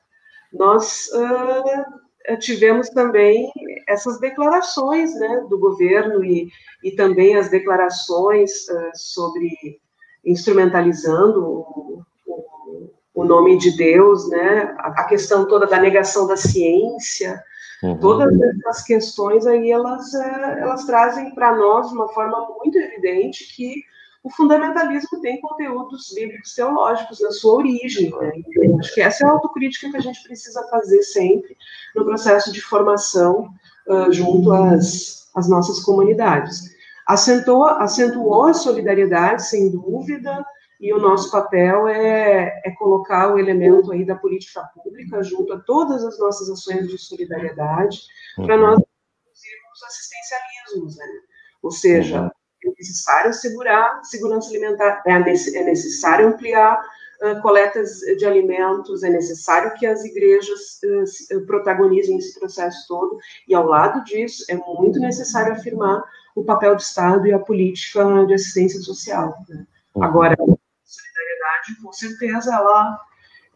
nós 0.52 1.10
uh, 1.12 2.36
tivemos 2.38 2.88
também 2.90 3.50
essas 3.86 4.18
declarações 4.18 5.14
né, 5.14 5.46
do 5.48 5.58
governo 5.58 6.24
e, 6.24 6.48
e 6.82 6.92
também 6.92 7.36
as 7.36 7.48
declarações 7.50 8.68
uh, 8.68 8.90
sobre 8.94 9.80
instrumentalizando 10.24 11.44
o, 11.44 12.02
o, 12.26 12.90
o, 13.14 13.24
nome 13.24 13.56
de 13.56 13.76
Deus, 13.76 14.28
né, 14.28 14.74
a, 14.78 15.02
a, 15.02 15.04
questão 15.04 15.46
toda 15.46 15.66
da 15.66 15.80
negação 15.80 16.26
da 16.26 16.36
ciência, 16.36 17.42
uhum. 17.82 17.98
todas 17.98 18.32
essas 18.40 18.82
questões 18.84 19.46
aí 19.46 19.70
elas, 19.70 20.12
uh, 20.14 20.58
elas 20.58 20.84
trazem 20.84 21.34
para 21.34 21.56
nós 21.56 21.90
uma 21.92 22.08
forma 22.08 22.46
muito 22.58 22.78
evidente 22.78 23.54
que 23.54 23.82
o 24.22 24.30
fundamentalismo 24.30 25.20
tem 25.20 25.40
conteúdos 25.40 26.12
bíblicos 26.14 26.54
teológicos 26.54 27.20
na 27.20 27.30
sua 27.30 27.54
origem. 27.54 28.10
Né? 28.10 28.32
Então, 28.36 28.78
acho 28.78 28.94
que 28.94 29.00
essa 29.00 29.24
é 29.24 29.26
a 29.28 29.30
autocrítica 29.30 29.90
que 29.90 29.96
a 29.96 30.00
gente 30.00 30.22
precisa 30.22 30.66
fazer 30.68 31.02
sempre 31.02 31.56
no 31.94 32.04
processo 32.04 32.52
de 32.52 32.60
formação 32.60 33.48
uh, 33.86 34.12
junto 34.12 34.52
às, 34.52 35.30
às 35.34 35.48
nossas 35.48 35.80
comunidades. 35.80 36.76
Acentuou, 37.06 37.64
acentuou 37.64 38.44
a 38.44 38.54
solidariedade, 38.54 39.46
sem 39.46 39.70
dúvida, 39.70 40.44
e 40.80 40.92
o 40.92 40.98
nosso 40.98 41.30
papel 41.30 41.88
é, 41.88 42.60
é, 42.64 42.70
colocar 42.72 43.34
o 43.34 43.38
elemento 43.38 43.90
aí 43.90 44.04
da 44.04 44.14
política 44.14 44.62
pública 44.74 45.22
junto 45.22 45.52
a 45.52 45.58
todas 45.60 46.04
as 46.04 46.18
nossas 46.18 46.48
ações 46.48 46.88
de 46.88 46.96
solidariedade, 46.96 48.02
para 48.36 48.56
nós 48.56 48.78
reduzirmos 48.78 49.82
assistencialismos, 49.86 50.96
né? 50.96 51.06
Ou 51.62 51.70
seja, 51.72 52.30
é 52.64 52.70
necessário 52.70 53.30
assegurar 53.30 54.04
segurança 54.04 54.50
alimentar, 54.50 55.02
é, 55.04 55.12
é 55.12 55.64
necessário 55.64 56.28
ampliar 56.28 56.80
uh, 57.22 57.42
coletas 57.42 57.98
de 58.16 58.24
alimentos, 58.24 59.02
é 59.02 59.10
necessário 59.10 59.74
que 59.74 59.86
as 59.86 60.04
igrejas 60.04 60.78
uh, 61.32 61.46
protagonizem 61.46 62.18
esse 62.18 62.38
processo 62.38 62.86
todo, 62.86 63.18
e 63.48 63.54
ao 63.54 63.66
lado 63.66 64.04
disso, 64.04 64.44
é 64.48 64.54
muito 64.54 65.00
necessário 65.00 65.52
afirmar 65.52 66.04
o 66.36 66.44
papel 66.44 66.76
do 66.76 66.80
Estado 66.80 67.26
e 67.26 67.32
a 67.32 67.38
política 67.38 68.24
de 68.26 68.34
assistência 68.34 68.80
social. 68.80 69.36
Né? 69.48 69.66
Uhum. 69.94 70.04
Agora, 70.04 70.36
solidariedade, 71.68 71.82
com 71.82 71.92
certeza, 71.92 72.54
ela, 72.54 73.00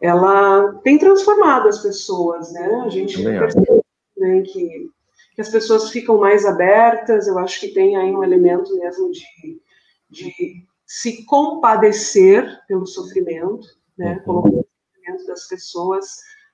ela 0.01 0.73
tem 0.83 0.97
transformado 0.97 1.67
as 1.67 1.79
pessoas, 1.79 2.51
né? 2.53 2.83
A 2.85 2.89
gente 2.89 3.21
percebe 3.21 3.83
né, 4.17 4.41
que 4.41 4.89
que 5.35 5.41
as 5.41 5.49
pessoas 5.49 5.89
ficam 5.89 6.17
mais 6.17 6.45
abertas, 6.45 7.27
eu 7.27 7.37
acho 7.39 7.59
que 7.59 7.69
tem 7.69 7.95
aí 7.95 8.11
um 8.11 8.23
elemento 8.23 8.75
mesmo 8.77 9.11
de, 9.11 9.61
de 10.09 10.65
se 10.85 11.25
compadecer 11.25 12.59
pelo 12.67 12.85
sofrimento, 12.85 13.67
né, 13.97 14.17
uhum. 14.17 14.23
colocando 14.23 14.59
o 14.59 14.65
sofrimento 14.93 15.27
das 15.27 15.47
pessoas 15.47 16.05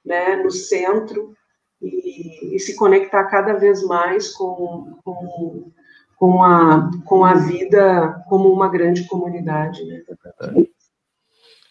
né, 0.05 0.37
no 0.37 0.49
centro 0.49 1.33
e, 1.81 2.55
e, 2.55 2.59
se 2.59 2.75
conectar 2.75 3.25
cada 3.25 3.53
vez 3.53 3.83
mais 3.83 4.29
com, 4.33 4.97
com, 5.03 5.71
com, 6.15 6.43
a, 6.43 6.89
com 7.05 7.25
a 7.25 7.33
vida 7.33 8.23
como 8.29 8.51
uma 8.51 8.69
grande 8.69 9.07
comunidade. 9.07 9.83
Né? 9.85 10.03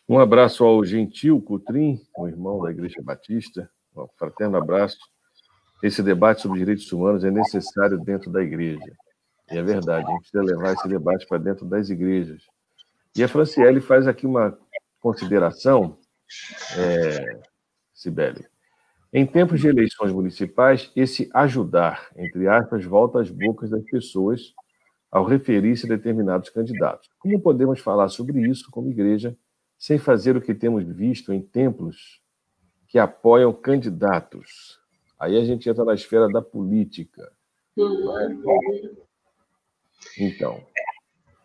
Um 0.09 0.19
abraço 0.19 0.65
ao 0.65 0.83
Gentil 0.85 1.41
Cutrim, 1.41 2.01
o 2.17 2.27
irmão 2.27 2.63
da 2.63 2.71
Igreja 2.71 3.03
Batista, 3.03 3.71
um 3.95 4.07
fraterno 4.17 4.57
abraço 4.57 4.99
esse 5.83 6.03
debate 6.03 6.43
sobre 6.43 6.59
direitos 6.59 6.91
humanos 6.91 7.25
é 7.25 7.31
necessário 7.31 7.99
dentro 7.99 8.31
da 8.31 8.43
igreja. 8.43 8.97
E 9.51 9.57
é 9.57 9.63
verdade, 9.63 10.07
a 10.07 10.11
gente 10.11 10.31
precisa 10.31 10.43
levar 10.43 10.73
esse 10.73 10.89
debate 10.89 11.27
para 11.27 11.39
dentro 11.39 11.65
das 11.65 11.89
igrejas. 11.89 12.43
E 13.17 13.23
a 13.23 13.29
Franciele 13.29 13.81
faz 13.81 14.07
aqui 14.07 14.27
uma 14.27 14.59
consideração, 15.01 15.97
é, 16.77 17.41
Sibeli. 17.95 18.45
Em 19.13 19.25
tempos 19.25 19.61
de 19.61 19.69
eleições 19.69 20.13
municipais, 20.13 20.93
esse 20.95 21.31
ajudar, 21.33 22.09
entre 22.17 22.47
aspas, 22.47 22.85
volta 22.85 23.21
às 23.21 23.31
bocas 23.31 23.71
das 23.71 23.83
pessoas 23.85 24.53
ao 25.11 25.25
referir-se 25.25 25.87
a 25.87 25.89
determinados 25.89 26.51
candidatos. 26.51 27.09
Como 27.19 27.41
podemos 27.41 27.81
falar 27.81 28.09
sobre 28.09 28.47
isso 28.47 28.71
como 28.71 28.91
igreja 28.91 29.35
sem 29.79 29.99
fazer 29.99 30.37
o 30.37 30.41
que 30.41 30.55
temos 30.55 30.85
visto 30.85 31.33
em 31.33 31.41
templos 31.41 32.21
que 32.87 32.99
apoiam 32.99 33.53
candidatos 33.53 34.79
Aí 35.19 35.37
a 35.37 35.45
gente 35.45 35.69
entra 35.69 35.85
na 35.85 35.95
esfera 35.95 36.29
da 36.29 36.41
política. 36.41 37.33
Uhum. 37.77 38.43
Então. 40.17 40.61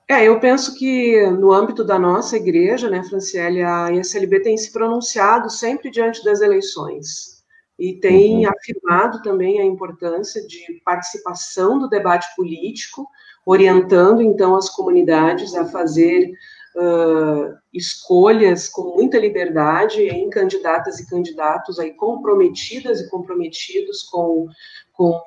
É, 0.08 0.28
eu 0.28 0.40
penso 0.40 0.76
que 0.76 1.26
no 1.32 1.52
âmbito 1.52 1.84
da 1.84 1.98
nossa 1.98 2.38
igreja, 2.38 2.90
né, 2.90 3.04
Franciele, 3.04 3.64
a 3.64 3.92
ISLB 3.92 4.42
tem 4.42 4.56
se 4.58 4.72
pronunciado 4.72 5.50
sempre 5.50 5.90
diante 5.90 6.24
das 6.24 6.42
eleições 6.42 7.44
e 7.80 7.94
tem 7.94 8.46
uhum. 8.46 8.52
afirmado 8.52 9.22
também 9.24 9.60
a 9.60 9.66
importância 9.66 10.46
de 10.46 10.82
participação 10.86 11.80
do 11.80 11.90
debate 11.90 12.28
político, 12.36 13.08
orientando 13.44 14.22
então 14.22 14.56
as 14.56 14.70
comunidades 14.70 15.56
a 15.56 15.66
fazer 15.66 16.32
uh, 16.76 17.56
escolhas 17.74 18.68
com 18.70 18.96
muita 18.96 19.18
liberdade 19.18 20.02
em 20.02 20.30
candidatas 20.30 21.00
e 21.00 21.08
candidatos 21.08 21.80
aí 21.80 21.94
comprometidas 21.94 23.02
e 23.02 23.10
comprometidos 23.10 24.04
com, 24.04 24.48
com, 24.94 25.22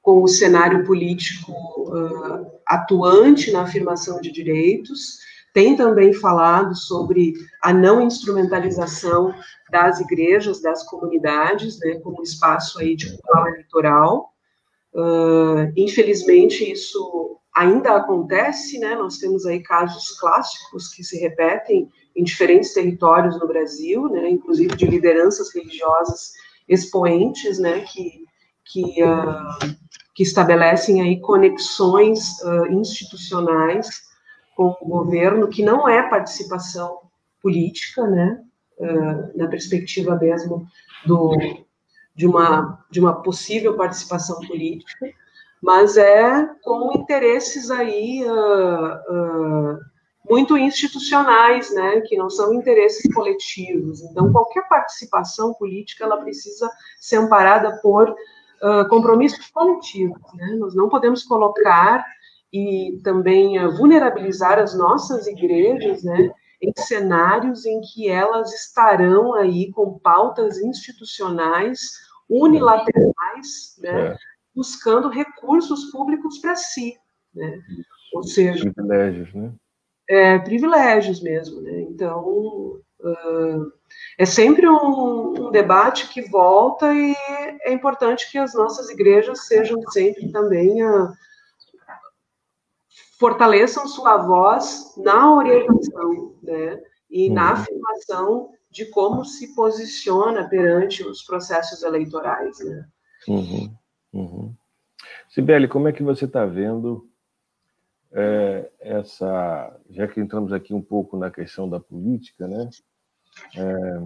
com 0.00 0.22
o 0.22 0.28
cenário 0.28 0.84
político 0.84 1.52
uh, 1.52 2.60
atuante 2.66 3.50
na 3.50 3.62
afirmação 3.62 4.20
de 4.20 4.30
direitos. 4.30 5.18
Tem 5.54 5.76
também 5.76 6.14
falado 6.14 6.74
sobre 6.74 7.34
a 7.62 7.74
não 7.74 8.00
instrumentalização 8.00 9.34
das 9.70 10.00
igrejas, 10.00 10.62
das 10.62 10.82
comunidades, 10.84 11.78
né, 11.80 12.00
como 12.00 12.22
espaço 12.22 12.78
aí 12.78 12.96
de 12.96 13.10
cultura 13.10 13.50
eleitoral. 13.50 14.32
Uh, 14.94 15.72
infelizmente, 15.76 16.70
isso 16.70 17.38
ainda 17.54 17.96
acontece, 17.96 18.78
né? 18.78 18.94
Nós 18.94 19.18
temos 19.18 19.46
aí 19.46 19.62
casos 19.62 20.18
clássicos 20.18 20.88
que 20.88 21.04
se 21.04 21.18
repetem 21.18 21.90
em 22.14 22.24
diferentes 22.24 22.72
territórios 22.72 23.38
no 23.38 23.46
Brasil, 23.46 24.08
né? 24.08 24.28
Inclusive 24.28 24.74
de 24.76 24.86
lideranças 24.86 25.54
religiosas 25.54 26.32
expoentes, 26.68 27.58
né? 27.58 27.80
Que 27.80 28.22
que, 28.64 29.02
uh, 29.02 29.76
que 30.14 30.22
estabelecem 30.22 31.02
aí 31.02 31.20
conexões 31.20 32.40
uh, 32.42 32.66
institucionais 32.72 34.02
com 34.56 34.76
o 34.80 34.86
governo, 34.86 35.48
que 35.48 35.62
não 35.62 35.88
é 35.88 36.08
participação 36.08 37.00
política, 37.42 38.06
né? 38.06 38.42
Uh, 38.78 39.38
na 39.38 39.46
perspectiva 39.48 40.16
mesmo 40.16 40.66
do 41.06 41.36
de 42.14 42.26
uma 42.26 42.84
de 42.90 43.00
uma 43.00 43.22
possível 43.22 43.76
participação 43.76 44.38
política 44.40 45.06
mas 45.62 45.96
é 45.96 46.48
com 46.64 46.92
interesses 46.98 47.70
aí 47.70 48.24
uh, 48.24 49.74
uh, 49.74 49.78
muito 50.28 50.56
institucionais, 50.56 51.72
né, 51.72 52.00
que 52.00 52.16
não 52.16 52.28
são 52.28 52.52
interesses 52.52 53.12
coletivos. 53.14 54.02
Então, 54.02 54.32
qualquer 54.32 54.68
participação 54.68 55.54
política 55.54 56.04
ela 56.04 56.16
precisa 56.16 56.68
ser 56.98 57.16
amparada 57.16 57.78
por 57.80 58.10
uh, 58.10 58.88
compromissos 58.88 59.46
coletivos. 59.50 60.20
Né? 60.34 60.56
Nós 60.58 60.74
não 60.74 60.88
podemos 60.88 61.22
colocar 61.22 62.04
e 62.52 63.00
também 63.04 63.56
vulnerabilizar 63.76 64.58
as 64.58 64.76
nossas 64.76 65.26
igrejas, 65.26 66.02
né, 66.02 66.30
em 66.60 66.72
cenários 66.76 67.64
em 67.64 67.80
que 67.80 68.08
elas 68.08 68.52
estarão 68.52 69.32
aí 69.32 69.72
com 69.72 69.98
pautas 69.98 70.58
institucionais 70.58 71.80
unilaterais, 72.28 73.76
né, 73.78 74.08
é 74.08 74.16
buscando 74.54 75.08
recursos 75.08 75.90
públicos 75.90 76.38
para 76.38 76.54
si, 76.54 76.96
né? 77.34 77.60
Ou 78.14 78.22
seja, 78.22 78.70
privilégios, 78.72 79.34
né? 79.34 79.52
É, 80.08 80.38
privilégios 80.38 81.22
mesmo, 81.22 81.60
né? 81.62 81.80
Então, 81.82 82.80
uh, 83.00 83.72
é 84.18 84.26
sempre 84.26 84.68
um, 84.68 85.46
um, 85.46 85.50
debate 85.50 86.08
que 86.08 86.22
volta 86.22 86.92
e 86.92 87.14
é 87.62 87.72
importante 87.72 88.30
que 88.30 88.36
as 88.36 88.52
nossas 88.54 88.90
igrejas 88.90 89.46
sejam 89.46 89.80
sempre 89.90 90.30
também 90.30 90.84
uh, 90.84 91.08
fortaleçam 93.18 93.86
sua 93.86 94.18
voz 94.18 94.94
na 94.96 95.34
orientação, 95.34 96.34
né? 96.42 96.82
E 97.10 97.28
uhum. 97.28 97.34
na 97.34 97.52
afirmação 97.52 98.50
de 98.70 98.86
como 98.86 99.24
se 99.24 99.54
posiciona 99.54 100.48
perante 100.48 101.06
os 101.06 101.22
processos 101.22 101.82
eleitorais, 101.82 102.58
né? 102.60 102.86
Uhum. 103.28 103.72
Sibeli, 105.32 105.66
como 105.66 105.88
é 105.88 105.92
que 105.92 106.02
você 106.02 106.26
está 106.26 106.44
vendo 106.44 107.08
é, 108.12 108.70
essa, 108.80 109.80
já 109.88 110.06
que 110.06 110.20
entramos 110.20 110.52
aqui 110.52 110.74
um 110.74 110.82
pouco 110.82 111.16
na 111.16 111.30
questão 111.30 111.66
da 111.66 111.80
política, 111.80 112.46
né? 112.46 112.68
É, 113.56 113.98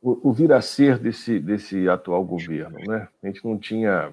o, 0.00 0.30
o 0.30 0.32
vir 0.32 0.54
a 0.54 0.62
ser 0.62 0.98
desse, 0.98 1.38
desse 1.38 1.86
atual 1.86 2.24
governo, 2.24 2.78
né? 2.78 3.08
A 3.22 3.26
gente 3.26 3.44
não 3.44 3.58
tinha 3.58 4.10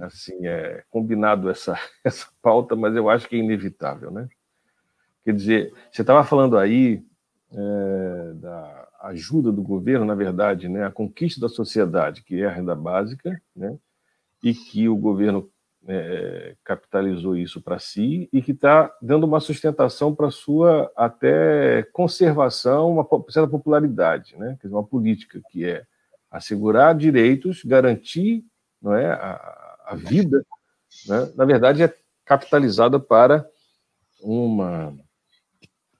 assim 0.00 0.46
é, 0.46 0.82
combinado 0.88 1.50
essa 1.50 1.78
essa 2.02 2.26
pauta, 2.40 2.74
mas 2.74 2.96
eu 2.96 3.10
acho 3.10 3.28
que 3.28 3.36
é 3.36 3.40
inevitável, 3.40 4.10
né? 4.10 4.26
Quer 5.22 5.34
dizer, 5.34 5.74
você 5.92 6.00
estava 6.00 6.24
falando 6.24 6.56
aí 6.56 7.04
é, 7.52 8.32
da 8.36 8.88
ajuda 9.02 9.52
do 9.52 9.62
governo, 9.62 10.06
na 10.06 10.14
verdade, 10.14 10.66
né, 10.66 10.86
a 10.86 10.90
conquista 10.90 11.38
da 11.38 11.48
sociedade, 11.50 12.22
que 12.22 12.40
é 12.40 12.46
a 12.46 12.50
renda 12.50 12.74
básica, 12.74 13.40
né, 13.54 13.78
e 14.42 14.54
que 14.54 14.88
o 14.88 14.96
governo 14.96 15.50
é, 15.86 16.54
capitalizou 16.64 17.36
isso 17.36 17.60
para 17.62 17.78
si 17.78 18.28
e 18.32 18.42
que 18.42 18.52
está 18.52 18.94
dando 19.00 19.24
uma 19.24 19.40
sustentação 19.40 20.14
para 20.14 20.30
sua 20.30 20.90
até 20.96 21.82
conservação, 21.92 22.92
uma 22.92 23.08
certa 23.30 23.48
popularidade, 23.48 24.36
né? 24.36 24.56
Quer 24.60 24.68
dizer, 24.68 24.76
uma 24.76 24.86
política 24.86 25.40
que 25.50 25.64
é 25.64 25.84
assegurar 26.30 26.94
direitos, 26.94 27.64
garantir 27.64 28.44
não 28.82 28.94
é, 28.94 29.06
a, 29.06 29.78
a 29.86 29.94
vida, 29.94 30.44
né? 31.06 31.32
na 31.34 31.44
verdade 31.44 31.82
é 31.82 31.94
capitalizada 32.24 33.00
para 33.00 33.48
uma, 34.20 34.94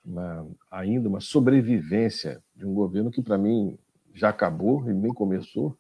uma, 0.05 0.47
ainda 0.71 1.09
uma 1.09 1.21
sobrevivência 1.21 2.43
de 2.55 2.67
um 2.67 2.75
governo 2.75 3.11
que 3.11 3.23
para 3.23 3.39
mim 3.39 3.79
já 4.13 4.29
acabou 4.29 4.89
e 4.89 4.93
nem 4.93 5.15
começou, 5.15 5.77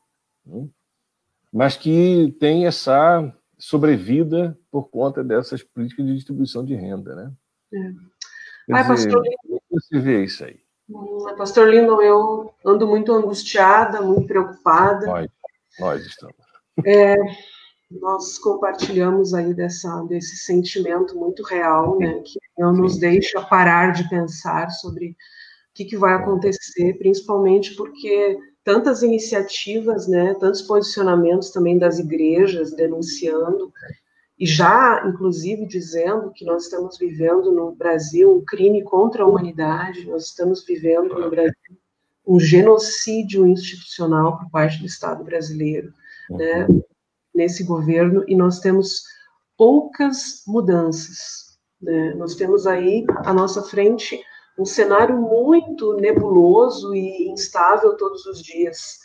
né? 0.46 0.66
Mas 1.52 1.76
que 1.76 2.36
tem 2.38 2.66
essa 2.66 3.32
sobrevida 3.58 4.58
por 4.70 4.88
conta 4.88 5.24
dessas 5.24 5.62
políticas 5.62 6.06
de 6.06 6.14
distribuição 6.14 6.64
de 6.64 6.74
renda, 6.74 7.14
né? 7.14 7.32
É. 7.74 8.08
Ai, 8.72 8.82
dizer, 8.82 8.88
pastor 8.88 9.22
como 9.42 9.56
é 9.56 9.60
você 9.70 9.98
vê 9.98 10.24
isso 10.24 10.44
aí? 10.44 10.60
Pastor 11.36 11.68
Lindo, 11.68 12.00
eu 12.00 12.52
ando 12.64 12.86
muito 12.86 13.12
angustiada, 13.12 14.00
muito 14.00 14.26
preocupada. 14.26 15.06
Nós, 15.06 15.28
nós 15.78 16.06
estamos. 16.06 16.36
É, 16.84 17.16
nós 17.90 18.38
compartilhamos 18.38 19.34
aí 19.34 19.52
dessa, 19.52 20.02
desse 20.04 20.36
sentimento 20.36 21.16
muito 21.16 21.42
real, 21.42 21.98
né, 21.98 22.20
que 22.24 22.38
não 22.56 22.72
nos 22.72 22.98
deixa 22.98 23.40
parar 23.42 23.92
de 23.92 24.08
pensar 24.08 24.70
sobre 24.70 25.10
o 25.10 25.14
que, 25.74 25.84
que 25.84 25.96
vai 25.96 26.14
acontecer, 26.14 26.94
principalmente 26.98 27.74
porque 27.74 28.38
tantas 28.68 29.02
iniciativas, 29.02 30.06
né, 30.06 30.34
tantos 30.38 30.60
posicionamentos 30.60 31.50
também 31.50 31.78
das 31.78 31.98
igrejas 31.98 32.70
denunciando 32.70 33.72
e 34.38 34.44
já, 34.44 35.02
inclusive, 35.08 35.64
dizendo 35.64 36.30
que 36.34 36.44
nós 36.44 36.64
estamos 36.64 36.98
vivendo 36.98 37.50
no 37.50 37.74
Brasil 37.74 38.30
um 38.30 38.44
crime 38.44 38.84
contra 38.84 39.22
a 39.22 39.26
humanidade, 39.26 40.04
nós 40.04 40.26
estamos 40.26 40.66
vivendo 40.66 41.18
no 41.18 41.30
Brasil 41.30 41.54
um 42.26 42.38
genocídio 42.38 43.46
institucional 43.46 44.36
por 44.36 44.50
parte 44.50 44.80
do 44.80 44.84
Estado 44.84 45.24
brasileiro, 45.24 45.90
né, 46.28 46.68
nesse 47.34 47.64
governo, 47.64 48.22
e 48.28 48.36
nós 48.36 48.60
temos 48.60 49.02
poucas 49.56 50.42
mudanças. 50.46 51.56
Né? 51.80 52.12
Nós 52.16 52.34
temos 52.34 52.66
aí 52.66 53.06
à 53.24 53.32
nossa 53.32 53.62
frente 53.62 54.22
um 54.58 54.64
cenário 54.64 55.16
muito 55.16 55.94
nebuloso 55.94 56.94
e 56.94 57.28
instável 57.30 57.96
todos 57.96 58.26
os 58.26 58.42
dias. 58.42 58.98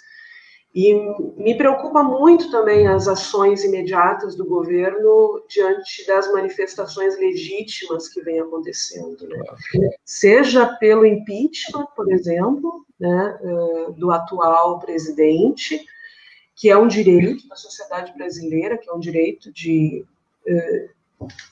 E 0.74 0.96
me 1.38 1.56
preocupa 1.56 2.02
muito 2.02 2.50
também 2.50 2.88
as 2.88 3.08
ações 3.08 3.64
imediatas 3.64 4.36
do 4.36 4.44
governo 4.44 5.44
diante 5.48 6.06
das 6.08 6.32
manifestações 6.34 7.16
legítimas 7.20 8.10
que 8.10 8.24
vem 8.24 8.40
acontecendo. 8.40 9.28
Né? 9.28 9.40
Seja 10.04 10.66
pelo 10.78 11.06
impeachment, 11.06 11.86
por 11.96 12.12
exemplo, 12.12 12.84
né, 13.00 13.40
eh, 13.40 13.92
do 13.96 14.10
atual 14.10 14.80
presidente, 14.80 15.80
que 16.56 16.72
é 16.72 16.78
um 16.78 16.88
direito 16.88 17.48
da 17.48 17.56
sociedade 17.56 18.12
brasileira, 18.18 18.76
que 18.76 18.90
é 18.90 18.94
um 18.94 19.00
direito 19.00 19.54
de, 19.54 20.04
eh, 20.48 20.90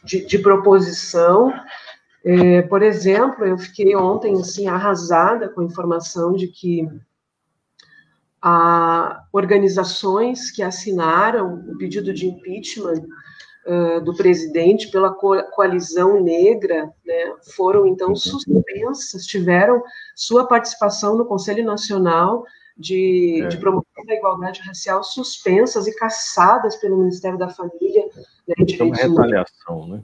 de, 0.03 0.25
de 0.25 0.39
proposição, 0.39 1.53
é, 2.23 2.61
por 2.63 2.83
exemplo, 2.83 3.45
eu 3.45 3.57
fiquei 3.57 3.95
ontem 3.95 4.33
assim 4.39 4.67
arrasada 4.67 5.49
com 5.49 5.61
a 5.61 5.65
informação 5.65 6.33
de 6.33 6.47
que 6.47 6.87
a 8.41 9.23
organizações 9.31 10.51
que 10.51 10.63
assinaram 10.63 11.63
o 11.67 11.77
pedido 11.77 12.13
de 12.13 12.27
impeachment 12.27 13.05
uh, 13.67 14.01
do 14.01 14.15
presidente 14.15 14.89
pela 14.89 15.13
co 15.13 15.41
coalizão 15.51 16.21
negra 16.21 16.91
né, 17.05 17.35
foram 17.55 17.85
então 17.87 18.15
suspensas, 18.15 19.25
tiveram 19.25 19.83
sua 20.15 20.47
participação 20.47 21.15
no 21.17 21.25
Conselho 21.25 21.63
Nacional 21.63 22.43
de, 22.75 23.41
é. 23.43 23.47
de, 23.47 23.57
promoção 23.57 24.05
da 24.05 24.15
igualdade 24.15 24.61
racial 24.61 25.03
suspensas 25.03 25.85
e 25.87 25.95
caçadas 25.95 26.75
pelo 26.77 26.97
Ministério 26.97 27.37
da 27.37 27.49
Família. 27.49 28.05
Né, 28.47 28.55
é 28.79 28.83
uma 28.83 28.95
retaliação, 28.95 29.87
né? 29.87 30.03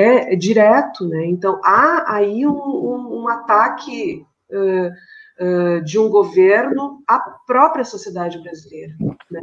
É, 0.00 0.32
é 0.32 0.36
direto, 0.36 1.06
né? 1.06 1.26
Então 1.26 1.60
há 1.62 2.14
aí 2.14 2.46
um, 2.46 2.52
um, 2.52 3.22
um 3.22 3.28
ataque 3.28 4.24
uh, 4.50 5.44
uh, 5.44 5.84
de 5.84 5.98
um 5.98 6.08
governo 6.08 7.02
à 7.06 7.18
própria 7.46 7.84
sociedade 7.84 8.38
brasileira, 8.42 8.94
né? 9.30 9.40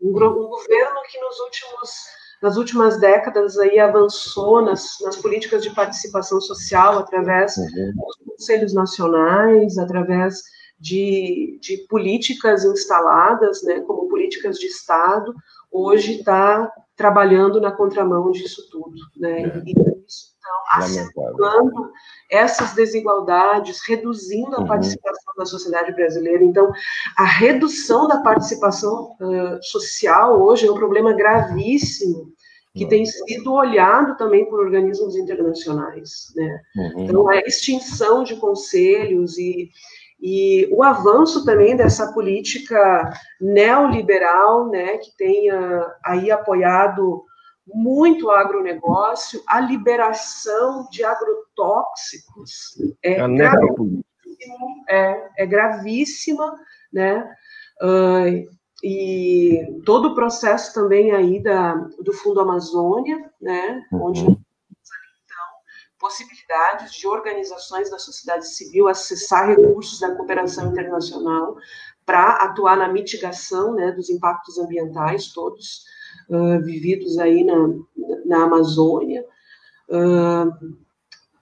um, 0.00 0.08
um, 0.10 0.12
governo 0.48 1.00
que 1.10 1.20
nos 1.20 1.38
últimos 1.40 2.20
nas 2.42 2.56
últimas 2.56 2.98
décadas 2.98 3.58
aí 3.58 3.78
avançou 3.78 4.62
nas, 4.62 4.96
nas 5.02 5.16
políticas 5.16 5.62
de 5.62 5.68
participação 5.74 6.40
social 6.40 6.98
através 6.98 7.54
uhum. 7.58 7.92
dos 7.94 8.16
conselhos 8.26 8.72
nacionais, 8.72 9.76
através 9.76 10.40
de, 10.78 11.58
de 11.60 11.86
políticas 11.86 12.64
instaladas, 12.64 13.62
né, 13.62 13.80
como 13.80 14.08
políticas 14.08 14.58
de 14.58 14.68
Estado, 14.68 15.34
hoje 15.70 16.18
está 16.18 16.72
trabalhando 16.96 17.60
na 17.60 17.72
contramão 17.72 18.30
disso 18.30 18.68
tudo, 18.70 18.96
né? 19.16 19.42
É. 19.42 19.62
E 19.64 19.72
isso, 20.06 20.34
então, 20.38 20.82
acentuando 20.82 21.90
essas 22.30 22.74
desigualdades, 22.74 23.80
reduzindo 23.86 24.56
a 24.56 24.60
uhum. 24.60 24.66
participação 24.66 25.34
da 25.36 25.46
sociedade 25.46 25.92
brasileira. 25.92 26.44
Então, 26.44 26.70
a 27.16 27.24
redução 27.24 28.06
da 28.06 28.20
participação 28.20 29.16
uh, 29.20 29.62
social 29.62 30.40
hoje 30.42 30.66
é 30.66 30.70
um 30.70 30.74
problema 30.74 31.12
gravíssimo 31.12 32.32
que 32.74 32.86
tem 32.86 33.04
sido 33.04 33.52
olhado 33.52 34.16
também 34.16 34.48
por 34.48 34.60
organismos 34.60 35.16
internacionais, 35.16 36.32
né? 36.36 36.60
Uhum. 36.76 37.04
Então, 37.04 37.28
a 37.28 37.38
extinção 37.38 38.22
de 38.22 38.36
conselhos 38.36 39.36
e 39.38 39.70
e 40.20 40.68
o 40.72 40.82
avanço 40.82 41.44
também 41.44 41.76
dessa 41.76 42.12
política 42.12 43.10
neoliberal, 43.40 44.68
né, 44.68 44.98
que 44.98 45.16
tem 45.16 45.50
uh, 45.52 45.86
aí 46.04 46.30
apoiado 46.30 47.24
muito 47.66 48.26
o 48.26 48.30
agronegócio, 48.30 49.42
a 49.46 49.60
liberação 49.60 50.86
de 50.90 51.04
agrotóxicos 51.04 52.76
é, 53.02 53.20
é 53.20 53.28
gravíssimo, 53.28 54.04
é, 54.88 55.28
é 55.38 55.46
gravíssima, 55.46 56.54
né, 56.92 57.32
uh, 57.82 58.60
e 58.82 59.80
todo 59.84 60.08
o 60.08 60.14
processo 60.14 60.74
também 60.74 61.12
aí 61.12 61.42
da, 61.42 61.74
do 62.02 62.12
Fundo 62.12 62.40
Amazônia, 62.40 63.30
né, 63.40 63.82
uhum. 63.92 64.04
onde 64.06 64.39
possibilidades 66.00 66.94
de 66.94 67.06
organizações 67.06 67.90
da 67.90 67.98
sociedade 67.98 68.48
civil 68.48 68.88
acessar 68.88 69.48
recursos 69.48 70.00
da 70.00 70.16
cooperação 70.16 70.72
internacional 70.72 71.56
para 72.06 72.36
atuar 72.36 72.76
na 72.76 72.88
mitigação 72.88 73.74
né, 73.74 73.92
dos 73.92 74.08
impactos 74.08 74.58
ambientais 74.58 75.28
todos 75.32 75.84
uh, 76.30 76.60
vividos 76.64 77.18
aí 77.18 77.44
na, 77.44 77.68
na 78.24 78.44
Amazônia. 78.44 79.24
Uh, 79.88 80.74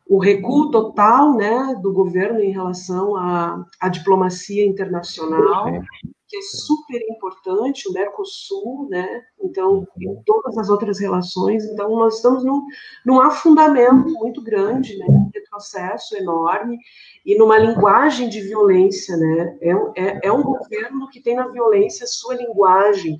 o 0.08 0.18
recuo 0.18 0.70
total 0.70 1.36
né, 1.36 1.78
do 1.80 1.92
governo 1.92 2.40
em 2.40 2.50
relação 2.50 3.14
à, 3.14 3.64
à 3.80 3.88
diplomacia 3.88 4.66
internacional, 4.66 5.66
que 6.28 6.36
é 6.36 6.42
super 6.42 7.00
importante, 7.08 7.88
o 7.88 7.92
Mercosul, 7.92 8.86
né? 8.90 9.22
Então, 9.42 9.86
em 9.98 10.22
todas 10.24 10.58
as 10.58 10.68
outras 10.68 11.00
relações. 11.00 11.64
Então, 11.64 11.88
nós 11.90 12.16
estamos 12.16 12.44
num, 12.44 12.66
num 13.04 13.20
afundamento 13.20 14.10
muito 14.10 14.42
grande, 14.42 14.96
né? 14.98 15.06
Um 15.08 15.30
retrocesso 15.34 16.16
enorme 16.16 16.78
e 17.24 17.36
numa 17.38 17.58
linguagem 17.58 18.28
de 18.28 18.42
violência, 18.42 19.16
né? 19.16 19.58
É, 19.62 19.70
é, 19.96 20.20
é 20.24 20.32
um 20.32 20.42
governo 20.42 21.08
que 21.08 21.20
tem 21.20 21.34
na 21.34 21.48
violência 21.48 22.06
sua 22.06 22.34
linguagem. 22.34 23.18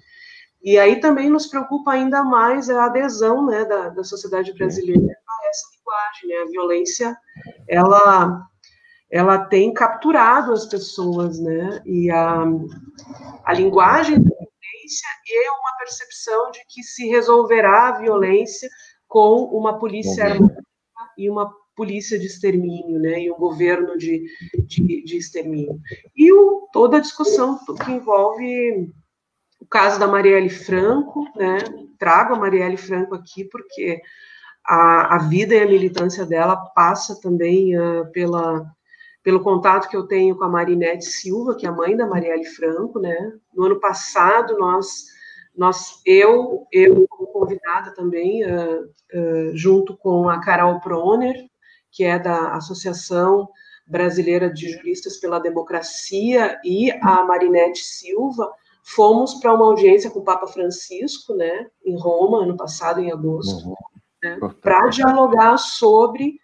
E 0.62 0.78
aí 0.78 1.00
também 1.00 1.30
nos 1.30 1.46
preocupa 1.46 1.92
ainda 1.92 2.22
mais 2.22 2.68
a 2.68 2.86
adesão, 2.86 3.46
né, 3.46 3.64
da, 3.64 3.90
da 3.90 4.04
sociedade 4.04 4.52
brasileira 4.52 5.00
a 5.00 5.48
essa 5.48 5.66
linguagem, 5.78 6.28
né? 6.28 6.36
A 6.42 6.50
violência, 6.50 7.16
ela 7.66 8.48
ela 9.10 9.38
tem 9.38 9.72
capturado 9.72 10.52
as 10.52 10.66
pessoas, 10.66 11.38
né? 11.40 11.82
E 11.86 12.10
a, 12.10 12.44
a 13.44 13.52
linguagem 13.54 14.16
da 14.16 14.30
violência 14.30 15.08
é 15.30 15.50
uma 15.50 15.76
percepção 15.78 16.50
de 16.50 16.60
que 16.68 16.82
se 16.82 17.08
resolverá 17.08 17.88
a 17.88 17.98
violência 17.98 18.68
com 19.06 19.44
uma 19.44 19.78
polícia 19.78 20.24
armada 20.24 20.62
e 21.16 21.30
uma 21.30 21.50
polícia 21.74 22.18
de 22.18 22.26
extermínio, 22.26 22.98
né, 22.98 23.22
e 23.22 23.30
um 23.30 23.36
governo 23.36 23.96
de, 23.96 24.24
de, 24.66 25.04
de 25.04 25.16
extermínio. 25.16 25.80
E 26.14 26.32
o, 26.32 26.68
toda 26.72 26.96
a 26.96 27.00
discussão 27.00 27.56
que 27.84 27.92
envolve 27.92 28.92
o 29.60 29.66
caso 29.66 29.98
da 29.98 30.08
Marielle 30.08 30.50
Franco, 30.50 31.24
né, 31.36 31.58
trago 31.96 32.34
a 32.34 32.38
Marielle 32.38 32.76
Franco 32.76 33.14
aqui 33.14 33.44
porque 33.44 34.00
a, 34.66 35.14
a 35.14 35.18
vida 35.18 35.54
e 35.54 35.60
a 35.60 35.66
militância 35.66 36.26
dela 36.26 36.56
passa 36.74 37.20
também 37.20 37.78
uh, 37.78 38.10
pela, 38.12 38.66
pelo 39.22 39.40
contato 39.40 39.88
que 39.88 39.96
eu 39.96 40.06
tenho 40.06 40.36
com 40.36 40.44
a 40.44 40.48
Marinette 40.48 41.04
Silva, 41.04 41.54
que 41.54 41.66
é 41.66 41.68
a 41.68 41.72
mãe 41.72 41.96
da 41.96 42.06
Marielle 42.06 42.44
Franco, 42.44 42.98
né, 42.98 43.32
no 43.54 43.64
ano 43.64 43.80
passado 43.80 44.56
nós 44.58 45.06
nós, 45.58 46.00
eu, 46.06 46.68
eu 46.70 47.04
como 47.08 47.26
convidada 47.32 47.92
também, 47.92 48.44
uh, 48.44 48.84
uh, 48.84 49.56
junto 49.56 49.96
com 49.96 50.28
a 50.28 50.40
Carol 50.40 50.78
Proner, 50.78 51.34
que 51.90 52.04
é 52.04 52.16
da 52.16 52.54
Associação 52.54 53.48
Brasileira 53.84 54.48
de 54.48 54.70
Juristas 54.70 55.16
pela 55.16 55.40
Democracia, 55.40 56.60
e 56.64 56.92
a 57.02 57.24
Marinette 57.24 57.80
Silva, 57.80 58.48
fomos 58.84 59.34
para 59.34 59.52
uma 59.52 59.64
audiência 59.64 60.10
com 60.10 60.20
o 60.20 60.24
Papa 60.24 60.46
Francisco, 60.46 61.34
né, 61.34 61.66
em 61.84 61.98
Roma, 61.98 62.44
ano 62.44 62.56
passado, 62.56 63.00
em 63.00 63.10
agosto, 63.10 63.66
uhum. 63.66 63.74
né, 64.22 64.38
para 64.60 64.86
dialogar 64.90 65.58
sobre 65.58 66.38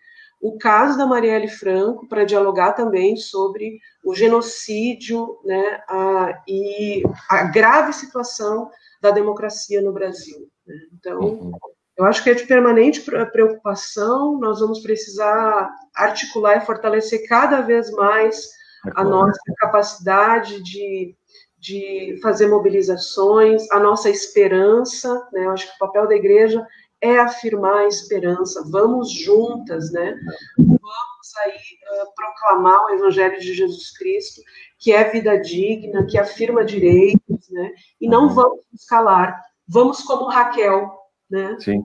o 0.44 0.58
caso 0.58 0.98
da 0.98 1.06
Marielle 1.06 1.48
Franco, 1.48 2.06
para 2.06 2.26
dialogar 2.26 2.74
também 2.74 3.16
sobre 3.16 3.78
o 4.04 4.14
genocídio 4.14 5.38
né, 5.42 5.82
a, 5.88 6.42
e 6.46 7.02
a 7.30 7.44
grave 7.44 7.94
situação 7.94 8.70
da 9.00 9.10
democracia 9.10 9.80
no 9.80 9.90
Brasil. 9.90 10.46
Né? 10.66 10.74
Então, 10.92 11.18
uhum. 11.18 11.52
eu 11.96 12.04
acho 12.04 12.22
que 12.22 12.28
é 12.28 12.34
de 12.34 12.46
permanente 12.46 13.00
preocupação, 13.32 14.38
nós 14.38 14.60
vamos 14.60 14.80
precisar 14.80 15.74
articular 15.96 16.58
e 16.58 16.66
fortalecer 16.66 17.26
cada 17.26 17.62
vez 17.62 17.90
mais 17.92 18.50
é 18.86 18.90
a 18.96 19.02
nossa 19.02 19.40
capacidade 19.56 20.62
de, 20.62 21.16
de 21.58 22.18
fazer 22.20 22.48
mobilizações, 22.48 23.62
a 23.70 23.80
nossa 23.80 24.10
esperança, 24.10 25.26
né? 25.32 25.46
eu 25.46 25.52
acho 25.52 25.66
que 25.66 25.76
o 25.76 25.86
papel 25.86 26.06
da 26.06 26.14
igreja 26.14 26.66
é 27.04 27.18
afirmar 27.18 27.80
a 27.80 27.86
esperança, 27.86 28.64
vamos 28.70 29.12
juntas, 29.12 29.92
né? 29.92 30.18
Vamos 30.56 31.36
aí 31.44 31.52
uh, 31.52 32.14
proclamar 32.14 32.86
o 32.86 32.90
Evangelho 32.94 33.38
de 33.38 33.52
Jesus 33.52 33.94
Cristo, 33.98 34.40
que 34.78 34.90
é 34.90 35.10
vida 35.10 35.38
digna, 35.38 36.06
que 36.06 36.16
afirma 36.16 36.64
direitos, 36.64 37.50
né? 37.50 37.72
E 38.00 38.08
não 38.08 38.28
uhum. 38.28 38.34
vamos 38.34 38.60
escalar, 38.72 39.38
vamos 39.68 40.02
como 40.02 40.30
Raquel, 40.30 40.90
né? 41.30 41.58
Sim, 41.60 41.84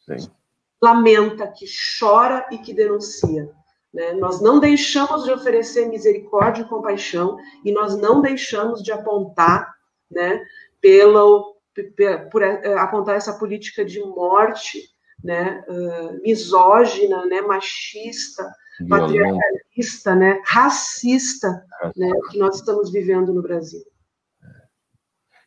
sim. 0.00 0.30
Lamenta, 0.82 1.48
que 1.48 1.64
chora 1.98 2.46
e 2.52 2.58
que 2.58 2.74
denuncia. 2.74 3.50
Né? 3.92 4.12
Nós 4.12 4.38
não 4.42 4.60
deixamos 4.60 5.24
de 5.24 5.32
oferecer 5.32 5.88
misericórdia 5.88 6.60
e 6.60 6.68
compaixão 6.68 7.38
e 7.64 7.72
nós 7.72 7.96
não 7.96 8.20
deixamos 8.20 8.82
de 8.82 8.92
apontar, 8.92 9.74
né, 10.10 10.44
pelo, 10.80 11.57
por 12.30 12.42
eh, 12.42 12.74
apontar 12.78 13.16
essa 13.16 13.38
política 13.38 13.84
de 13.84 14.00
morte, 14.00 14.90
né, 15.22 15.64
misógina, 16.22 17.26
né, 17.26 17.40
machista, 17.40 18.48
patriarcalista, 18.88 20.14
né, 20.14 20.40
racista, 20.44 21.64
né, 21.96 22.10
que 22.30 22.38
nós 22.38 22.56
estamos 22.56 22.92
vivendo 22.92 23.32
no 23.32 23.42
Brasil. 23.42 23.82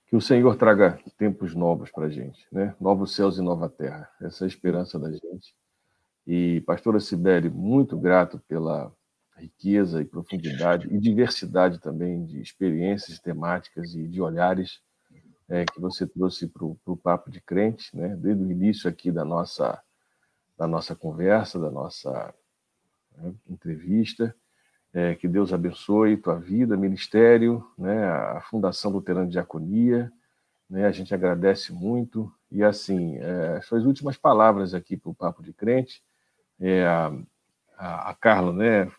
Que 0.07 0.15
o 0.17 0.21
Senhor 0.21 0.57
traga 0.57 0.99
tempos 1.17 1.55
novos 1.55 1.89
para 1.89 2.07
a 2.07 2.09
gente, 2.09 2.45
né? 2.51 2.75
Novos 2.81 3.15
céus 3.15 3.37
e 3.37 3.41
nova 3.41 3.69
terra. 3.69 4.09
Essa 4.21 4.43
é 4.43 4.45
a 4.45 4.47
esperança 4.49 4.99
da 4.99 5.09
gente. 5.09 5.55
E, 6.27 6.59
pastora 6.67 6.99
Sibeli, 6.99 7.49
muito 7.49 7.97
grato 7.97 8.37
pela 8.45 8.91
riqueza 9.37 10.01
e 10.01 10.05
profundidade 10.05 10.87
e 10.93 10.99
diversidade 10.99 11.79
também 11.79 12.25
de 12.25 12.41
experiências, 12.41 13.19
temáticas 13.19 13.95
e 13.95 14.05
de 14.05 14.21
olhares 14.21 14.81
é, 15.51 15.65
que 15.65 15.81
você 15.81 16.07
trouxe 16.07 16.47
para 16.47 16.63
o 16.63 16.97
Papo 16.97 17.29
de 17.29 17.41
Crente, 17.41 17.95
né? 17.95 18.15
Desde 18.15 18.41
o 18.41 18.49
início 18.49 18.89
aqui 18.89 19.11
da 19.11 19.25
nossa, 19.25 19.81
da 20.57 20.65
nossa 20.65 20.95
conversa, 20.95 21.59
da 21.59 21.69
nossa 21.69 22.33
né, 23.17 23.33
entrevista. 23.49 24.33
É, 24.93 25.13
que 25.13 25.27
Deus 25.27 25.51
abençoe 25.51 26.15
tua 26.15 26.39
vida, 26.39 26.77
ministério, 26.77 27.65
né, 27.77 28.05
a 28.05 28.41
Fundação 28.41 28.91
Luterana 28.91 29.25
de 29.25 29.33
Diaconia. 29.33 30.11
Né, 30.69 30.85
a 30.85 30.91
gente 30.91 31.13
agradece 31.13 31.73
muito. 31.73 32.33
E, 32.49 32.63
assim, 32.63 33.17
é, 33.17 33.59
suas 33.61 33.85
últimas 33.85 34.15
palavras 34.15 34.73
aqui 34.73 34.95
para 34.95 35.11
o 35.11 35.15
Papo 35.15 35.43
de 35.43 35.51
Crente. 35.51 36.01
É, 36.61 36.85
a, 36.85 37.11
a, 37.77 38.09
a, 38.11 38.15
Carla, 38.15 38.53
né, 38.53 38.89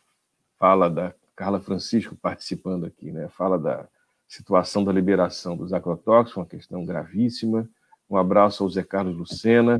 fala 0.59 0.90
da 0.90 1.14
Carla 1.34 1.61
Francisco 1.61 2.14
participando 2.14 2.84
aqui, 2.84 3.11
né, 3.11 3.28
fala 3.30 3.59
da 3.59 3.88
situação 4.33 4.83
da 4.83 4.91
liberação 4.91 5.55
dos 5.55 5.74
agrotóxicos, 5.74 6.39
uma 6.39 6.47
questão 6.47 6.87
gravíssima. 6.87 7.68
Um 8.09 8.16
abraço 8.16 8.62
ao 8.62 8.70
Zé 8.70 8.83
Carlos 8.83 9.14
Lucena, 9.14 9.78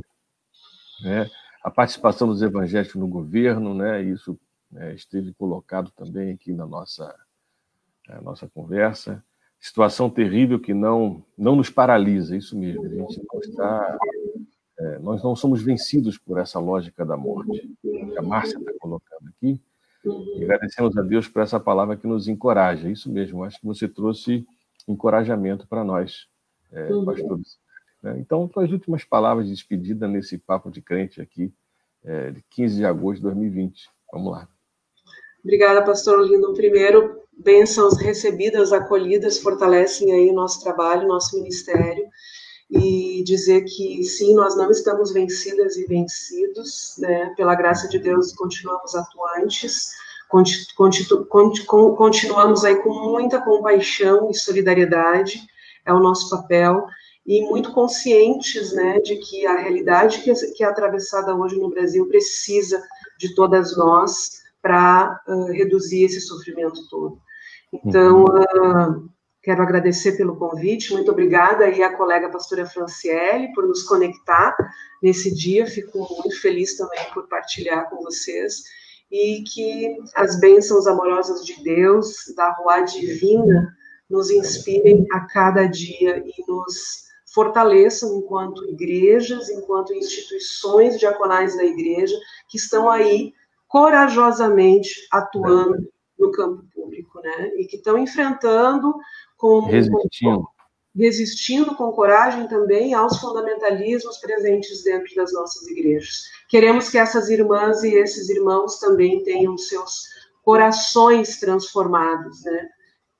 né, 1.03 1.31
a 1.65 1.71
participação 1.71 2.29
dos 2.29 2.43
evangélicos 2.43 2.97
no 2.97 3.09
governo, 3.09 3.73
né? 3.75 4.03
Isso 4.03 4.39
né, 4.71 4.95
esteve 4.95 5.33
colocado 5.35 5.91
também 5.93 6.33
aqui 6.33 6.53
na 6.53 6.67
nossa 6.67 7.15
na 8.07 8.21
nossa 8.21 8.49
conversa. 8.49 9.25
Situação 9.59 10.11
terrível 10.11 10.61
que 10.61 10.75
não 10.75 11.25
não 11.39 11.57
nos 11.57 11.71
paralisa, 11.71 12.37
isso 12.37 12.59
mesmo. 12.59 12.85
A 12.85 12.89
gente 12.89 13.23
não 13.33 13.41
está, 13.41 13.99
é, 14.79 14.99
nós 14.99 15.23
não 15.23 15.35
somos 15.35 15.63
vencidos 15.63 16.19
por 16.19 16.39
essa 16.39 16.59
lógica 16.59 17.07
da 17.07 17.17
morte. 17.17 17.75
Que 17.81 18.19
a 18.19 18.23
Márcia 18.23 18.59
está 18.59 18.73
colocando 18.79 19.29
aqui. 19.29 19.59
E 20.05 20.45
agradecemos 20.45 20.97
a 20.97 21.03
Deus 21.03 21.29
por 21.29 21.43
essa 21.43 21.61
palavra 21.61 21.97
que 21.97 22.07
nos 22.07 22.29
encoraja. 22.29 22.89
Isso 22.89 23.11
mesmo. 23.11 23.45
Acho 23.45 23.61
que 23.61 23.67
você 23.67 23.89
trouxe 23.89 24.47
encorajamento 24.89 25.67
para 25.67 25.85
nós, 25.85 26.27
é, 26.73 26.89
pastores 27.05 27.59
né? 28.03 28.17
Então, 28.19 28.51
as 28.57 28.71
últimas 28.71 29.05
palavras 29.05 29.47
de 29.47 29.53
despedida 29.53 30.09
nesse 30.09 30.37
papo 30.37 30.71
de 30.71 30.83
crente 30.83 31.21
aqui, 31.21 31.53
é, 32.05 32.33
de 32.33 32.43
15 32.51 32.77
de 32.77 32.85
agosto 32.85 33.19
de 33.19 33.23
2020. 33.23 33.89
Vamos 34.13 34.33
lá. 34.33 34.49
Obrigada, 35.43 35.85
pastor 35.85 36.27
Lindo. 36.27 36.53
Primeiro, 36.53 37.23
bênçãos 37.33 37.97
recebidas, 37.97 38.73
acolhidas, 38.73 39.39
fortalecem 39.39 40.13
aí 40.13 40.31
o 40.31 40.35
nosso 40.35 40.63
trabalho, 40.63 41.09
nosso 41.09 41.37
ministério, 41.37 42.05
e 42.73 43.23
dizer 43.23 43.65
que 43.65 44.03
sim, 44.03 44.35
nós 44.35 44.57
não 44.57 44.71
estamos 44.71 45.13
vencidas 45.13 45.77
e 45.77 45.87
vencidos, 45.87 46.95
né? 46.99 47.35
Pela 47.37 47.55
graça 47.55 47.87
de 47.87 47.99
Deus, 47.99 48.33
continuamos 48.33 48.95
atuantes, 48.95 49.91
continuamos 50.27 51.05
aí 52.65 52.77
com 52.77 52.95
muita 53.11 53.43
compaixão 53.43 54.31
e 54.31 54.35
solidariedade, 54.35 55.39
é 55.85 55.93
o 55.93 56.01
nosso 56.01 56.31
papel, 56.31 56.87
e 57.27 57.43
muito 57.43 57.73
conscientes 57.73 58.73
né, 58.73 58.99
de 59.01 59.17
que 59.17 59.47
a 59.47 59.57
realidade 59.57 60.23
que, 60.23 60.31
é, 60.31 60.35
que 60.35 60.65
é 60.65 60.67
atravessada 60.67 61.37
hoje 61.37 61.57
no 61.57 61.69
Brasil 61.69 62.09
precisa 62.09 62.83
de 63.19 63.35
todas 63.35 63.77
nós 63.77 64.41
para 64.63 65.21
uh, 65.29 65.45
reduzir 65.53 66.05
esse 66.05 66.21
sofrimento 66.21 66.89
todo. 66.89 67.21
Então, 67.73 68.25
uh, 68.25 69.09
quero 69.43 69.63
agradecer 69.63 70.17
pelo 70.17 70.37
convite, 70.37 70.93
muito 70.93 71.11
obrigada 71.11 71.65
aí 71.65 71.83
à 71.83 71.95
colega 71.97 72.31
pastora 72.31 72.65
Franciele 72.65 73.53
por 73.53 73.67
nos 73.67 73.83
conectar 73.83 74.57
nesse 75.03 75.35
dia, 75.35 75.67
fico 75.67 75.99
muito 75.99 76.41
feliz 76.41 76.77
também 76.77 77.05
por 77.13 77.27
partilhar 77.29 77.91
com 77.91 78.03
vocês, 78.03 78.63
e 79.11 79.43
que 79.43 79.97
as 80.15 80.39
bênçãos 80.39 80.87
amorosas 80.87 81.45
de 81.45 81.63
Deus, 81.63 82.33
da 82.37 82.53
Rua 82.53 82.83
Divina, 82.83 83.77
nos 84.09 84.31
inspirem 84.31 85.07
a 85.13 85.21
cada 85.21 85.67
dia 85.67 86.23
e 86.25 86.51
nos 86.51 87.03
fortaleçam 87.35 88.19
enquanto 88.19 88.69
igrejas, 88.69 89.49
enquanto 89.49 89.95
instituições 89.95 90.99
diaconais 90.99 91.57
da 91.57 91.65
igreja, 91.65 92.15
que 92.49 92.59
estão 92.59 92.91
aí 92.91 93.33
corajosamente 93.67 95.07
atuando 95.11 95.91
no 96.19 96.31
campo 96.31 96.63
público, 96.75 97.21
né? 97.21 97.53
E 97.57 97.67
que 97.67 97.77
estão 97.77 97.97
enfrentando 97.97 98.95
com 99.43 99.63
resistindo. 99.63 100.39
Com, 100.39 100.47
resistindo 100.95 101.75
com 101.75 101.91
coragem 101.91 102.47
também 102.47 102.95
aos 102.95 103.19
fundamentalismos 103.19 104.19
presentes 104.19 104.85
dentro 104.85 105.13
das 105.17 105.33
nossas 105.33 105.67
igrejas. 105.67 106.23
Queremos 106.49 106.89
que 106.89 106.97
essas 106.97 107.29
irmãs 107.29 107.83
e 107.83 107.93
esses 107.93 108.29
irmãos 108.29 108.79
também 108.79 109.25
tenham 109.25 109.59
seus 109.59 110.05
corações 110.45 111.41
transformados, 111.41 112.45
né? 112.45 112.69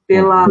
Pela 0.07 0.47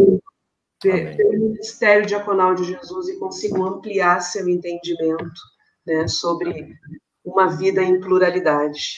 pelo 0.82 1.32
ministério 1.32 2.08
diaconal 2.08 2.56
de 2.56 2.64
Jesus 2.64 3.08
e 3.08 3.20
consigam 3.20 3.64
ampliar 3.66 4.20
seu 4.22 4.50
entendimento 4.50 5.40
né, 5.86 6.08
sobre 6.08 6.76
uma 7.24 7.56
vida 7.56 7.84
em 7.84 8.02
pluralidade. 8.02 8.96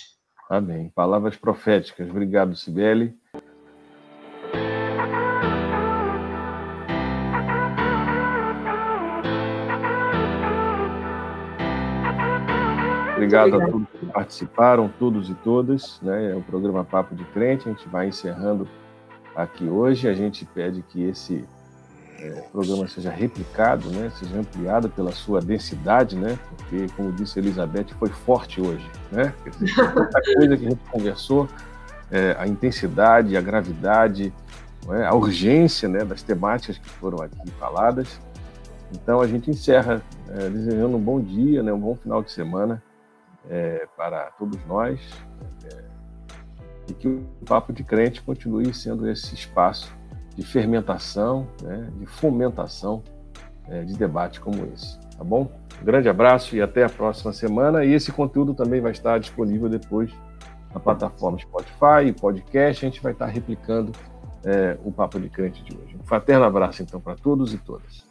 Amém. 0.49 0.89
Palavras 0.95 1.35
proféticas. 1.35 2.09
Obrigado, 2.09 2.55
Sibeli. 2.55 3.13
Obrigado 13.23 13.61
a 13.61 13.65
todos 13.67 13.87
que 13.99 14.05
participaram, 14.07 14.91
todos 14.99 15.29
e 15.29 15.33
todas. 15.35 15.99
Né? 16.01 16.31
É 16.31 16.35
o 16.35 16.41
programa 16.41 16.83
Papo 16.83 17.15
de 17.15 17.23
Crente. 17.25 17.67
A 17.67 17.71
gente 17.71 17.87
vai 17.87 18.07
encerrando 18.07 18.67
aqui 19.35 19.65
hoje. 19.65 20.07
A 20.07 20.13
gente 20.13 20.45
pede 20.45 20.81
que 20.83 21.03
esse 21.03 21.45
é, 22.19 22.41
programa 22.51 22.87
seja 22.87 23.09
replicado, 23.09 23.89
né? 23.89 24.11
seja 24.19 24.37
ampliado 24.37 24.89
pela 24.89 25.11
sua 25.11 25.41
densidade, 25.41 26.15
né? 26.15 26.37
porque, 26.57 26.87
como 26.95 27.11
disse 27.11 27.39
Elizabeth, 27.39 27.87
foi 27.97 28.09
forte 28.09 28.61
hoje. 28.61 28.89
Né? 29.11 29.33
Tanta 29.75 30.21
coisa 30.35 30.57
que 30.57 30.65
a 30.65 30.69
gente 30.69 30.83
conversou, 30.91 31.47
é, 32.11 32.35
a 32.37 32.47
intensidade, 32.47 33.35
a 33.37 33.41
gravidade, 33.41 34.33
é? 34.89 35.05
a 35.05 35.13
urgência 35.13 35.87
né? 35.89 36.03
das 36.03 36.21
temáticas 36.21 36.77
que 36.77 36.89
foram 36.89 37.21
aqui 37.21 37.49
faladas. 37.59 38.19
Então 38.91 39.21
a 39.21 39.27
gente 39.27 39.49
encerra 39.49 40.03
é, 40.29 40.49
desejando 40.49 40.97
um 40.97 40.99
bom 40.99 41.19
dia, 41.19 41.63
né, 41.63 41.73
um 41.73 41.79
bom 41.79 41.95
final 41.95 42.21
de 42.21 42.31
semana 42.31 42.79
é, 43.49 43.87
para 43.97 44.31
todos 44.31 44.63
nós 44.65 44.99
é, 45.65 45.83
e 46.89 46.93
que 46.93 47.07
o 47.07 47.25
Papo 47.45 47.71
de 47.71 47.83
Crente 47.83 48.21
continue 48.21 48.73
sendo 48.73 49.09
esse 49.09 49.33
espaço 49.33 49.93
de 50.35 50.45
fermentação, 50.45 51.47
né, 51.61 51.89
de 51.97 52.05
fomentação 52.05 53.03
é, 53.67 53.83
de 53.83 53.95
debate 53.95 54.39
como 54.39 54.65
esse. 54.73 54.99
Tá 55.17 55.23
bom? 55.23 55.51
Um 55.81 55.85
grande 55.85 56.09
abraço 56.09 56.55
e 56.55 56.61
até 56.61 56.83
a 56.83 56.89
próxima 56.89 57.31
semana. 57.33 57.85
E 57.85 57.93
esse 57.93 58.11
conteúdo 58.11 58.53
também 58.53 58.81
vai 58.81 58.91
estar 58.91 59.19
disponível 59.19 59.69
depois 59.69 60.11
na 60.73 60.79
plataforma 60.79 61.37
Spotify 61.39 62.11
podcast. 62.19 62.85
A 62.85 62.89
gente 62.89 63.01
vai 63.01 63.13
estar 63.13 63.27
replicando 63.27 63.91
é, 64.43 64.77
o 64.83 64.91
Papo 64.91 65.19
de 65.19 65.29
Crente 65.29 65.63
de 65.63 65.77
hoje. 65.77 65.95
Um 65.95 66.03
fraterno 66.03 66.45
abraço 66.45 66.81
então 66.81 66.99
para 66.99 67.15
todos 67.15 67.53
e 67.53 67.57
todas. 67.57 68.03